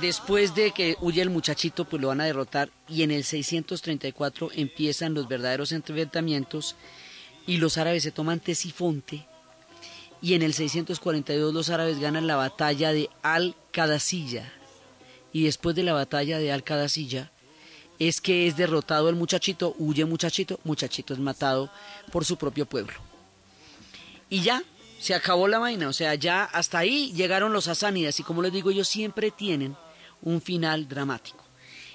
después 0.00 0.54
de 0.54 0.72
que 0.72 0.96
huye 1.00 1.22
el 1.22 1.30
muchachito, 1.30 1.84
pues 1.84 2.00
lo 2.00 2.08
van 2.08 2.20
a 2.20 2.24
derrotar 2.24 2.70
y 2.88 3.02
en 3.02 3.10
el 3.10 3.24
634 3.24 4.50
empiezan 4.54 5.14
los 5.14 5.28
verdaderos 5.28 5.72
enfrentamientos 5.72 6.76
y 7.46 7.58
los 7.58 7.78
árabes 7.78 8.02
se 8.02 8.10
toman 8.10 8.40
Tesifonte 8.40 9.26
y 10.20 10.34
en 10.34 10.42
el 10.42 10.54
642 10.54 11.54
los 11.54 11.70
árabes 11.70 11.98
ganan 11.98 12.26
la 12.26 12.36
batalla 12.36 12.92
de 12.92 13.08
Al-Qadasilla 13.22 14.52
y 15.32 15.44
después 15.44 15.76
de 15.76 15.82
la 15.82 15.92
batalla 15.92 16.38
de 16.38 16.52
Al-Qadasilla 16.52 17.30
es 17.98 18.20
que 18.20 18.46
es 18.46 18.56
derrotado 18.56 19.08
el 19.08 19.16
muchachito, 19.16 19.74
huye 19.78 20.04
muchachito, 20.04 20.60
muchachito 20.64 21.14
es 21.14 21.20
matado 21.20 21.70
por 22.12 22.24
su 22.24 22.36
propio 22.36 22.64
pueblo. 22.64 22.94
Y 24.30 24.40
ya, 24.42 24.62
se 24.98 25.14
acabó 25.14 25.48
la 25.48 25.58
vaina, 25.58 25.88
o 25.88 25.92
sea, 25.92 26.14
ya 26.14 26.44
hasta 26.44 26.78
ahí 26.78 27.12
llegaron 27.12 27.52
los 27.52 27.68
asánidas 27.68 28.18
y 28.20 28.22
como 28.22 28.42
les 28.42 28.52
digo, 28.52 28.70
ellos 28.70 28.88
siempre 28.88 29.30
tienen 29.30 29.76
un 30.22 30.40
final 30.40 30.88
dramático. 30.88 31.44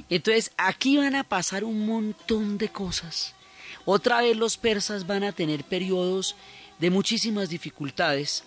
Entonces, 0.10 0.52
aquí 0.58 0.98
van 0.98 1.16
a 1.16 1.24
pasar 1.24 1.64
un 1.64 1.86
montón 1.86 2.58
de 2.58 2.70
cosas. 2.70 3.34
Otra 3.86 4.22
vez 4.22 4.38
los 4.38 4.58
persas 4.58 5.08
van 5.08 5.24
a 5.24 5.32
tener 5.32 5.64
periodos 5.64 6.36
de 6.80 6.90
muchísimas 6.90 7.50
dificultades 7.50 8.44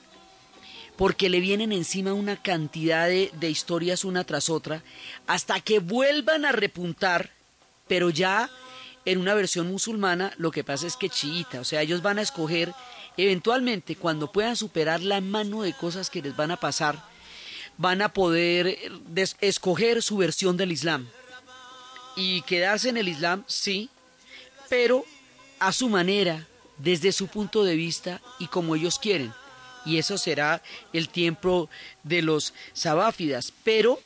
porque 0.96 1.28
le 1.28 1.40
vienen 1.40 1.72
encima 1.72 2.14
una 2.14 2.40
cantidad 2.40 3.06
de, 3.06 3.30
historias 3.42 4.04
una 4.04 4.24
tras 4.24 4.48
otra 4.48 4.82
hasta 5.26 5.60
que 5.60 5.78
vuelvan 5.78 6.44
a 6.44 6.52
repuntar, 6.52 7.30
pero 7.86 8.10
ya 8.10 8.50
en 9.04 9.18
una 9.18 9.34
versión 9.34 9.68
musulmana 9.68 10.32
lo 10.38 10.50
que 10.50 10.64
pasa 10.64 10.86
es 10.86 10.96
que 10.96 11.10
chiita, 11.10 11.60
o 11.60 11.64
sea, 11.64 11.82
ellos 11.82 12.02
van 12.02 12.18
a 12.18 12.22
escoger 12.22 12.72
eventualmente 13.16 13.96
cuando 13.96 14.30
puedan 14.32 14.56
superar 14.56 15.00
la 15.00 15.20
mano 15.20 15.62
de 15.62 15.72
cosas 15.72 16.10
que 16.10 16.22
les 16.22 16.36
van 16.36 16.50
a 16.50 16.56
pasar, 16.56 17.02
van 17.78 18.02
a 18.02 18.12
poder 18.12 18.66
eh, 18.66 18.90
escoger 19.40 20.02
su 20.02 20.16
versión 20.16 20.56
del 20.56 20.72
Islam. 20.72 21.08
Y 22.16 22.42
quedarse 22.42 22.88
en 22.88 22.96
el 22.96 23.08
Islam, 23.08 23.44
sí, 23.46 23.90
pero 24.68 25.04
a 25.58 25.72
su 25.72 25.88
manera, 25.88 26.46
desde 26.78 27.12
su 27.12 27.28
punto 27.28 27.64
de 27.64 27.76
vista 27.76 28.20
y 28.38 28.46
como 28.46 28.74
ellos 28.74 28.98
quieren. 28.98 29.32
Y 29.84 29.98
eso 29.98 30.18
será 30.18 30.62
el 30.92 31.08
tiempo 31.08 31.68
de 32.02 32.22
los 32.22 32.54
sabáfidas. 32.72 33.52
Pero, 33.64 34.00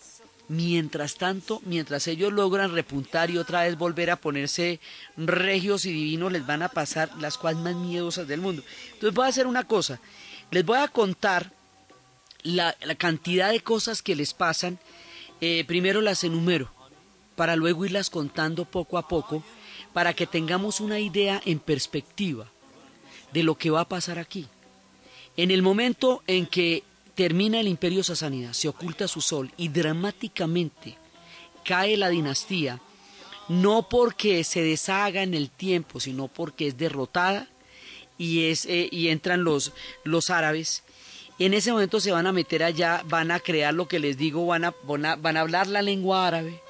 mientras 0.51 1.15
tanto, 1.15 1.63
mientras 1.65 2.09
ellos 2.09 2.33
logran 2.33 2.75
repuntar 2.75 3.31
y 3.31 3.39
otra 3.39 3.63
vez 3.63 3.79
volver 3.79 4.11
a 4.11 4.17
ponerse 4.17 4.81
regios 5.17 5.85
y 5.85 5.93
divinos, 5.93 6.33
les 6.33 6.45
van 6.45 6.65
a 6.65 6.69
pasar 6.69 7.09
las 7.21 7.39
cosas 7.39 7.59
más 7.59 7.77
miedosas 7.77 8.27
del 8.27 8.41
mundo. 8.41 8.65
Entonces 8.87 9.15
voy 9.15 9.27
a 9.27 9.29
hacer 9.29 9.47
una 9.47 9.63
cosa. 9.63 10.01
Les 10.51 10.65
voy 10.65 10.79
a 10.79 10.89
contar 10.89 11.53
la, 12.43 12.75
cantidad 12.99 13.53
de 13.53 13.61
cosas 13.61 14.03
que 14.03 14.17
les 14.17 14.35
pasan. 14.35 14.81
Eh, 15.41 15.65
primero 15.69 16.01
las 16.01 16.25
enumero, 16.25 16.69
para 17.37 17.55
luego 17.55 17.85
irlas 17.85 18.11
contando 18.11 18.65
poco 18.65 18.99
a 18.99 19.07
poco, 19.07 19.45
para 19.93 20.15
que 20.15 20.27
tengamos 20.27 20.81
una 20.81 20.99
idea 20.99 21.41
en 21.45 21.61
perspectiva 21.61 22.51
de 23.33 23.45
lo 23.45 23.55
que 23.55 23.71
va 23.71 23.83
a 23.83 23.89
pasar 23.89 24.19
aquí. 24.19 24.49
En 25.37 25.53
el 25.53 25.63
momento 25.63 26.25
en 26.27 26.47
que 26.47 26.83
termina 27.21 27.61
el 27.61 27.69
imperio 27.69 28.03
sasánida, 28.03 28.55
se 28.55 28.67
oculta 28.67 29.07
su 29.07 29.21
sol 29.21 29.53
y 29.59 29.69
dramáticamente 29.69 30.97
cae 31.67 31.99
la 31.99 32.09
dinastía, 32.09 32.81
no 33.47 33.91
porque 33.91 34.43
se 34.43 34.63
deshaga 34.63 35.23
en 35.23 35.35
el 35.35 35.51
tiempo, 35.51 36.01
sino 36.01 36.29
porque 36.29 36.69
es 36.69 36.79
derrotada 36.79 37.47
y, 38.17 38.47
es, 38.47 38.65
eh, 38.65 38.89
y 38.91 39.09
entran 39.09 39.45
los, 39.45 39.75
los 40.03 40.31
árabes. 40.31 40.83
En 41.39 41.53
ese 41.53 41.73
momento 41.73 42.01
se 42.01 42.11
van 42.11 42.27
a 42.27 42.33
meter 42.33 42.63
allá, 42.63 43.03
van 43.07 43.33
a 43.33 43.39
crear 43.39 43.75
lo 43.75 43.87
que 43.87 43.99
les 43.99 44.17
digo, 44.17 44.47
van 44.47 44.65
a, 44.65 44.75
van 44.85 45.05
a, 45.05 45.17
van 45.17 45.37
a 45.37 45.41
hablar 45.41 45.67
la 45.67 45.83
lengua 45.83 46.27
árabe, 46.27 46.63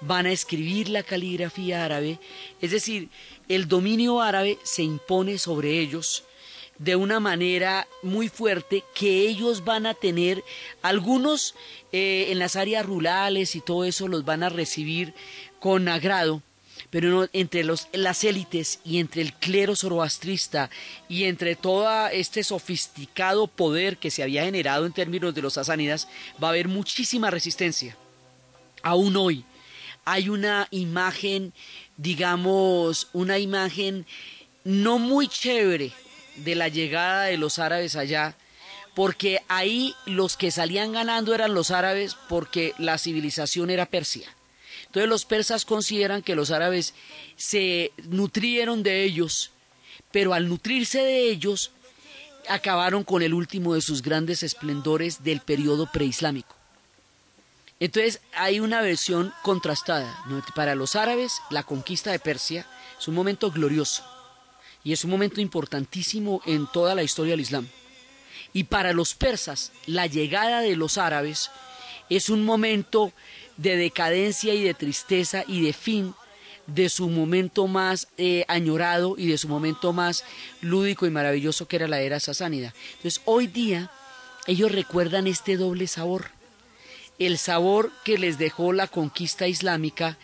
van 0.00 0.26
a 0.26 0.30
escribir 0.30 0.90
la 0.90 1.02
caligrafía 1.02 1.84
árabe, 1.84 2.20
es 2.60 2.70
decir, 2.70 3.08
el 3.48 3.66
dominio 3.66 4.20
árabe 4.20 4.60
se 4.62 4.84
impone 4.84 5.38
sobre 5.38 5.80
ellos 5.80 6.22
de 6.78 6.96
una 6.96 7.20
manera 7.20 7.88
muy 8.02 8.28
fuerte 8.28 8.84
que 8.94 9.28
ellos 9.28 9.64
van 9.64 9.86
a 9.86 9.94
tener, 9.94 10.44
algunos 10.80 11.54
eh, 11.92 12.26
en 12.30 12.38
las 12.38 12.56
áreas 12.56 12.86
rurales 12.86 13.56
y 13.56 13.60
todo 13.60 13.84
eso 13.84 14.08
los 14.08 14.24
van 14.24 14.42
a 14.42 14.48
recibir 14.48 15.12
con 15.58 15.88
agrado, 15.88 16.42
pero 16.90 17.10
no, 17.10 17.28
entre 17.32 17.64
los, 17.64 17.88
las 17.92 18.22
élites 18.24 18.78
y 18.84 18.98
entre 18.98 19.22
el 19.22 19.34
clero 19.34 19.74
zoroastrista 19.74 20.70
y 21.08 21.24
entre 21.24 21.56
todo 21.56 22.08
este 22.08 22.44
sofisticado 22.44 23.48
poder 23.48 23.98
que 23.98 24.10
se 24.10 24.22
había 24.22 24.44
generado 24.44 24.86
en 24.86 24.92
términos 24.92 25.34
de 25.34 25.42
los 25.42 25.54
sasánidas, 25.54 26.08
va 26.42 26.48
a 26.48 26.50
haber 26.50 26.68
muchísima 26.68 27.30
resistencia. 27.30 27.96
Aún 28.82 29.16
hoy 29.16 29.44
hay 30.04 30.28
una 30.28 30.68
imagen, 30.70 31.52
digamos, 31.96 33.08
una 33.12 33.38
imagen 33.38 34.06
no 34.64 34.98
muy 34.98 35.26
chévere 35.26 35.92
de 36.44 36.54
la 36.54 36.68
llegada 36.68 37.24
de 37.24 37.38
los 37.38 37.58
árabes 37.58 37.96
allá, 37.96 38.36
porque 38.94 39.42
ahí 39.48 39.94
los 40.06 40.36
que 40.36 40.50
salían 40.50 40.92
ganando 40.92 41.34
eran 41.34 41.54
los 41.54 41.70
árabes 41.70 42.16
porque 42.28 42.74
la 42.78 42.98
civilización 42.98 43.70
era 43.70 43.86
Persia. 43.86 44.28
Entonces 44.86 45.08
los 45.08 45.24
persas 45.24 45.64
consideran 45.64 46.22
que 46.22 46.34
los 46.34 46.50
árabes 46.50 46.94
se 47.36 47.92
nutrieron 48.08 48.82
de 48.82 49.04
ellos, 49.04 49.52
pero 50.10 50.34
al 50.34 50.48
nutrirse 50.48 51.00
de 51.00 51.30
ellos 51.30 51.70
acabaron 52.48 53.04
con 53.04 53.22
el 53.22 53.34
último 53.34 53.74
de 53.74 53.82
sus 53.82 54.02
grandes 54.02 54.42
esplendores 54.42 55.22
del 55.22 55.40
periodo 55.40 55.90
preislámico. 55.92 56.56
Entonces 57.80 58.20
hay 58.34 58.58
una 58.58 58.80
versión 58.80 59.32
contrastada. 59.42 60.24
¿no? 60.26 60.42
Para 60.56 60.74
los 60.74 60.96
árabes 60.96 61.34
la 61.50 61.62
conquista 61.62 62.10
de 62.10 62.18
Persia 62.18 62.66
es 62.98 63.06
un 63.06 63.14
momento 63.14 63.52
glorioso 63.52 64.17
y 64.84 64.92
es 64.92 65.04
un 65.04 65.10
momento 65.10 65.40
importantísimo 65.40 66.40
en 66.46 66.66
toda 66.66 66.94
la 66.94 67.02
historia 67.02 67.32
del 67.32 67.40
Islam. 67.40 67.68
Y 68.52 68.64
para 68.64 68.92
los 68.92 69.14
persas 69.14 69.72
la 69.86 70.06
llegada 70.06 70.60
de 70.60 70.76
los 70.76 70.98
árabes 70.98 71.50
es 72.08 72.30
un 72.30 72.44
momento 72.44 73.12
de 73.56 73.76
decadencia 73.76 74.54
y 74.54 74.62
de 74.62 74.74
tristeza 74.74 75.44
y 75.46 75.62
de 75.62 75.72
fin 75.72 76.14
de 76.66 76.88
su 76.90 77.08
momento 77.08 77.66
más 77.66 78.08
eh, 78.18 78.44
añorado 78.46 79.14
y 79.16 79.26
de 79.26 79.38
su 79.38 79.48
momento 79.48 79.92
más 79.92 80.24
lúdico 80.60 81.06
y 81.06 81.10
maravilloso 81.10 81.66
que 81.66 81.76
era 81.76 81.88
la 81.88 82.00
era 82.00 82.20
sasánida. 82.20 82.74
Entonces 82.96 83.22
hoy 83.24 83.46
día 83.46 83.90
ellos 84.46 84.70
recuerdan 84.72 85.26
este 85.26 85.56
doble 85.56 85.86
sabor, 85.86 86.30
el 87.18 87.38
sabor 87.38 87.90
que 88.04 88.18
les 88.18 88.38
dejó 88.38 88.72
la 88.72 88.86
conquista 88.86 89.48
islámica, 89.48 90.18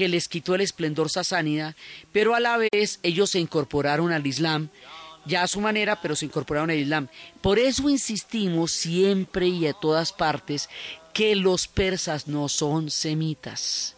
que 0.00 0.08
les 0.08 0.28
quitó 0.28 0.54
el 0.54 0.62
esplendor 0.62 1.10
sasánida, 1.10 1.76
pero 2.10 2.34
a 2.34 2.40
la 2.40 2.56
vez 2.56 3.00
ellos 3.02 3.28
se 3.28 3.38
incorporaron 3.38 4.12
al 4.12 4.26
Islam, 4.26 4.70
ya 5.26 5.42
a 5.42 5.46
su 5.46 5.60
manera, 5.60 6.00
pero 6.00 6.16
se 6.16 6.24
incorporaron 6.24 6.70
al 6.70 6.78
Islam. 6.78 7.08
Por 7.42 7.58
eso 7.58 7.90
insistimos 7.90 8.72
siempre 8.72 9.46
y 9.48 9.66
a 9.66 9.74
todas 9.74 10.14
partes 10.14 10.70
que 11.12 11.36
los 11.36 11.68
persas 11.68 12.28
no 12.28 12.48
son 12.48 12.88
semitas, 12.90 13.94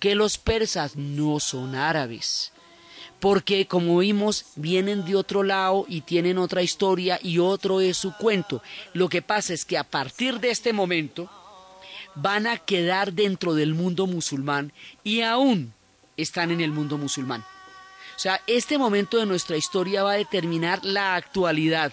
que 0.00 0.16
los 0.16 0.38
persas 0.38 0.96
no 0.96 1.38
son 1.38 1.76
árabes 1.76 2.50
porque 3.20 3.66
como 3.68 3.98
vimos 3.98 4.46
vienen 4.56 5.04
de 5.04 5.14
otro 5.14 5.44
lado 5.44 5.86
y 5.88 6.00
tienen 6.00 6.36
otra 6.36 6.62
historia 6.62 7.18
y 7.22 7.38
otro 7.38 7.80
es 7.80 7.96
su 7.96 8.12
cuento. 8.16 8.60
Lo 8.92 9.08
que 9.08 9.22
pasa 9.22 9.54
es 9.54 9.64
que 9.64 9.78
a 9.78 9.84
partir 9.84 10.40
de 10.40 10.50
este 10.50 10.74
momento 10.74 11.30
van 12.14 12.46
a 12.46 12.58
quedar 12.58 13.12
dentro 13.12 13.54
del 13.54 13.74
mundo 13.74 14.06
musulmán 14.06 14.72
y 15.02 15.22
aún 15.22 15.74
están 16.16 16.50
en 16.50 16.60
el 16.60 16.70
mundo 16.70 16.98
musulmán. 16.98 17.44
O 18.16 18.18
sea, 18.18 18.40
este 18.46 18.78
momento 18.78 19.16
de 19.18 19.26
nuestra 19.26 19.56
historia 19.56 20.04
va 20.04 20.12
a 20.12 20.16
determinar 20.16 20.84
la 20.84 21.16
actualidad 21.16 21.92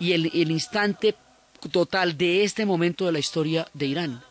y 0.00 0.12
el, 0.12 0.26
el 0.34 0.50
instante 0.50 1.14
total 1.70 2.16
de 2.16 2.44
este 2.44 2.66
momento 2.66 3.06
de 3.06 3.12
la 3.12 3.18
historia 3.18 3.68
de 3.74 3.86
Irán. 3.86 4.22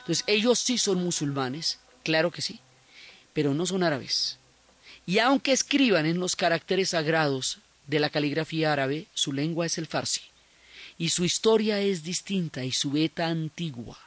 Entonces, 0.00 0.24
ellos 0.26 0.58
sí 0.58 0.76
son 0.76 1.02
musulmanes, 1.02 1.78
claro 2.02 2.30
que 2.30 2.42
sí, 2.42 2.60
pero 3.32 3.54
no 3.54 3.64
son 3.64 3.82
árabes. 3.82 4.38
Y 5.06 5.18
aunque 5.18 5.52
escriban 5.52 6.06
en 6.06 6.18
los 6.18 6.36
caracteres 6.36 6.90
sagrados 6.90 7.58
de 7.86 8.00
la 8.00 8.10
caligrafía 8.10 8.72
árabe, 8.72 9.06
su 9.14 9.32
lengua 9.32 9.66
es 9.66 9.78
el 9.78 9.86
farsi. 9.86 10.20
Y 10.98 11.08
su 11.10 11.24
historia 11.24 11.80
es 11.80 12.02
distinta 12.02 12.64
y 12.64 12.72
su 12.72 12.92
beta 12.92 13.26
antigua. 13.28 13.98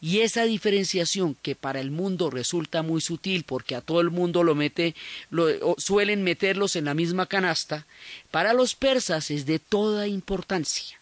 Y 0.00 0.20
esa 0.20 0.44
diferenciación 0.44 1.36
que 1.42 1.54
para 1.54 1.80
el 1.80 1.90
mundo 1.90 2.30
resulta 2.30 2.82
muy 2.82 3.00
sutil 3.00 3.44
porque 3.44 3.74
a 3.74 3.80
todo 3.80 4.00
el 4.00 4.10
mundo 4.10 4.42
lo 4.42 4.54
mete, 4.54 4.94
lo, 5.30 5.48
suelen 5.78 6.22
meterlos 6.22 6.76
en 6.76 6.86
la 6.86 6.94
misma 6.94 7.26
canasta, 7.26 7.86
para 8.30 8.52
los 8.52 8.74
persas 8.74 9.30
es 9.30 9.46
de 9.46 9.58
toda 9.58 10.06
importancia. 10.06 10.98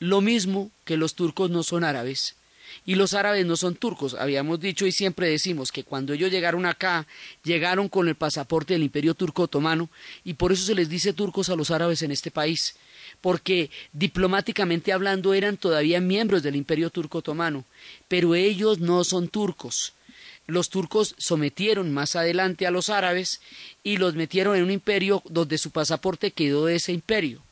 Lo 0.00 0.20
mismo 0.20 0.70
que 0.84 0.96
los 0.96 1.14
turcos 1.14 1.50
no 1.50 1.62
son 1.62 1.82
árabes, 1.82 2.36
y 2.86 2.94
los 2.94 3.14
árabes 3.14 3.46
no 3.46 3.56
son 3.56 3.74
turcos. 3.74 4.14
Habíamos 4.14 4.60
dicho 4.60 4.86
y 4.86 4.92
siempre 4.92 5.28
decimos 5.28 5.72
que 5.72 5.84
cuando 5.84 6.12
ellos 6.12 6.30
llegaron 6.30 6.66
acá, 6.66 7.06
llegaron 7.44 7.88
con 7.88 8.08
el 8.08 8.14
pasaporte 8.14 8.74
del 8.74 8.82
Imperio 8.82 9.14
Turco 9.14 9.42
Otomano 9.42 9.90
y 10.24 10.34
por 10.34 10.52
eso 10.52 10.64
se 10.64 10.74
les 10.74 10.88
dice 10.88 11.12
turcos 11.12 11.48
a 11.50 11.56
los 11.56 11.70
árabes 11.70 12.02
en 12.02 12.12
este 12.12 12.30
país, 12.30 12.76
porque 13.20 13.70
diplomáticamente 13.92 14.92
hablando 14.92 15.34
eran 15.34 15.56
todavía 15.56 16.00
miembros 16.00 16.42
del 16.42 16.56
Imperio 16.56 16.90
Turco 16.90 17.18
Otomano, 17.18 17.64
pero 18.08 18.34
ellos 18.34 18.78
no 18.78 19.04
son 19.04 19.28
turcos. 19.28 19.92
Los 20.46 20.70
turcos 20.70 21.14
sometieron 21.18 21.92
más 21.92 22.16
adelante 22.16 22.66
a 22.66 22.70
los 22.70 22.88
árabes 22.88 23.40
y 23.82 23.98
los 23.98 24.14
metieron 24.14 24.56
en 24.56 24.62
un 24.62 24.70
imperio 24.70 25.22
donde 25.28 25.58
su 25.58 25.70
pasaporte 25.70 26.30
quedó 26.30 26.66
de 26.66 26.76
ese 26.76 26.92
imperio 26.92 27.42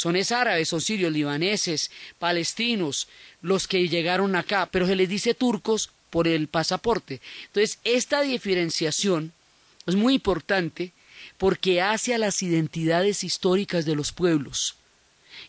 son 0.00 0.16
es 0.16 0.32
árabes, 0.32 0.68
son 0.68 0.80
sirios, 0.80 1.12
libaneses, 1.12 1.90
palestinos, 2.18 3.08
los 3.42 3.68
que 3.68 3.86
llegaron 3.88 4.34
acá, 4.34 4.68
pero 4.70 4.86
se 4.86 4.96
les 4.96 5.10
dice 5.10 5.34
turcos 5.34 5.90
por 6.08 6.26
el 6.26 6.48
pasaporte. 6.48 7.20
Entonces, 7.46 7.78
esta 7.84 8.22
diferenciación 8.22 9.32
es 9.86 9.96
muy 9.96 10.14
importante 10.14 10.92
porque 11.38 11.82
hace 11.82 12.14
a 12.14 12.18
las 12.18 12.42
identidades 12.42 13.24
históricas 13.24 13.84
de 13.84 13.94
los 13.94 14.12
pueblos 14.12 14.76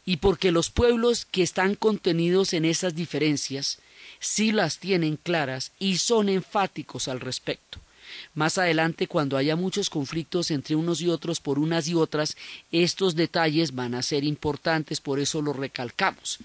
y 0.05 0.17
porque 0.17 0.51
los 0.51 0.69
pueblos 0.69 1.25
que 1.25 1.43
están 1.43 1.75
contenidos 1.75 2.53
en 2.53 2.65
esas 2.65 2.95
diferencias 2.95 3.79
sí 4.19 4.51
las 4.51 4.79
tienen 4.79 5.17
claras 5.17 5.71
y 5.79 5.97
son 5.97 6.29
enfáticos 6.29 7.07
al 7.07 7.19
respecto. 7.19 7.79
Más 8.33 8.57
adelante, 8.57 9.07
cuando 9.07 9.37
haya 9.37 9.55
muchos 9.55 9.89
conflictos 9.89 10.51
entre 10.51 10.75
unos 10.75 11.01
y 11.01 11.09
otros 11.09 11.39
por 11.39 11.59
unas 11.59 11.87
y 11.87 11.95
otras, 11.95 12.37
estos 12.71 13.15
detalles 13.15 13.73
van 13.73 13.95
a 13.95 14.01
ser 14.01 14.23
importantes, 14.23 15.01
por 15.01 15.19
eso 15.19 15.41
los 15.41 15.55
recalcamos. 15.55 16.39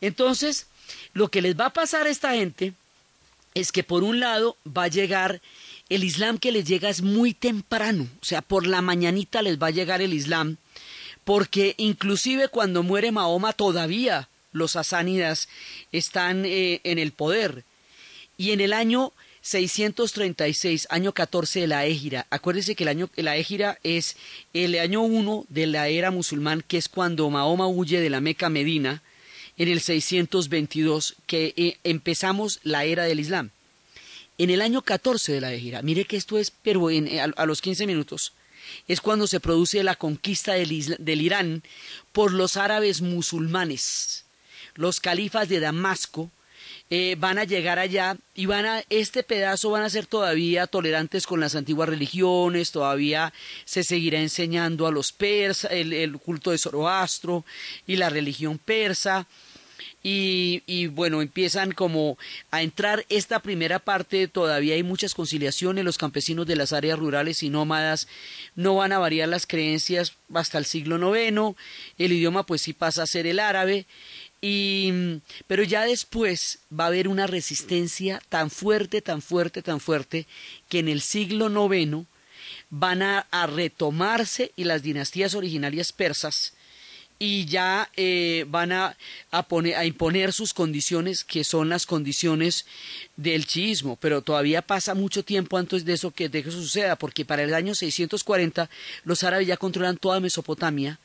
Entonces, 0.00 0.66
lo 1.12 1.28
que 1.28 1.42
les 1.42 1.58
va 1.58 1.66
a 1.66 1.72
pasar 1.72 2.06
a 2.06 2.10
esta 2.10 2.34
gente 2.34 2.72
es 3.54 3.72
que 3.72 3.82
por 3.82 4.04
un 4.04 4.20
lado 4.20 4.56
va 4.66 4.84
a 4.84 4.88
llegar 4.88 5.40
el 5.88 6.04
Islam 6.04 6.38
que 6.38 6.52
les 6.52 6.66
llega 6.66 6.88
es 6.88 7.02
muy 7.02 7.34
temprano, 7.34 8.06
o 8.20 8.24
sea, 8.24 8.42
por 8.42 8.66
la 8.66 8.82
mañanita 8.82 9.42
les 9.42 9.58
va 9.58 9.68
a 9.68 9.72
llegar 9.72 10.02
el 10.02 10.12
Islam, 10.12 10.56
porque 11.28 11.74
inclusive 11.76 12.48
cuando 12.48 12.82
muere 12.82 13.12
Mahoma 13.12 13.52
todavía 13.52 14.30
los 14.50 14.76
asánidas 14.76 15.50
están 15.92 16.46
eh, 16.46 16.80
en 16.84 16.98
el 16.98 17.12
poder. 17.12 17.64
Y 18.38 18.52
en 18.52 18.62
el 18.62 18.72
año 18.72 19.12
636, 19.42 20.86
año 20.88 21.12
14 21.12 21.60
de 21.60 21.66
la 21.66 21.84
Égira. 21.84 22.26
Acuérdense 22.30 22.74
que 22.74 22.84
el 22.84 22.88
año, 22.88 23.10
la 23.14 23.36
Égira 23.36 23.78
es 23.82 24.16
el 24.54 24.78
año 24.78 25.02
1 25.02 25.44
de 25.50 25.66
la 25.66 25.88
era 25.88 26.10
musulmán, 26.10 26.64
que 26.66 26.78
es 26.78 26.88
cuando 26.88 27.28
Mahoma 27.28 27.68
huye 27.68 28.00
de 28.00 28.08
la 28.08 28.22
Meca 28.22 28.48
Medina, 28.48 29.02
en 29.58 29.68
el 29.68 29.82
622, 29.82 31.16
que 31.26 31.52
eh, 31.58 31.76
empezamos 31.84 32.58
la 32.62 32.86
era 32.86 33.04
del 33.04 33.20
Islam. 33.20 33.50
En 34.38 34.48
el 34.48 34.62
año 34.62 34.80
14 34.80 35.30
de 35.32 35.42
la 35.42 35.52
Égira, 35.52 35.82
mire 35.82 36.06
que 36.06 36.16
esto 36.16 36.38
es, 36.38 36.50
pero 36.50 36.88
a, 36.88 37.24
a, 37.36 37.44
los 37.44 37.60
15 37.60 37.86
minutos, 37.86 38.32
es 38.86 39.00
cuando 39.00 39.26
se 39.26 39.40
produce 39.40 39.82
la 39.82 39.96
conquista 39.96 40.54
del, 40.54 40.96
del 40.98 41.20
Irán 41.20 41.62
por 42.12 42.32
los 42.32 42.56
árabes 42.56 43.00
musulmanes. 43.00 44.24
Los 44.74 45.00
califas 45.00 45.48
de 45.48 45.60
Damasco, 45.60 46.30
eh, 46.90 47.16
van 47.18 47.38
a 47.38 47.44
llegar 47.44 47.78
allá 47.78 48.16
y 48.34 48.46
van 48.46 48.64
a, 48.64 48.82
este 48.88 49.22
pedazo 49.22 49.68
van 49.68 49.82
a 49.82 49.90
ser 49.90 50.06
todavía 50.06 50.66
tolerantes 50.66 51.26
con 51.26 51.38
las 51.38 51.54
antiguas 51.54 51.86
religiones, 51.86 52.72
todavía 52.72 53.34
se 53.66 53.84
seguirá 53.84 54.20
enseñando 54.20 54.86
a 54.86 54.90
los 54.90 55.12
persas, 55.12 55.70
el 55.70 56.18
culto 56.18 56.50
de 56.50 56.56
Zoroastro 56.56 57.44
y 57.86 57.96
la 57.96 58.08
religión 58.08 58.56
persa. 58.56 59.26
Y, 60.02 60.62
y, 60.66 60.86
bueno, 60.86 61.22
empiezan 61.22 61.72
como 61.72 62.18
a 62.52 62.62
entrar 62.62 63.04
esta 63.08 63.40
primera 63.40 63.80
parte, 63.80 64.28
todavía 64.28 64.74
hay 64.74 64.84
muchas 64.84 65.14
conciliaciones, 65.14 65.84
los 65.84 65.98
campesinos 65.98 66.46
de 66.46 66.54
las 66.54 66.72
áreas 66.72 66.98
rurales 66.98 67.42
y 67.42 67.50
nómadas 67.50 68.06
no 68.54 68.76
van 68.76 68.92
a 68.92 68.98
variar 68.98 69.28
las 69.28 69.46
creencias 69.46 70.14
hasta 70.32 70.58
el 70.58 70.66
siglo 70.66 71.16
IX, 71.16 71.56
el 71.98 72.12
idioma 72.12 72.46
pues 72.46 72.62
sí 72.62 72.74
pasa 72.74 73.02
a 73.02 73.06
ser 73.08 73.26
el 73.26 73.40
árabe, 73.40 73.86
y, 74.40 75.20
pero 75.48 75.64
ya 75.64 75.84
después 75.84 76.60
va 76.72 76.84
a 76.84 76.88
haber 76.88 77.08
una 77.08 77.26
resistencia 77.26 78.22
tan 78.28 78.50
fuerte, 78.50 79.02
tan 79.02 79.20
fuerte, 79.20 79.62
tan 79.62 79.80
fuerte, 79.80 80.26
que 80.68 80.78
en 80.78 80.88
el 80.88 81.00
siglo 81.00 81.48
IX 81.48 82.06
van 82.70 83.02
a, 83.02 83.26
a 83.30 83.46
retomarse 83.46 84.52
y 84.54 84.64
las 84.64 84.82
dinastías 84.82 85.34
originarias 85.34 85.92
persas 85.92 86.54
y 87.18 87.46
ya 87.46 87.90
eh, 87.96 88.44
van 88.48 88.72
a, 88.72 88.96
a, 89.30 89.42
poner, 89.42 89.76
a, 89.76 89.84
imponer 89.84 90.32
sus 90.32 90.54
condiciones, 90.54 91.24
que 91.24 91.42
son 91.42 91.68
las 91.68 91.84
condiciones 91.84 92.64
del 93.16 93.46
chiismo, 93.46 93.96
pero 93.96 94.22
todavía 94.22 94.62
pasa 94.62 94.94
mucho 94.94 95.24
tiempo 95.24 95.58
antes 95.58 95.84
de 95.84 95.94
eso 95.94 96.12
que, 96.12 96.28
de 96.28 96.40
eso 96.40 96.52
suceda, 96.52 96.96
porque 96.96 97.24
para 97.24 97.42
el 97.42 97.54
año 97.54 97.74
640 97.74 98.70
los 99.04 99.24
árabes 99.24 99.48
ya 99.48 99.56
controlan 99.56 99.96
toda 99.96 100.20
Mesopotamia, 100.20 101.00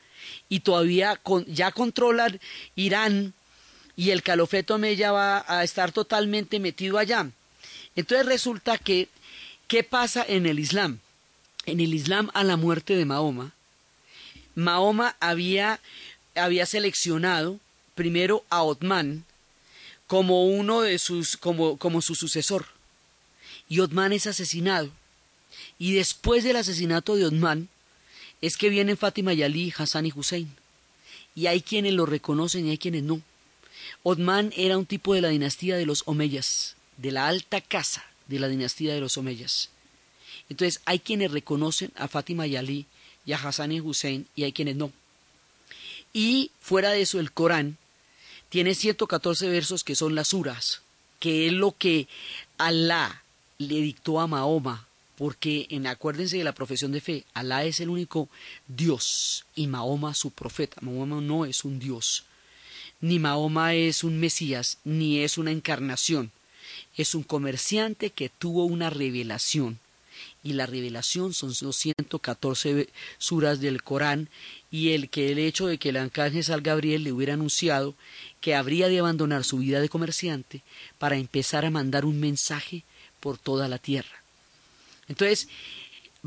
y 0.48 0.60
todavía 0.60 1.16
con, 1.16 1.44
ya 1.46 1.70
controlan 1.72 2.40
Irán 2.76 3.34
y 3.96 4.10
el 4.10 4.22
calofeto 4.22 4.76
Omeya 4.76 5.12
va 5.12 5.44
a 5.46 5.64
estar 5.64 5.92
totalmente 5.92 6.58
metido 6.60 6.98
allá. 6.98 7.30
Entonces 7.96 8.26
resulta 8.26 8.78
que, 8.78 9.08
¿qué 9.68 9.84
pasa 9.84 10.24
en 10.26 10.46
el 10.46 10.58
Islam? 10.58 11.00
En 11.66 11.80
el 11.80 11.94
Islam 11.94 12.30
a 12.34 12.44
la 12.44 12.56
muerte 12.56 12.96
de 12.96 13.04
Mahoma, 13.04 13.52
Mahoma 14.54 15.16
había, 15.20 15.80
había 16.34 16.66
seleccionado 16.66 17.60
primero 17.94 18.44
a 18.50 18.62
Otman 18.62 19.24
como 20.06 20.46
uno 20.46 20.82
de 20.82 20.98
sus, 20.98 21.36
como, 21.36 21.76
como 21.78 22.02
su 22.02 22.14
sucesor. 22.14 22.66
Y 23.68 23.80
Otman 23.80 24.12
es 24.12 24.26
asesinado. 24.26 24.90
Y 25.78 25.94
después 25.94 26.44
del 26.44 26.56
asesinato 26.56 27.16
de 27.16 27.26
Otman, 27.26 27.68
es 28.40 28.56
que 28.56 28.68
vienen 28.68 28.98
Fátima 28.98 29.32
y 29.32 29.42
Ali, 29.42 29.72
Hassan 29.76 30.06
y 30.06 30.12
Hussein. 30.14 30.54
Y 31.34 31.46
hay 31.46 31.62
quienes 31.62 31.94
lo 31.94 32.06
reconocen 32.06 32.66
y 32.66 32.70
hay 32.70 32.78
quienes 32.78 33.02
no. 33.02 33.22
Otman 34.02 34.52
era 34.56 34.76
un 34.76 34.86
tipo 34.86 35.14
de 35.14 35.22
la 35.22 35.28
dinastía 35.28 35.76
de 35.76 35.86
los 35.86 36.02
Omeyas, 36.06 36.76
de 36.98 37.10
la 37.10 37.26
alta 37.26 37.60
casa 37.60 38.04
de 38.26 38.38
la 38.38 38.48
dinastía 38.48 38.94
de 38.94 39.00
los 39.00 39.16
Omeyas. 39.16 39.70
Entonces 40.48 40.80
hay 40.84 40.98
quienes 40.98 41.30
reconocen 41.30 41.90
a 41.96 42.08
Fátima 42.08 42.46
y 42.46 42.56
Ali 42.56 42.86
y 43.24 43.32
a 43.32 43.36
Hassan 43.36 43.72
y 43.72 43.80
Hussein 43.80 44.26
y 44.34 44.44
hay 44.44 44.52
quienes 44.52 44.76
no. 44.76 44.92
Y 46.14 46.50
fuera 46.60 46.92
de 46.92 47.02
eso 47.02 47.20
el 47.20 47.32
Corán 47.32 47.76
tiene 48.48 48.74
114 48.74 49.48
versos 49.48 49.84
que 49.84 49.94
son 49.94 50.14
las 50.14 50.28
suras, 50.28 50.80
que 51.20 51.48
es 51.48 51.52
lo 51.52 51.72
que 51.72 52.08
Alá 52.56 53.22
le 53.58 53.82
dictó 53.82 54.20
a 54.20 54.26
Mahoma 54.26 54.86
porque 55.16 55.66
en, 55.70 55.86
acuérdense 55.86 56.38
de 56.38 56.44
la 56.44 56.54
profesión 56.54 56.92
de 56.92 57.00
fe, 57.00 57.24
Alá 57.34 57.64
es 57.64 57.80
el 57.80 57.88
único 57.88 58.28
Dios 58.66 59.44
y 59.54 59.66
Mahoma 59.66 60.14
su 60.14 60.30
profeta. 60.30 60.76
Mahoma 60.80 61.20
no 61.20 61.44
es 61.44 61.64
un 61.64 61.78
Dios, 61.78 62.24
ni 63.00 63.18
Mahoma 63.18 63.74
es 63.74 64.02
un 64.02 64.18
Mesías, 64.18 64.78
ni 64.84 65.20
es 65.20 65.38
una 65.38 65.50
encarnación. 65.50 66.32
es 66.96 67.14
un 67.14 67.22
comerciante 67.22 68.10
que 68.10 68.28
tuvo 68.28 68.64
una 68.64 68.90
revelación. 68.90 69.78
Y 70.44 70.52
la 70.52 70.66
revelación 70.66 71.34
son 71.34 71.52
los 71.60 71.74
114 71.74 72.88
suras 73.18 73.60
del 73.60 73.82
Corán 73.82 74.28
y 74.70 74.90
el 74.92 75.10
que 75.10 75.32
el 75.32 75.38
hecho 75.38 75.66
de 75.66 75.78
que 75.78 75.88
el 75.88 75.96
arcángel 75.96 76.44
San 76.44 76.62
Gabriel 76.62 77.02
le 77.02 77.12
hubiera 77.12 77.34
anunciado 77.34 77.96
que 78.40 78.54
habría 78.54 78.88
de 78.88 79.00
abandonar 79.00 79.42
su 79.42 79.58
vida 79.58 79.80
de 79.80 79.88
comerciante 79.88 80.62
para 80.98 81.16
empezar 81.16 81.64
a 81.64 81.70
mandar 81.70 82.04
un 82.04 82.20
mensaje 82.20 82.84
por 83.20 83.38
toda 83.38 83.68
la 83.68 83.78
tierra. 83.78 84.22
Entonces, 85.08 85.48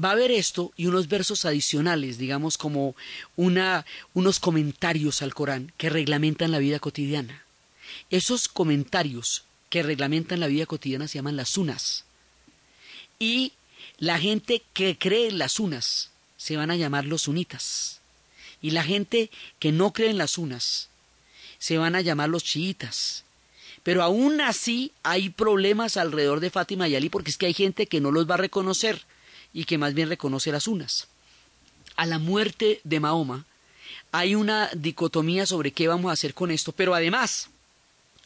va 0.03 0.09
a 0.09 0.13
haber 0.13 0.31
esto 0.31 0.71
y 0.75 0.85
unos 0.85 1.07
versos 1.07 1.45
adicionales, 1.45 2.17
digamos 2.17 2.57
como 2.57 2.95
una, 3.35 3.85
unos 4.13 4.39
comentarios 4.39 5.21
al 5.21 5.33
Corán 5.33 5.71
que 5.77 5.89
reglamentan 5.89 6.51
la 6.51 6.59
vida 6.59 6.79
cotidiana. 6.79 7.43
Esos 8.09 8.47
comentarios 8.47 9.43
que 9.69 9.83
reglamentan 9.83 10.39
la 10.39 10.47
vida 10.47 10.65
cotidiana 10.65 11.07
se 11.07 11.17
llaman 11.17 11.35
las 11.35 11.49
sunas. 11.49 12.05
Y 13.19 13.53
la 13.99 14.19
gente 14.19 14.63
que 14.73 14.97
cree 14.97 15.27
en 15.27 15.37
las 15.37 15.53
sunas 15.53 16.11
se 16.37 16.55
van 16.55 16.71
a 16.71 16.75
llamar 16.75 17.05
los 17.05 17.23
sunitas. 17.23 17.99
Y 18.61 18.71
la 18.71 18.83
gente 18.83 19.29
que 19.59 19.71
no 19.71 19.91
cree 19.93 20.09
en 20.09 20.17
las 20.17 20.31
sunas 20.31 20.89
se 21.59 21.77
van 21.77 21.95
a 21.95 22.01
llamar 22.01 22.29
los 22.29 22.43
chiitas. 22.43 23.23
Pero 23.83 24.03
aún 24.03 24.41
así 24.41 24.91
hay 25.03 25.29
problemas 25.29 25.97
alrededor 25.97 26.39
de 26.39 26.49
Fátima 26.49 26.87
y 26.87 26.95
Ali 26.95 27.09
porque 27.09 27.31
es 27.31 27.37
que 27.37 27.45
hay 27.45 27.53
gente 27.53 27.87
que 27.87 28.01
no 28.01 28.11
los 28.11 28.29
va 28.29 28.35
a 28.35 28.37
reconocer 28.37 29.05
y 29.53 29.65
que 29.65 29.77
más 29.77 29.93
bien 29.93 30.09
reconoce 30.09 30.51
las 30.51 30.67
unas. 30.67 31.07
A 31.95 32.05
la 32.05 32.19
muerte 32.19 32.81
de 32.83 32.99
Mahoma 32.99 33.45
hay 34.11 34.35
una 34.35 34.69
dicotomía 34.73 35.45
sobre 35.45 35.71
qué 35.71 35.87
vamos 35.87 36.09
a 36.09 36.13
hacer 36.13 36.33
con 36.33 36.51
esto, 36.51 36.71
pero 36.71 36.93
además 36.93 37.49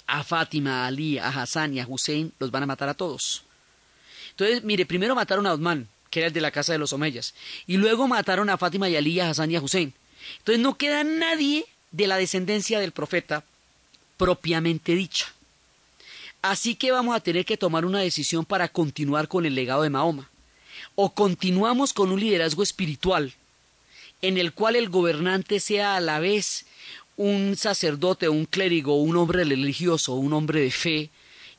a 0.08 0.24
Fátima, 0.24 0.84
a 0.84 0.88
Ali, 0.88 1.18
a 1.18 1.30
Hassan 1.30 1.74
y 1.74 1.80
a 1.80 1.88
Hussein 1.88 2.34
los 2.40 2.52
van 2.52 2.64
a 2.64 2.68
matar 2.68 2.90
a 2.90 2.94
todos. 2.94 3.44
Entonces, 4.32 4.64
mire, 4.64 4.86
primero 4.86 5.16
mataron 5.16 5.48
a 5.48 5.54
Uthman, 5.54 5.88
que 6.10 6.20
era 6.20 6.28
el 6.28 6.34
de 6.34 6.42
la 6.42 6.52
casa 6.52 6.74
de 6.74 6.80
los 6.80 6.94
Omeyas, 6.94 7.34
y 7.68 7.78
luego 7.78 8.08
mataron 8.08 8.50
a 8.50 8.58
Fátima 8.58 8.90
y 8.90 8.96
Ali, 8.96 9.20
a 9.20 9.30
Hassan 9.30 9.52
y 9.52 9.56
a 9.56 9.62
Hussein. 9.62 9.94
Entonces 10.40 10.62
no 10.62 10.78
queda 10.78 11.04
nadie 11.04 11.66
de 11.92 12.08
la 12.08 12.18
descendencia 12.18 12.80
del 12.80 12.92
profeta 12.92 13.44
propiamente 14.18 14.96
dicha. 14.96 15.28
Así 16.42 16.76
que 16.76 16.92
vamos 16.92 17.16
a 17.16 17.20
tener 17.20 17.46
que 17.46 17.58
tomar 17.58 17.86
una 17.86 18.00
decisión 18.00 18.46
para 18.46 18.68
continuar 18.68 19.28
con 19.28 19.46
el 19.46 19.56
legado 19.56 19.84
de 19.84 19.90
Mahoma. 19.90 20.30
O 20.96 21.14
continuamos 21.14 21.94
con 21.94 22.12
un 22.12 22.20
liderazgo 22.20 22.64
espiritual 22.64 23.34
en 24.22 24.38
el 24.38 24.54
cual 24.54 24.76
el 24.76 24.90
gobernante 24.90 25.60
sea 25.60 25.96
a 25.96 26.00
la 26.00 26.20
vez 26.20 26.66
un 27.18 27.56
sacerdote, 27.58 28.30
un 28.30 28.46
clérigo, 28.46 29.02
un 29.02 29.18
hombre 29.18 29.44
religioso, 29.44 30.14
un 30.14 30.34
hombre 30.34 30.62
de 30.62 30.72
fe, 30.72 31.10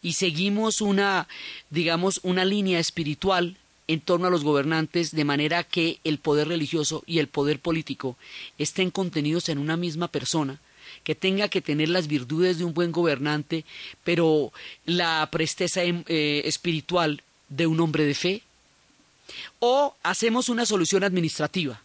y 0.02 0.14
seguimos 0.14 0.80
una, 0.80 1.28
digamos, 1.70 2.20
una 2.24 2.44
línea 2.44 2.80
espiritual 2.80 3.56
en 3.88 4.00
torno 4.00 4.26
a 4.26 4.30
los 4.30 4.44
gobernantes 4.44 5.12
de 5.12 5.24
manera 5.24 5.64
que 5.64 5.98
el 6.04 6.18
poder 6.18 6.48
religioso 6.48 7.02
y 7.06 7.18
el 7.18 7.28
poder 7.28 7.60
político 7.60 8.16
estén 8.58 8.90
contenidos 8.90 9.48
en 9.48 9.58
una 9.58 9.76
misma 9.76 10.08
persona, 10.08 10.60
que 11.04 11.14
tenga 11.14 11.48
que 11.48 11.60
tener 11.60 11.88
las 11.88 12.06
virtudes 12.06 12.58
de 12.58 12.64
un 12.64 12.74
buen 12.74 12.92
gobernante, 12.92 13.64
pero 14.04 14.52
la 14.84 15.28
presteza 15.30 15.82
eh, 15.84 16.42
espiritual 16.44 17.22
de 17.48 17.66
un 17.66 17.80
hombre 17.80 18.04
de 18.04 18.14
fe? 18.14 18.42
¿O 19.58 19.94
hacemos 20.02 20.48
una 20.48 20.66
solución 20.66 21.04
administrativa? 21.04 21.80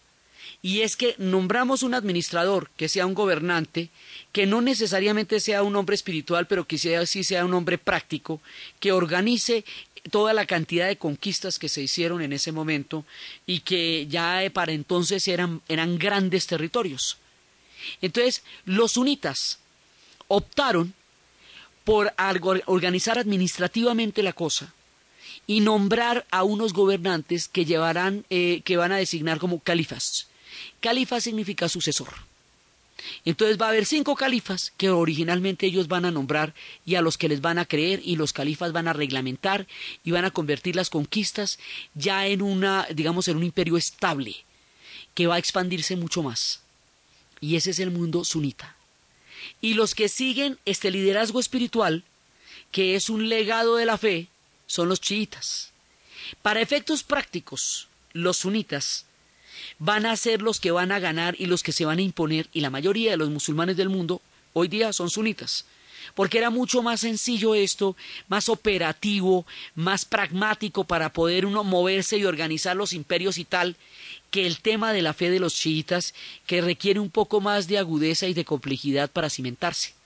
Y 0.62 0.82
es 0.82 0.96
que 0.96 1.16
nombramos 1.18 1.84
un 1.84 1.94
administrador 1.94 2.70
que 2.76 2.90
sea 2.90 3.06
un 3.06 3.14
gobernante, 3.14 3.90
que 4.32 4.46
no 4.46 4.62
necesariamente 4.62 5.40
sea 5.40 5.64
un 5.64 5.76
hombre 5.76 5.96
espiritual, 5.96 6.48
pero 6.48 6.66
que 6.68 6.78
sea, 6.78 7.06
sí 7.06 7.24
sea 7.24 7.46
un 7.46 7.54
hombre 7.54 7.78
práctico, 7.78 8.42
que 8.80 8.92
organice 8.92 9.64
toda 10.10 10.34
la 10.34 10.46
cantidad 10.46 10.88
de 10.88 10.98
conquistas 10.98 11.60
que 11.60 11.70
se 11.70 11.82
hicieron 11.82 12.22
en 12.22 12.34
ese 12.34 12.52
momento 12.52 13.06
y 13.46 13.60
que 13.60 14.08
ya 14.08 14.42
para 14.54 14.72
entonces 14.72 15.28
eran, 15.28 15.62
eran 15.68 15.98
grandes 15.98 16.48
territorios. 16.48 17.18
Entonces, 18.02 18.44
los 18.66 18.94
sunitas 18.94 19.60
optaron 20.28 20.94
por 21.84 22.14
organizar 22.66 23.18
administrativamente 23.18 24.24
la 24.24 24.34
cosa 24.34 24.74
y 25.46 25.62
nombrar 25.62 26.26
a 26.32 26.44
unos 26.44 26.74
gobernantes 26.74 27.48
que 27.48 27.64
llevarán, 27.64 28.26
eh, 28.30 28.62
que 28.66 28.76
van 28.76 28.92
a 28.92 28.98
designar 28.98 29.40
como 29.40 29.60
califas. 29.60 30.28
Califa 30.80 31.22
significa 31.22 31.70
sucesor. 31.70 32.14
Entonces 33.26 33.60
va 33.60 33.68
a 33.68 33.70
haber 33.70 33.86
cinco 33.86 34.16
califas 34.16 34.74
que 34.78 34.90
originalmente 34.90 35.68
ellos 35.68 35.88
van 35.88 36.06
a 36.06 36.12
nombrar 36.12 36.54
y 36.86 36.96
a 36.96 37.02
los 37.02 37.18
que 37.18 37.30
les 37.30 37.42
van 37.42 37.60
a 37.60 37.66
creer 37.66 38.02
y 38.04 38.16
los 38.16 38.34
califas 38.34 38.72
van 38.72 38.88
a 38.88 38.94
reglamentar 38.94 39.68
y 40.04 40.12
van 40.12 40.26
a 40.26 40.32
convertir 40.32 40.76
las 40.76 40.90
conquistas 40.90 41.60
ya 41.94 42.28
en 42.28 42.42
una, 42.42 42.88
digamos, 42.94 43.28
en 43.28 43.38
un 43.38 43.44
imperio 43.44 43.78
estable 43.78 44.36
que 45.14 45.28
va 45.28 45.36
a 45.36 45.40
expandirse 45.40 45.96
mucho 45.96 46.24
más. 46.24 46.62
Y 47.40 47.56
ese 47.56 47.72
es 47.72 47.80
el 47.80 47.92
mundo 47.92 48.24
sunita. 48.24 48.76
Y 49.62 49.76
los 49.76 49.96
que 49.96 50.10
siguen 50.10 50.58
este 50.66 50.92
liderazgo 50.92 51.40
espiritual, 51.40 52.04
que 52.72 52.96
es 52.96 53.10
un 53.10 53.30
legado 53.30 53.76
de 53.76 53.86
la 53.86 53.98
fe, 53.98 54.28
son 54.66 54.90
los 54.90 55.02
chiitas. 55.02 55.72
Para 56.42 56.62
efectos 56.62 57.04
prácticos, 57.04 57.88
los 58.14 58.38
sunitas 58.38 59.07
van 59.80 60.06
a 60.06 60.16
ser 60.16 60.42
los 60.42 60.60
que 60.60 60.72
van 60.72 60.92
a 60.92 61.00
ganar 61.00 61.36
y 61.38 61.46
los 61.46 61.64
que 61.64 61.72
se 61.72 61.86
van 61.86 62.00
a 62.00 62.02
imponer, 62.02 62.48
y 62.54 62.62
la 62.62 62.70
mayoría 62.70 63.12
de 63.12 63.18
los 63.18 63.30
musulmanes 63.30 63.78
del 63.78 63.90
mundo 63.90 64.22
hoy 64.54 64.68
día 64.68 64.94
son 64.94 65.10
sunitas. 65.10 65.66
Porque 66.16 66.38
era 66.38 66.50
mucho 66.50 66.82
más 66.82 67.02
sencillo 67.02 67.54
esto, 67.54 67.96
más 68.28 68.50
operativo, 68.50 69.46
más 69.76 70.06
pragmático 70.06 70.84
para 70.84 71.12
poder 71.12 71.46
uno 71.46 71.64
moverse 71.64 72.18
y 72.18 72.26
organizar 72.26 72.76
los 72.76 72.94
imperios 72.94 73.38
y 73.38 73.46
tal, 73.46 73.76
que 74.32 74.48
el 74.48 74.60
tema 74.60 74.94
de 74.94 75.02
la 75.02 75.14
fe 75.14 75.30
de 75.30 75.40
los 75.40 75.54
chiitas, 75.54 76.14
que 76.46 76.62
requiere 76.62 77.00
un 77.00 77.10
poco 77.10 77.42
más 77.42 77.68
de 77.68 77.78
agudeza 77.78 78.28
y 78.28 78.34
de 78.34 78.46
complejidad 78.46 79.10
para 79.10 79.30
cimentarse. 79.30 79.97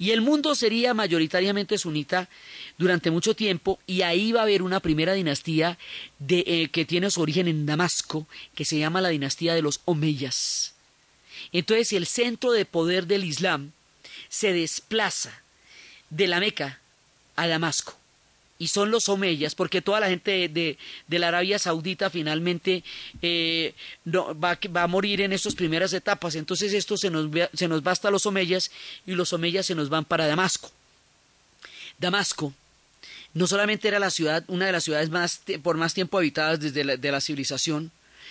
Y 0.00 0.12
el 0.12 0.22
mundo 0.22 0.54
sería 0.54 0.94
mayoritariamente 0.94 1.76
sunita 1.76 2.30
durante 2.78 3.10
mucho 3.10 3.36
tiempo 3.36 3.78
y 3.86 4.00
ahí 4.00 4.32
va 4.32 4.40
a 4.40 4.44
haber 4.44 4.62
una 4.62 4.80
primera 4.80 5.12
dinastía 5.12 5.76
de, 6.18 6.42
eh, 6.46 6.70
que 6.72 6.86
tiene 6.86 7.10
su 7.10 7.20
origen 7.20 7.48
en 7.48 7.66
Damasco, 7.66 8.26
que 8.54 8.64
se 8.64 8.78
llama 8.78 9.02
la 9.02 9.10
dinastía 9.10 9.54
de 9.54 9.60
los 9.60 9.82
Omeyas. 9.84 10.72
Entonces 11.52 11.92
el 11.92 12.06
centro 12.06 12.52
de 12.52 12.64
poder 12.64 13.06
del 13.06 13.24
Islam 13.24 13.72
se 14.30 14.54
desplaza 14.54 15.42
de 16.08 16.28
la 16.28 16.40
Meca 16.40 16.80
a 17.36 17.46
Damasco 17.46 17.99
y 18.60 18.68
son 18.68 18.90
los 18.90 19.08
omeyas, 19.08 19.54
porque 19.54 19.80
toda 19.80 20.00
la 20.00 20.10
gente 20.10 20.48
de, 20.50 20.76
la 21.18 21.28
Arabia 21.28 21.58
Saudita 21.58 22.10
finalmente 22.10 22.84
eh, 23.22 23.72
va, 24.06 24.58
va, 24.76 24.82
a 24.82 24.86
morir 24.86 25.22
en 25.22 25.32
estas 25.32 25.54
primeras 25.54 25.94
etapas. 25.94 26.34
Entonces 26.34 26.74
esto 26.74 26.98
se 26.98 27.08
nos, 27.08 27.30
se 27.54 27.68
nos 27.68 27.80
va 27.84 27.92
hasta 27.92 28.10
los 28.10 28.26
omeyas 28.26 28.70
y 29.06 29.12
los 29.12 29.32
omeyas 29.32 29.64
se 29.64 29.74
nos 29.74 29.88
van 29.88 30.04
para 30.04 30.26
Damasco. 30.26 30.70
Damasco 31.98 32.52
no 33.32 33.46
solamente 33.46 33.88
era 33.88 33.98
la 33.98 34.10
ciudad, 34.10 34.44
una 34.46 34.66
de 34.66 34.72
las 34.72 34.84
ciudades 34.84 35.08
más, 35.08 35.40
por 35.62 35.78
más 35.78 35.94
tiempo 35.94 36.18
habitadas 36.18 36.60
desde 36.60 36.84
la, 36.84 36.96
de 36.98 37.12
la 37.12 37.22
civilización, 37.22 37.90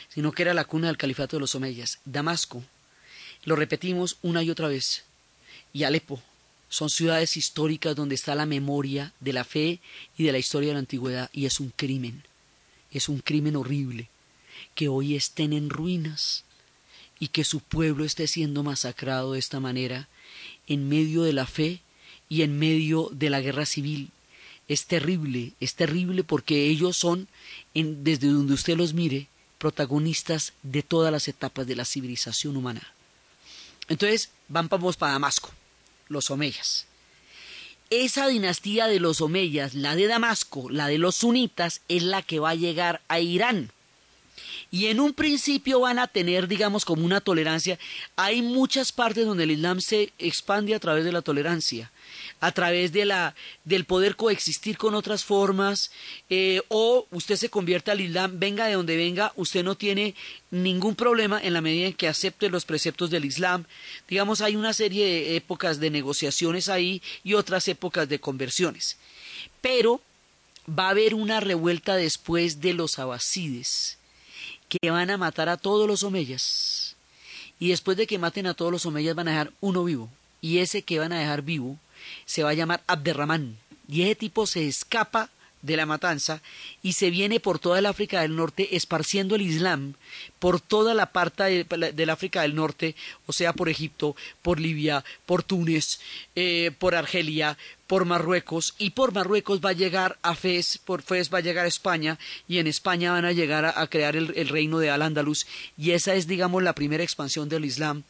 sino 0.10 0.32
que 0.32 0.44
era 0.44 0.54
la 0.54 0.66
cuna 0.66 0.88
del 0.88 0.98
califato 0.98 1.38
de 1.38 1.42
los 1.42 1.56
omeyas. 1.56 1.98
Damasco, 2.06 2.64
lo 3.46 3.56
repetimos 3.56 4.18
una 4.22 4.44
y 4.44 4.52
otra 4.52 4.68
vez, 4.68 5.06
y 5.74 5.86
Alepo, 5.86 6.22
son 6.70 6.92
ciudades 6.92 7.36
históricas 7.36 7.96
donde 7.96 8.16
está 8.16 8.36
la 8.36 8.46
memoria 8.46 9.12
de 9.20 9.34
la 9.34 9.44
fe 9.44 9.80
y 10.18 10.24
de 10.24 10.32
la 10.32 10.38
historia 10.38 10.70
de 10.70 10.74
la 10.74 10.80
antigüedad 10.80 11.30
y 11.34 11.46
es 11.46 11.60
un 11.60 11.74
crimen, 11.76 12.24
es 12.92 13.10
un 13.10 13.20
crimen 13.20 13.56
horrible 13.56 14.08
que 14.76 14.88
hoy 14.88 15.16
estén 15.16 15.52
en 15.52 15.70
ruinas 15.70 16.44
y 17.20 17.30
que 17.30 17.44
su 17.44 17.60
pueblo 17.60 18.06
esté 18.06 18.28
siendo 18.28 18.64
masacrado 18.64 19.34
de 19.34 19.40
esta 19.40 19.60
manera 19.60 20.08
en 20.68 20.88
medio 20.88 21.24
de 21.24 21.34
la 21.34 21.48
fe 21.48 21.82
y 22.30 22.44
en 22.44 22.58
medio 22.58 23.10
de 23.12 23.32
la 23.32 23.42
guerra 23.42 23.66
civil. 23.66 24.12
Es 24.68 24.86
terrible, 24.86 25.54
es 25.60 25.74
terrible 25.74 26.24
porque 26.24 26.68
ellos 26.68 26.96
son, 26.96 27.28
en, 27.74 28.04
desde 28.04 28.28
donde 28.28 28.54
usted 28.54 28.78
los 28.78 28.94
mire, 28.94 29.28
protagonistas 29.58 30.54
de 30.62 30.84
todas 30.84 31.12
las 31.12 31.28
etapas 31.28 31.66
de 31.66 31.76
la 31.76 31.86
civilización 31.86 32.56
humana. 32.56 32.94
Entonces, 33.88 34.30
vamos 34.48 34.96
para 34.96 35.14
Damasco 35.14 35.52
los 36.10 36.30
omeyas. 36.30 36.88
Esa 37.90 38.28
dinastía 38.28 38.88
de 38.88 39.00
los 39.00 39.22
omeyas, 39.22 39.74
la 39.74 39.96
de 39.96 40.08
Damasco, 40.08 40.70
la 40.70 40.88
de 40.88 41.00
los 41.00 41.16
sunitas, 41.16 41.82
es 41.88 42.04
la 42.04 42.22
que 42.22 42.40
va 42.40 42.52
a 42.52 42.56
llegar 42.56 43.02
a 43.08 43.20
Irán. 43.20 43.72
Y 44.72 44.88
en 44.88 45.00
un 45.00 45.14
principio 45.14 45.80
van 45.80 46.00
a 46.00 46.08
tener, 46.08 46.48
digamos, 46.48 46.86
como 46.86 47.06
una 47.06 47.22
tolerancia. 47.22 47.80
Hay 48.16 48.42
muchas 48.42 48.92
partes 48.92 49.26
donde 49.26 49.44
el 49.44 49.52
Islam 49.52 49.82
se 49.82 50.14
expande 50.20 50.76
a 50.76 50.80
través 50.80 51.06
de 51.06 51.12
la 51.12 51.22
tolerancia 51.22 51.92
a 52.40 52.52
través 52.52 52.92
de 52.92 53.06
la, 53.06 53.36
del 53.66 53.86
poder 53.86 54.16
coexistir 54.16 54.78
con 54.78 54.96
otras 54.96 55.24
formas, 55.24 55.92
eh, 56.30 56.62
o 56.70 57.08
usted 57.12 57.36
se 57.36 57.50
convierte 57.50 57.92
al 57.92 58.02
Islam, 58.02 58.40
venga 58.40 58.68
de 58.68 58.74
donde 58.74 58.96
venga, 58.96 59.34
usted 59.36 59.64
no 59.64 59.76
tiene 59.76 60.16
ningún 60.52 60.96
problema 60.96 61.42
en 61.42 61.54
la 61.54 61.62
medida 61.62 61.88
en 61.88 61.94
que 61.94 62.08
acepte 62.08 62.50
los 62.50 62.66
preceptos 62.66 63.10
del 63.10 63.26
Islam. 63.26 63.66
Digamos, 64.08 64.42
hay 64.42 64.56
una 64.56 64.74
serie 64.74 65.06
de 65.06 65.36
épocas 65.36 65.80
de 65.80 65.90
negociaciones 65.90 66.70
ahí 66.70 67.02
y 67.24 67.34
otras 67.34 67.68
épocas 67.68 68.08
de 68.08 68.20
conversiones. 68.20 68.98
Pero 69.62 70.02
va 70.68 70.88
a 70.88 70.92
haber 70.92 71.16
una 71.16 71.40
revuelta 71.40 71.96
después 71.96 72.62
de 72.62 72.74
los 72.74 73.00
abasides, 73.00 73.98
que 74.70 74.92
van 74.92 75.10
a 75.10 75.18
matar 75.18 75.50
a 75.50 75.58
todos 75.58 75.88
los 75.88 76.04
omeyas. 76.04 76.96
Y 77.60 77.70
después 77.70 77.98
de 77.98 78.08
que 78.08 78.20
maten 78.20 78.48
a 78.48 78.54
todos 78.54 78.72
los 78.72 78.86
omeyas 78.86 79.16
van 79.16 79.28
a 79.28 79.32
dejar 79.32 79.52
uno 79.60 79.84
vivo. 79.84 80.10
Y 80.42 80.60
ese 80.60 80.84
que 80.84 81.00
van 81.00 81.12
a 81.12 81.20
dejar 81.20 81.42
vivo 81.42 81.78
se 82.26 82.44
va 82.44 82.52
a 82.52 82.54
llamar 82.54 82.82
Abderramán. 82.88 83.58
Y 83.88 84.04
ese 84.04 84.16
tipo 84.16 84.48
se 84.48 84.68
escapa 84.68 85.30
de 85.62 85.78
la 85.78 85.86
matanza 85.86 86.42
y 86.82 86.94
se 86.94 87.10
viene 87.10 87.40
por 87.40 87.60
toda 87.60 87.80
el 87.80 87.86
África 87.86 88.22
del 88.22 88.36
Norte 88.36 88.76
esparciendo 88.76 89.36
el 89.36 89.42
Islam 89.42 89.96
por 90.40 90.62
toda 90.62 90.94
la 90.94 91.08
parte 91.08 91.66
del 91.66 92.10
África 92.10 92.42
del 92.44 92.56
Norte, 92.56 92.96
o 93.26 93.34
sea, 93.34 93.54
por 93.54 93.70
Egipto, 93.70 94.16
por 94.42 94.60
Libia, 94.60 95.04
por 95.26 95.44
Túnez, 95.44 96.00
eh, 96.36 96.72
por 96.80 96.96
Argelia, 96.96 97.58
por 97.88 98.06
Marruecos 98.06 98.76
y 98.78 98.92
por 98.92 99.14
Marruecos 99.14 99.60
va 99.64 99.72
a 99.72 99.74
llegar 99.74 100.18
a 100.22 100.36
Fez, 100.36 100.78
por 100.78 101.02
Fez 101.02 101.34
va 101.34 101.40
a 101.40 101.42
llegar 101.42 101.66
a 101.66 101.70
España 101.70 102.18
y 102.48 102.60
en 102.60 102.68
España 102.68 103.12
van 103.12 103.26
a 103.26 103.32
llegar 103.34 103.66
a, 103.66 103.88
crear 103.88 104.16
el, 104.16 104.48
reino 104.48 104.80
de 104.80 104.92
Al-Ándalus 104.92 105.46
y 105.78 105.92
esa 105.92 106.16
es, 106.16 106.28
digamos, 106.28 106.64
la 106.64 106.74
primera 106.74 107.04
expansión 107.04 107.50
del 107.50 107.66
Islam 107.66 108.04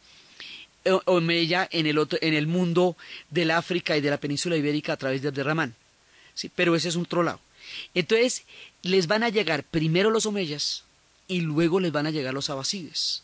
eh, 0.84 0.92
Omeya 1.06 1.68
en 1.72 1.86
el, 1.86 1.98
otro, 1.98 2.18
en 2.22 2.34
el 2.34 2.46
mundo 2.46 2.96
del 3.30 3.50
África 3.50 3.96
y 3.96 4.00
de 4.00 4.10
la 4.10 4.20
península 4.20 4.56
ibérica 4.56 4.92
a 4.92 4.96
través 4.96 5.22
de 5.22 5.32
Derramán. 5.32 5.74
Pero 6.48 6.74
ese 6.74 6.88
es 6.88 6.96
un 6.96 7.02
otro 7.02 7.22
lado. 7.22 7.40
Entonces, 7.94 8.44
les 8.82 9.06
van 9.06 9.22
a 9.22 9.28
llegar 9.28 9.64
primero 9.64 10.10
los 10.10 10.26
omeyas 10.26 10.84
y 11.28 11.40
luego 11.40 11.80
les 11.80 11.92
van 11.92 12.06
a 12.06 12.10
llegar 12.10 12.34
los 12.34 12.50
abasides, 12.50 13.22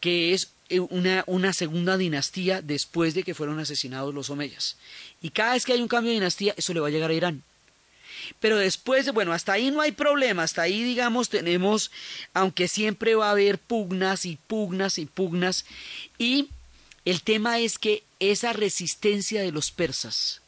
que 0.00 0.34
es 0.34 0.50
eh, 0.68 0.80
una, 0.80 1.24
una, 1.26 1.52
segunda 1.52 1.96
dinastía 1.96 2.60
después 2.60 3.14
de 3.14 3.22
que 3.22 3.34
fueron 3.34 3.58
asesinados 3.58 4.12
los 4.12 4.28
omeyas. 4.28 4.76
Y 5.22 5.30
cada 5.30 5.54
vez 5.54 5.64
que 5.64 5.72
hay 5.72 5.80
un 5.80 5.88
cambio 5.88 6.10
de 6.10 6.16
dinastía, 6.16 6.54
eso 6.56 6.74
le 6.74 6.80
va 6.80 6.88
a 6.88 6.90
llegar 6.90 7.10
a 7.10 7.14
Irán. 7.14 7.42
Pero 8.40 8.58
después, 8.58 9.10
bueno, 9.12 9.32
hasta 9.32 9.52
ahí 9.52 9.70
no 9.70 9.80
hay 9.80 9.92
problema, 9.92 10.42
hasta 10.42 10.62
ahí, 10.62 10.82
digamos, 10.82 11.28
tenemos, 11.28 11.90
aunque 12.34 12.68
siempre 12.68 13.14
va 13.14 13.28
a 13.28 13.32
haber 13.32 13.58
pugnas 13.58 14.26
y 14.26 14.36
pugnas 14.46 14.98
y 14.98 15.06
pugnas, 15.06 15.64
y 16.18 16.48
el 17.04 17.22
tema 17.22 17.58
es 17.58 17.78
que 17.78 18.04
esa 18.20 18.52
resistencia 18.52 19.42
de 19.42 19.52
los 19.52 19.70
persas, 19.70 20.41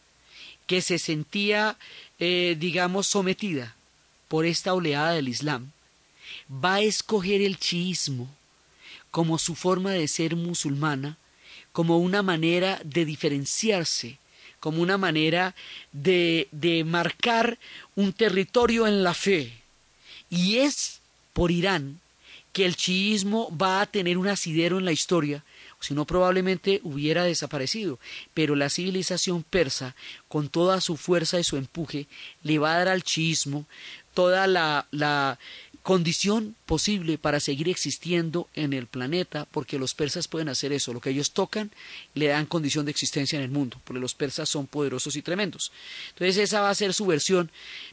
que 0.67 0.81
se 0.81 0.99
sentía, 0.99 1.77
eh, 2.19 2.57
digamos, 2.59 3.07
sometida 3.07 3.77
por 4.29 4.47
esta 4.47 4.75
oleada 4.75 5.13
del 5.13 5.29
Islam, 5.29 5.73
va 6.51 6.75
a 6.75 6.81
escoger 6.81 7.43
el 7.43 7.59
chiismo 7.59 8.29
como 9.11 9.39
su 9.39 9.55
forma 9.55 9.93
de 9.93 10.09
ser 10.09 10.37
musulmana, 10.37 11.19
como 11.73 11.99
una 11.99 12.23
manera 12.23 12.81
de 12.85 13.05
diferenciarse, 13.05 14.19
como 14.61 14.81
una 14.81 14.97
manera 14.97 15.55
de, 15.93 16.49
de 16.51 16.85
marcar 16.85 17.59
un 17.95 18.13
territorio 18.13 18.87
en 18.87 19.03
la 19.03 19.15
fe. 19.15 19.53
Y 20.31 20.59
es 20.59 21.01
por 21.33 21.51
Irán 21.51 22.01
que 22.53 22.65
el 22.65 22.77
chiismo 22.77 23.55
va 23.57 23.81
a 23.81 23.87
tener 23.87 24.17
un 24.17 24.29
asidero 24.29 24.79
en 24.79 24.85
la 24.85 24.93
historia 24.93 25.45
si 25.85 25.93
no 25.93 26.07
probablemente 26.07 26.81
hubiera 26.83 27.25
desaparecido. 27.25 27.99
Pero 28.33 28.57
la 28.57 28.71
civilización 28.71 29.43
persa, 29.43 29.95
con 30.29 30.49
toda 30.49 30.81
su 30.81 30.97
fuerza 30.97 31.39
y 31.39 31.45
su 31.45 31.59
empuje, 31.59 32.07
le 32.43 32.59
va 32.59 32.75
a 32.75 32.79
dar 32.79 32.89
al 32.89 33.03
chiismo 33.03 33.67
toda 34.15 34.47
la, 34.47 34.87
la 34.93 35.39
condición 35.83 36.57
posible 36.65 37.19
para 37.19 37.39
seguir 37.39 37.69
existiendo 37.69 38.49
en 38.55 38.73
el 38.73 38.87
planeta, 38.87 39.47
porque 39.51 39.79
los 39.79 39.93
persas 39.93 40.27
pueden 40.27 40.49
hacer 40.49 40.73
eso, 40.73 40.95
lo 40.95 41.01
que 41.03 41.11
ellos 41.11 41.33
tocan 41.33 41.71
le 42.15 42.29
dan 42.29 42.47
condición 42.47 42.87
de 42.87 42.91
existencia 42.91 43.37
en 43.37 43.45
el 43.45 43.51
mundo, 43.51 43.79
porque 43.85 44.01
los 44.01 44.15
persas 44.15 44.49
son 44.49 44.67
poderosos 44.67 45.17
y 45.17 45.21
tremendos. 45.21 45.73
Entonces 46.09 46.39
esa 46.39 46.63
va 46.63 46.71
a 46.71 46.75
ser 46.75 46.95
su 46.95 47.05
versión, 47.05 47.51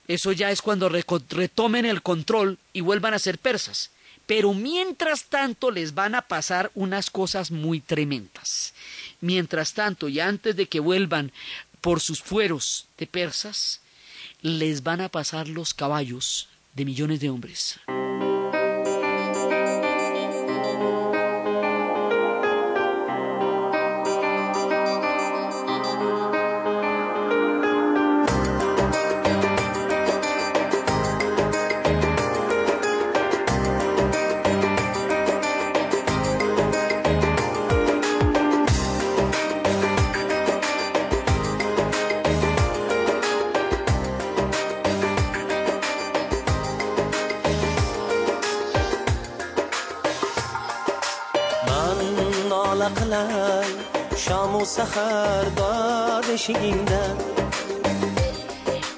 eso 0.07 0.31
ya 0.31 0.51
es 0.51 0.61
cuando 0.61 0.87
retomen 0.87 1.85
el 1.85 2.01
control 2.01 2.57
y 2.71 2.79
vuelvan 2.79 3.13
a 3.13 3.19
ser 3.19 3.37
persas. 3.37 3.91
Pero 4.25 4.53
mientras 4.53 5.25
tanto 5.25 5.71
les 5.71 5.93
van 5.93 6.15
a 6.15 6.21
pasar 6.21 6.71
unas 6.75 7.09
cosas 7.09 7.51
muy 7.51 7.79
tremendas. 7.79 8.73
Mientras 9.19 9.73
tanto, 9.73 10.07
y 10.07 10.19
antes 10.19 10.55
de 10.55 10.67
que 10.67 10.79
vuelvan 10.79 11.31
por 11.81 11.99
sus 11.99 12.21
fueros 12.21 12.87
de 12.97 13.07
persas, 13.07 13.81
les 14.41 14.83
van 14.83 15.01
a 15.01 15.09
pasar 15.09 15.47
los 15.47 15.73
caballos 15.73 16.47
de 16.73 16.85
millones 16.85 17.19
de 17.19 17.29
hombres. 17.29 17.79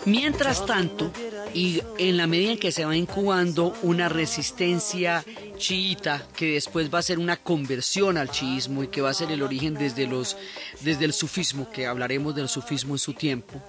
Mientras 0.05 0.65
tanto, 0.65 1.11
y 1.53 1.81
en 1.97 2.15
la 2.15 2.25
medida 2.25 2.51
en 2.51 2.57
que 2.57 2.71
se 2.71 2.85
va 2.85 2.95
incubando 2.95 3.75
una 3.81 4.07
resistencia 4.07 5.25
chiita, 5.57 6.25
que 6.35 6.53
después 6.53 6.93
va 6.93 6.99
a 6.99 7.03
ser 7.03 7.19
una 7.19 7.35
conversión 7.35 8.17
al 8.17 8.31
chiismo 8.31 8.83
y 8.83 8.87
que 8.87 9.01
va 9.01 9.09
a 9.09 9.13
ser 9.13 9.31
el 9.31 9.41
origen 9.41 9.73
desde, 9.73 10.07
los, 10.07 10.37
desde 10.81 11.03
el 11.03 11.11
sufismo, 11.11 11.69
que 11.69 11.85
hablaremos 11.85 12.33
del 12.33 12.47
sufismo 12.47 12.93
en 12.95 12.99
su 12.99 13.13
tiempo, 13.13 13.61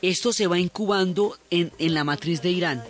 esto 0.00 0.32
se 0.32 0.48
va 0.48 0.58
incubando 0.58 1.38
en, 1.50 1.72
en 1.78 1.94
la 1.94 2.02
matriz 2.02 2.42
de 2.42 2.50
Irán. 2.50 2.82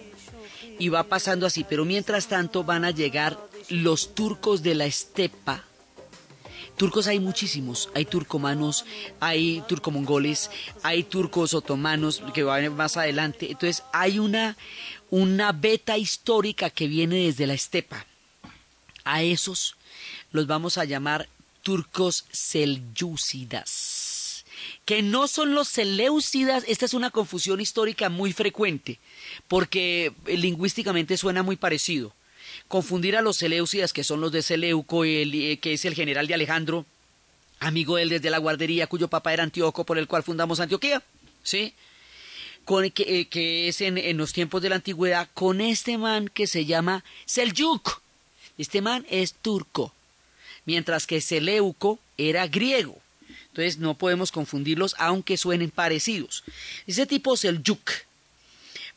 Y 0.78 0.88
va 0.88 1.02
pasando 1.04 1.46
así, 1.46 1.62
pero 1.62 1.84
mientras 1.84 2.26
tanto 2.28 2.64
van 2.64 2.86
a 2.86 2.90
llegar 2.90 3.38
los 3.68 4.14
turcos 4.14 4.62
de 4.62 4.74
la 4.74 4.86
estepa, 4.86 5.64
Turcos 6.76 7.06
hay 7.06 7.20
muchísimos, 7.20 7.90
hay 7.94 8.04
turcomanos, 8.04 8.84
hay 9.20 9.62
turcomongoles, 9.68 10.50
hay 10.82 11.04
turcos 11.04 11.54
otomanos 11.54 12.22
que 12.34 12.42
van 12.42 12.74
más 12.74 12.96
adelante. 12.96 13.50
Entonces 13.50 13.84
hay 13.92 14.18
una, 14.18 14.56
una 15.10 15.52
beta 15.52 15.98
histórica 15.98 16.70
que 16.70 16.88
viene 16.88 17.26
desde 17.26 17.46
la 17.46 17.54
estepa. 17.54 18.06
A 19.04 19.22
esos 19.22 19.76
los 20.32 20.46
vamos 20.46 20.78
a 20.78 20.84
llamar 20.84 21.28
turcos 21.62 22.24
selyúcidas, 22.32 23.62
que 24.84 25.02
no 25.02 25.28
son 25.28 25.54
los 25.54 25.68
seleucidas, 25.68 26.64
esta 26.66 26.86
es 26.86 26.94
una 26.94 27.10
confusión 27.10 27.60
histórica 27.60 28.08
muy 28.08 28.32
frecuente, 28.32 28.98
porque 29.46 30.12
lingüísticamente 30.26 31.16
suena 31.16 31.42
muy 31.42 31.56
parecido 31.56 32.12
confundir 32.68 33.16
a 33.16 33.22
los 33.22 33.36
Seleucidas, 33.36 33.92
que 33.92 34.04
son 34.04 34.20
los 34.20 34.32
de 34.32 34.42
Seleuco, 34.42 35.04
eh, 35.04 35.58
que 35.60 35.72
es 35.72 35.84
el 35.84 35.94
general 35.94 36.26
de 36.26 36.34
Alejandro, 36.34 36.86
amigo 37.60 37.96
de 37.96 38.02
él 38.02 38.08
desde 38.08 38.30
la 38.30 38.38
guardería, 38.38 38.86
cuyo 38.86 39.08
papá 39.08 39.32
era 39.32 39.42
Antíoco, 39.42 39.84
por 39.84 39.98
el 39.98 40.08
cual 40.08 40.22
fundamos 40.22 40.60
Antioquía, 40.60 41.02
¿sí? 41.42 41.74
Con, 42.64 42.90
que, 42.90 43.20
eh, 43.20 43.28
que 43.28 43.68
es 43.68 43.80
en, 43.80 43.98
en, 43.98 44.16
los 44.16 44.32
tiempos 44.32 44.62
de 44.62 44.68
la 44.68 44.76
antigüedad, 44.76 45.28
con 45.34 45.60
este 45.60 45.98
man 45.98 46.28
que 46.28 46.46
se 46.46 46.64
llama 46.64 47.04
Seljuk. 47.26 48.00
Este 48.58 48.80
man 48.80 49.04
es 49.10 49.34
turco, 49.34 49.92
mientras 50.64 51.06
que 51.06 51.20
Seleuco 51.20 51.98
era 52.16 52.46
griego. 52.46 52.98
Entonces 53.48 53.78
no 53.78 53.94
podemos 53.94 54.32
confundirlos, 54.32 54.94
aunque 54.98 55.36
suenen 55.36 55.70
parecidos. 55.70 56.44
Ese 56.86 57.06
tipo 57.06 57.36
Seljuk 57.36 57.90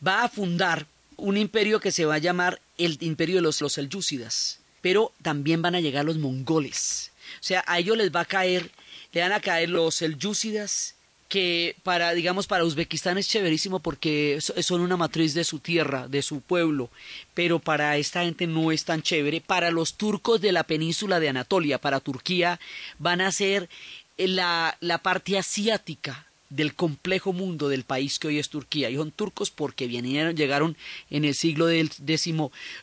va 0.05 0.23
a 0.23 0.29
fundar 0.29 0.87
un 1.17 1.37
imperio 1.37 1.79
que 1.79 1.91
se 1.91 2.05
va 2.05 2.15
a 2.15 2.19
llamar 2.19 2.61
el 2.77 2.97
imperio 3.01 3.37
de 3.37 3.41
los, 3.41 3.61
los 3.61 3.73
selyúcidas, 3.73 4.59
pero 4.81 5.11
también 5.21 5.61
van 5.61 5.75
a 5.75 5.81
llegar 5.81 6.05
los 6.05 6.17
mongoles. 6.17 7.11
O 7.39 7.43
sea, 7.43 7.63
a 7.67 7.79
ellos 7.79 7.97
les 7.97 8.11
va 8.11 8.21
a 8.21 8.25
caer, 8.25 8.71
le 9.11 9.21
van 9.21 9.31
a 9.31 9.39
caer 9.39 9.69
los 9.69 9.95
selyúcidas, 9.95 10.95
que 11.27 11.75
para, 11.83 12.13
digamos, 12.13 12.45
para 12.45 12.63
Uzbekistán 12.63 13.17
es 13.17 13.27
chéverísimo 13.27 13.79
porque 13.79 14.39
son 14.39 14.81
una 14.81 14.95
matriz 14.95 15.33
de 15.33 15.43
su 15.43 15.59
tierra, 15.59 16.07
de 16.07 16.21
su 16.21 16.41
pueblo, 16.41 16.89
pero 17.33 17.59
para 17.59 17.97
esta 17.97 18.23
gente 18.23 18.45
no 18.47 18.71
es 18.71 18.85
tan 18.85 19.01
chévere. 19.01 19.41
Para 19.41 19.71
los 19.71 19.95
turcos 19.95 20.39
de 20.39 20.51
la 20.51 20.63
península 20.63 21.19
de 21.19 21.29
Anatolia, 21.29 21.79
para 21.79 21.99
Turquía, 21.99 22.59
van 22.99 23.21
a 23.21 23.31
ser 23.31 23.69
la, 24.17 24.77
la 24.81 24.99
parte 24.99 25.37
asiática 25.37 26.27
del 26.55 26.73
complejo 26.73 27.33
mundo 27.33 27.69
del 27.69 27.83
país 27.83 28.19
que 28.19 28.27
hoy 28.27 28.39
es 28.39 28.49
Turquía. 28.49 28.89
Y 28.89 28.95
son 28.95 29.11
turcos 29.11 29.51
porque 29.51 29.87
vinieron, 29.87 30.35
llegaron 30.35 30.77
en 31.09 31.25
el 31.25 31.35
siglo 31.35 31.69
X 31.69 32.01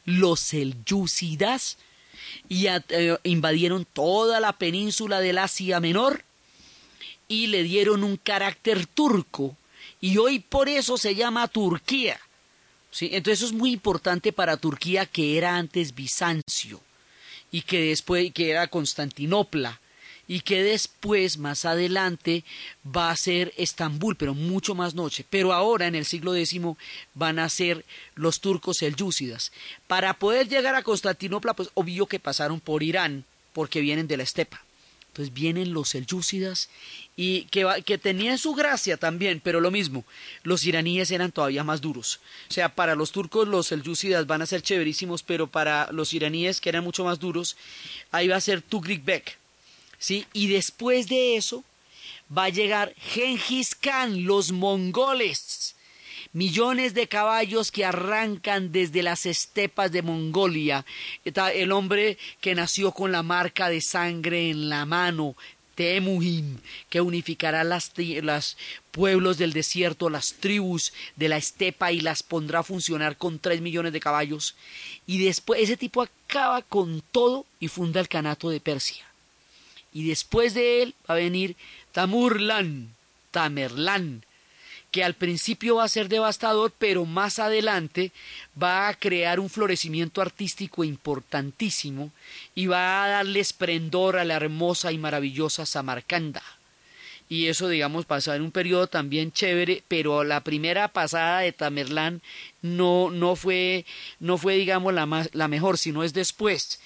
los 0.04 0.40
selyúcidas 0.40 1.78
y 2.48 2.66
eh, 2.66 3.18
invadieron 3.24 3.86
toda 3.92 4.40
la 4.40 4.52
península 4.52 5.20
del 5.20 5.38
Asia 5.38 5.80
Menor 5.80 6.24
y 7.28 7.46
le 7.46 7.62
dieron 7.62 8.04
un 8.04 8.16
carácter 8.16 8.86
turco 8.86 9.56
y 10.00 10.18
hoy 10.18 10.40
por 10.40 10.68
eso 10.68 10.98
se 10.98 11.14
llama 11.14 11.48
Turquía. 11.48 12.20
¿sí? 12.90 13.10
Entonces 13.12 13.40
eso 13.40 13.46
es 13.46 13.58
muy 13.58 13.72
importante 13.72 14.32
para 14.32 14.56
Turquía 14.56 15.06
que 15.06 15.38
era 15.38 15.56
antes 15.56 15.94
Bizancio 15.94 16.80
y 17.50 17.62
que 17.62 17.80
después 17.80 18.32
que 18.32 18.50
era 18.50 18.66
Constantinopla 18.66 19.80
y 20.28 20.40
que 20.40 20.62
después, 20.62 21.38
más 21.38 21.64
adelante, 21.64 22.44
va 22.84 23.10
a 23.10 23.16
ser 23.16 23.52
Estambul, 23.56 24.16
pero 24.16 24.34
mucho 24.34 24.74
más 24.74 24.94
noche. 24.94 25.24
Pero 25.28 25.52
ahora, 25.52 25.86
en 25.86 25.94
el 25.94 26.04
siglo 26.04 26.34
X, 26.34 26.60
van 27.14 27.38
a 27.38 27.48
ser 27.48 27.84
los 28.14 28.40
turcos 28.40 28.78
selyúcidas. 28.78 29.52
Para 29.86 30.14
poder 30.14 30.48
llegar 30.48 30.74
a 30.74 30.82
Constantinopla, 30.82 31.54
pues 31.54 31.70
obvio 31.74 32.06
que 32.06 32.20
pasaron 32.20 32.60
por 32.60 32.82
Irán, 32.82 33.24
porque 33.52 33.80
vienen 33.80 34.08
de 34.08 34.16
la 34.16 34.22
estepa. 34.22 34.62
Entonces 35.12 35.34
vienen 35.34 35.74
los 35.74 35.90
selyúcidas 35.90 36.70
y 37.16 37.42
que, 37.50 37.66
que, 37.84 37.98
tenían 37.98 38.38
su 38.38 38.54
gracia 38.54 38.96
también, 38.96 39.42
pero 39.44 39.60
lo 39.60 39.70
mismo, 39.70 40.06
los 40.42 40.64
iraníes 40.64 41.10
eran 41.10 41.32
todavía 41.32 41.62
más 41.64 41.82
duros. 41.82 42.20
O 42.48 42.52
sea, 42.52 42.74
para 42.74 42.94
los 42.94 43.12
turcos 43.12 43.46
los 43.46 43.66
selyúcidas 43.66 44.26
van 44.26 44.40
a 44.40 44.46
ser 44.46 44.62
chéverísimos, 44.62 45.22
pero 45.22 45.48
para 45.48 45.92
los 45.92 46.14
iraníes 46.14 46.62
que 46.62 46.70
eran 46.70 46.82
mucho 46.82 47.04
más 47.04 47.18
duros, 47.18 47.58
ahí 48.10 48.26
va 48.28 48.36
a 48.36 48.40
ser 48.40 48.62
Tugrik 48.62 49.04
Bek. 49.04 49.41
¿Sí? 50.02 50.26
Y 50.32 50.48
después 50.48 51.06
de 51.08 51.36
eso 51.36 51.64
va 52.36 52.44
a 52.44 52.48
llegar 52.48 52.92
Genghis 52.98 53.74
Khan, 53.74 54.24
los 54.24 54.50
mongoles. 54.50 55.76
Millones 56.32 56.94
de 56.94 57.08
caballos 57.08 57.70
que 57.70 57.84
arrancan 57.84 58.72
desde 58.72 59.02
las 59.02 59.26
estepas 59.26 59.92
de 59.92 60.02
Mongolia. 60.02 60.84
El 61.24 61.72
hombre 61.72 62.18
que 62.40 62.54
nació 62.54 62.92
con 62.92 63.12
la 63.12 63.22
marca 63.22 63.68
de 63.68 63.80
sangre 63.80 64.50
en 64.50 64.70
la 64.70 64.86
mano, 64.86 65.36
Temuhin, 65.74 66.60
que 66.88 67.00
unificará 67.00 67.64
las, 67.64 67.92
las, 68.22 68.56
pueblos 68.90 69.38
del 69.38 69.52
desierto, 69.52 70.10
las 70.10 70.34
tribus 70.34 70.92
de 71.16 71.28
la 71.28 71.36
estepa 71.36 71.92
y 71.92 72.00
las 72.00 72.22
pondrá 72.22 72.60
a 72.60 72.64
funcionar 72.64 73.16
con 73.16 73.38
tres 73.38 73.60
millones 73.60 73.92
de 73.92 74.00
caballos. 74.00 74.56
Y 75.06 75.22
después 75.22 75.60
ese 75.60 75.76
tipo 75.76 76.02
acaba 76.02 76.62
con 76.62 77.02
todo 77.12 77.46
y 77.60 77.68
funda 77.68 78.00
el 78.00 78.08
canato 78.08 78.48
de 78.50 78.60
Persia 78.60 79.11
y 79.92 80.08
después 80.08 80.54
de 80.54 80.82
él 80.82 80.94
va 81.08 81.14
a 81.14 81.18
venir 81.18 81.56
Tamurlan, 81.92 82.94
Tamerlán, 83.30 84.24
que 84.90 85.02
al 85.02 85.14
principio 85.14 85.76
va 85.76 85.84
a 85.84 85.88
ser 85.88 86.08
devastador, 86.08 86.72
pero 86.78 87.06
más 87.06 87.38
adelante 87.38 88.12
va 88.60 88.88
a 88.88 88.94
crear 88.94 89.40
un 89.40 89.48
florecimiento 89.48 90.20
artístico 90.20 90.84
importantísimo 90.84 92.12
y 92.54 92.66
va 92.66 93.04
a 93.04 93.08
darle 93.08 93.40
esplendor 93.40 94.18
a 94.18 94.24
la 94.24 94.34
hermosa 94.34 94.92
y 94.92 94.98
maravillosa 94.98 95.64
Samarcanda. 95.64 96.42
Y 97.28 97.46
eso, 97.46 97.68
digamos, 97.68 98.04
pasa 98.04 98.36
en 98.36 98.42
un 98.42 98.50
periodo 98.50 98.86
también 98.86 99.32
chévere, 99.32 99.82
pero 99.88 100.24
la 100.24 100.44
primera 100.44 100.88
pasada 100.88 101.40
de 101.40 101.52
Tamerlán 101.52 102.20
no, 102.60 103.10
no 103.10 103.36
fue, 103.36 103.86
no 104.20 104.36
fue, 104.36 104.56
digamos, 104.56 104.92
la, 104.92 105.06
más, 105.06 105.30
la 105.32 105.48
mejor, 105.48 105.78
sino 105.78 106.04
es 106.04 106.12
después. 106.12 106.78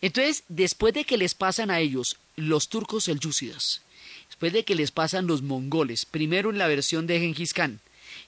Entonces, 0.00 0.44
después 0.48 0.94
de 0.94 1.04
que 1.04 1.18
les 1.18 1.34
pasan 1.34 1.70
a 1.70 1.80
ellos 1.80 2.16
los 2.36 2.68
turcos 2.68 3.04
selyúcidas, 3.04 3.82
después 4.28 4.52
de 4.52 4.64
que 4.64 4.74
les 4.74 4.90
pasan 4.90 5.26
los 5.26 5.42
mongoles, 5.42 6.04
primero 6.04 6.50
en 6.50 6.58
la 6.58 6.68
versión 6.68 7.06
de 7.06 7.20
Genghis 7.20 7.54
Khan, 7.54 7.80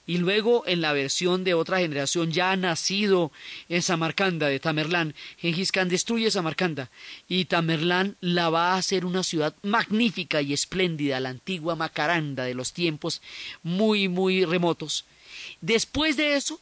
y 0.05 0.17
luego 0.17 0.63
en 0.65 0.81
la 0.81 0.93
versión 0.93 1.43
de 1.43 1.53
otra 1.53 1.79
generación 1.79 2.31
ya 2.31 2.55
nacido 2.55 3.31
en 3.69 3.81
Samarcanda 3.81 4.47
de 4.47 4.59
Tamerlán, 4.59 5.15
Genghis 5.37 5.71
Khan 5.71 5.89
destruye 5.89 6.31
Samarcanda 6.31 6.89
y 7.27 7.45
Tamerlán 7.45 8.15
la 8.21 8.49
va 8.49 8.73
a 8.73 8.77
hacer 8.77 9.05
una 9.05 9.23
ciudad 9.23 9.55
magnífica 9.63 10.41
y 10.41 10.53
espléndida, 10.53 11.19
la 11.19 11.29
antigua 11.29 11.75
Macaranda 11.75 12.43
de 12.43 12.53
los 12.53 12.73
tiempos 12.73 13.21
muy 13.63 14.07
muy 14.07 14.45
remotos. 14.45 15.05
Después 15.61 16.17
de 16.17 16.35
eso, 16.35 16.61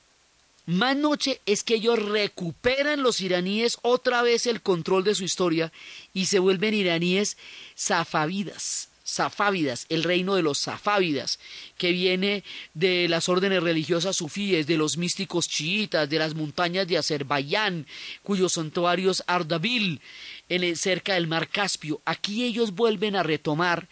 más 0.66 0.97
noche 0.97 1.41
es 1.45 1.63
que 1.63 1.76
ellos 1.76 1.99
recuperan 1.99 3.03
los 3.03 3.22
iraníes 3.22 3.78
otra 3.84 4.24
vez 4.24 4.47
el 4.47 4.61
control 4.61 5.03
de 5.03 5.13
su 5.13 5.24
historia 5.24 5.72
y 6.11 6.26
se 6.26 6.39
vuelven 6.39 6.74
iraníes 6.74 7.38
safavidas. 7.76 8.89
Safávidas, 9.07 9.86
el 9.89 10.03
reino 10.03 10.34
de 10.34 10.41
los 10.41 10.57
safávidas, 10.57 11.38
que 11.78 11.91
viene 11.91 12.43
de 12.74 13.07
las 13.07 13.30
órdenes 13.30 13.61
religiosas 13.61 14.16
sufíes, 14.16 14.66
de 14.66 14.78
los 14.78 14.97
místicos 14.97 15.47
chiitas, 15.47 16.09
de 16.09 16.18
las 16.18 16.34
montañas 16.34 16.88
de 16.88 16.97
Azerbaiyán, 16.97 17.86
cuyos 18.24 18.53
santuarios 18.53 19.24
Ardabil, 19.28 20.01
en 20.49 20.76
cerca 20.76 21.13
del 21.13 21.28
mar 21.28 21.49
Caspio. 21.49 22.01
Aquí 22.03 22.45
ellos 22.45 22.72
vuelven 22.72 23.16
a 23.16 23.22
retomar 23.22 23.88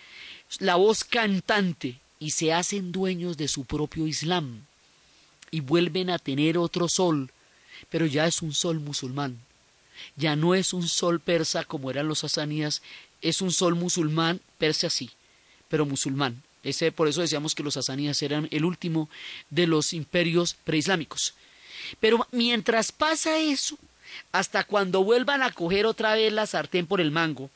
la 0.57 0.77
voz 0.77 1.03
cantante 1.03 1.99
y 2.17 2.31
se 2.31 2.51
hacen 2.51 2.91
dueños 2.91 3.37
de 3.37 3.47
su 3.47 3.65
propio 3.65 4.07
Islam 4.07 4.65
y 5.53 5.59
vuelven 5.59 6.09
a 6.09 6.17
tener 6.17 6.57
otro 6.57 6.89
sol, 6.89 7.29
pero 7.91 8.07
ya 8.07 8.25
es 8.25 8.41
un 8.41 8.55
sol 8.55 8.79
musulmán. 8.79 9.37
Ya 10.15 10.35
no 10.35 10.55
es 10.55 10.73
un 10.73 10.87
sol 10.87 11.19
persa 11.19 11.63
como 11.63 11.91
eran 11.91 12.07
los 12.07 12.19
sasanías, 12.19 12.81
es 13.21 13.39
un 13.39 13.51
sol 13.51 13.75
musulmán, 13.75 14.41
persa 14.57 14.89
sí, 14.89 15.11
pero 15.69 15.85
musulmán. 15.85 16.41
Ese, 16.63 16.91
por 16.91 17.07
eso 17.07 17.21
decíamos 17.21 17.53
que 17.53 17.61
los 17.61 17.75
sasanías 17.75 18.19
eran 18.23 18.47
el 18.49 18.65
último 18.65 19.11
de 19.51 19.67
los 19.67 19.93
imperios 19.93 20.55
preislámicos. 20.55 21.35
Pero 21.99 22.27
mientras 22.31 22.91
pasa 22.91 23.37
eso, 23.37 23.77
hasta 24.31 24.63
cuando 24.63 25.03
vuelvan 25.03 25.43
a 25.43 25.51
coger 25.51 25.85
otra 25.85 26.15
vez 26.15 26.33
la 26.33 26.47
sartén 26.47 26.87
por 26.87 26.99
el 26.99 27.11
mango, 27.11 27.51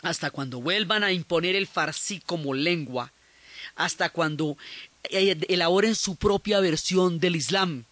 hasta 0.00 0.30
cuando 0.30 0.62
vuelvan 0.62 1.04
a 1.04 1.12
imponer 1.12 1.56
el 1.56 1.66
farsi 1.66 2.20
como 2.20 2.54
lengua, 2.54 3.12
hasta 3.76 4.08
cuando 4.08 4.56
elaboren 5.10 5.94
su 5.94 6.16
propia 6.16 6.60
versión 6.60 7.20
del 7.20 7.36
Islam 7.36 7.84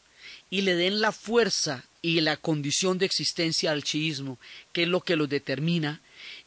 y 0.50 0.62
le 0.62 0.74
den 0.74 1.00
la 1.00 1.12
fuerza 1.12 1.84
y 2.02 2.20
la 2.20 2.36
condición 2.36 2.98
de 2.98 3.06
existencia 3.06 3.72
al 3.72 3.82
chiismo, 3.82 4.38
que 4.72 4.84
es 4.84 4.88
lo 4.88 5.00
que 5.00 5.16
los 5.16 5.28
determina, 5.28 6.00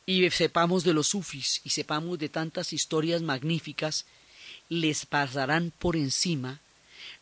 y 0.06 0.30
sepamos 0.32 0.84
de 0.84 0.94
los 0.94 1.08
sufis 1.08 1.62
y 1.64 1.70
sepamos 1.70 2.18
de 2.18 2.30
tantas 2.30 2.74
historias 2.74 3.22
magníficas, 3.22 4.06
les 4.70 5.06
pasarán 5.06 5.72
por 5.78 5.96
encima 5.96 6.60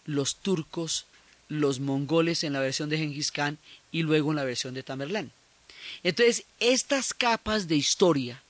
los 0.05 0.35
turcos, 0.35 1.05
los 1.49 1.79
mongoles 1.79 2.43
en 2.43 2.53
la 2.53 2.59
versión 2.59 2.89
de 2.89 2.97
Genghis 2.97 3.31
Khan 3.31 3.57
y 3.91 4.03
luego 4.03 4.31
en 4.31 4.37
la 4.37 4.43
versión 4.43 4.73
de 4.73 4.83
Tamerlán. 4.83 5.31
Entonces, 6.03 6.43
estas 6.59 7.13
capas 7.13 7.67
de 7.67 7.75
historia 7.75 8.43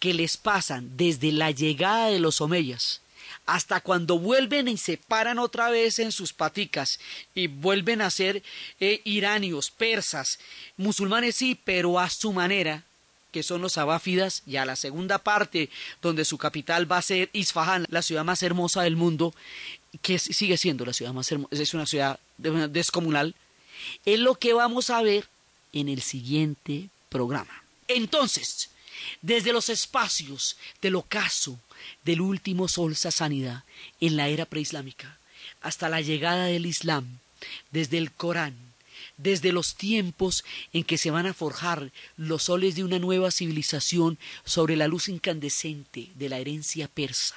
que 0.00 0.14
les 0.14 0.36
pasan 0.36 0.96
desde 0.96 1.32
la 1.32 1.50
llegada 1.50 2.08
de 2.08 2.20
los 2.20 2.40
omeyas 2.40 3.00
hasta 3.46 3.80
cuando 3.80 4.18
vuelven 4.18 4.68
y 4.68 4.76
se 4.76 4.96
paran 4.96 5.38
otra 5.38 5.70
vez 5.70 5.98
en 5.98 6.12
sus 6.12 6.32
paticas 6.32 6.98
y 7.34 7.46
vuelven 7.46 8.00
a 8.02 8.10
ser 8.10 8.42
eh, 8.80 9.00
iranios, 9.04 9.70
persas, 9.70 10.38
musulmanes 10.76 11.36
sí, 11.36 11.58
pero 11.64 11.98
a 11.98 12.10
su 12.10 12.32
manera, 12.32 12.84
que 13.32 13.42
son 13.42 13.62
los 13.62 13.78
abáfidas, 13.78 14.42
y 14.46 14.56
a 14.56 14.64
la 14.64 14.76
segunda 14.76 15.18
parte, 15.18 15.70
donde 16.02 16.24
su 16.24 16.38
capital 16.38 16.90
va 16.90 16.98
a 16.98 17.02
ser 17.02 17.30
Isfahan, 17.32 17.86
la 17.88 18.02
ciudad 18.02 18.24
más 18.24 18.42
hermosa 18.42 18.82
del 18.82 18.96
mundo, 18.96 19.34
que 20.02 20.18
sigue 20.18 20.56
siendo 20.56 20.84
la 20.84 20.92
ciudad 20.92 21.12
más 21.12 21.30
hermosa, 21.30 21.54
es 21.54 21.74
una 21.74 21.86
ciudad 21.86 22.18
descomunal, 22.38 23.34
es 24.04 24.18
lo 24.18 24.36
que 24.36 24.52
vamos 24.52 24.90
a 24.90 25.02
ver 25.02 25.26
en 25.72 25.88
el 25.88 26.02
siguiente 26.02 26.88
programa. 27.08 27.62
Entonces, 27.88 28.70
desde 29.22 29.52
los 29.52 29.68
espacios 29.68 30.56
del 30.80 30.96
ocaso, 30.96 31.58
del 32.04 32.20
último 32.20 32.68
sol 32.68 32.96
sasánida 32.96 33.64
en 34.00 34.16
la 34.16 34.28
era 34.28 34.46
preislámica, 34.46 35.18
hasta 35.60 35.88
la 35.88 36.00
llegada 36.00 36.46
del 36.46 36.66
Islam, 36.66 37.18
desde 37.70 37.98
el 37.98 38.12
Corán, 38.12 38.56
desde 39.16 39.52
los 39.52 39.76
tiempos 39.76 40.44
en 40.72 40.84
que 40.84 40.98
se 40.98 41.10
van 41.10 41.26
a 41.26 41.34
forjar 41.34 41.90
los 42.16 42.44
soles 42.44 42.74
de 42.76 42.84
una 42.84 42.98
nueva 42.98 43.30
civilización 43.30 44.18
sobre 44.44 44.76
la 44.76 44.88
luz 44.88 45.08
incandescente 45.08 46.10
de 46.14 46.28
la 46.28 46.38
herencia 46.38 46.88
persa, 46.88 47.36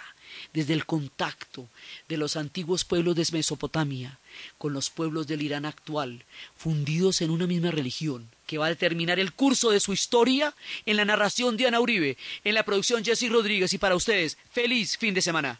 desde 0.53 0.73
el 0.73 0.85
contacto 0.85 1.67
de 2.07 2.17
los 2.17 2.35
antiguos 2.35 2.85
pueblos 2.85 3.15
de 3.15 3.27
Mesopotamia 3.31 4.19
con 4.57 4.73
los 4.73 4.89
pueblos 4.89 5.27
del 5.27 5.41
Irán 5.41 5.65
actual, 5.65 6.23
fundidos 6.55 7.21
en 7.21 7.31
una 7.31 7.47
misma 7.47 7.71
religión, 7.71 8.29
que 8.45 8.57
va 8.57 8.67
a 8.67 8.69
determinar 8.69 9.19
el 9.19 9.33
curso 9.33 9.71
de 9.71 9.79
su 9.79 9.93
historia 9.93 10.53
en 10.85 10.97
la 10.97 11.05
narración 11.05 11.57
de 11.57 11.67
Ana 11.67 11.79
Uribe, 11.79 12.17
en 12.43 12.55
la 12.55 12.63
producción 12.63 13.03
Jesse 13.03 13.29
Rodríguez 13.29 13.73
y 13.73 13.77
para 13.77 13.95
ustedes, 13.95 14.37
feliz 14.51 14.97
fin 14.97 15.13
de 15.13 15.21
semana. 15.21 15.57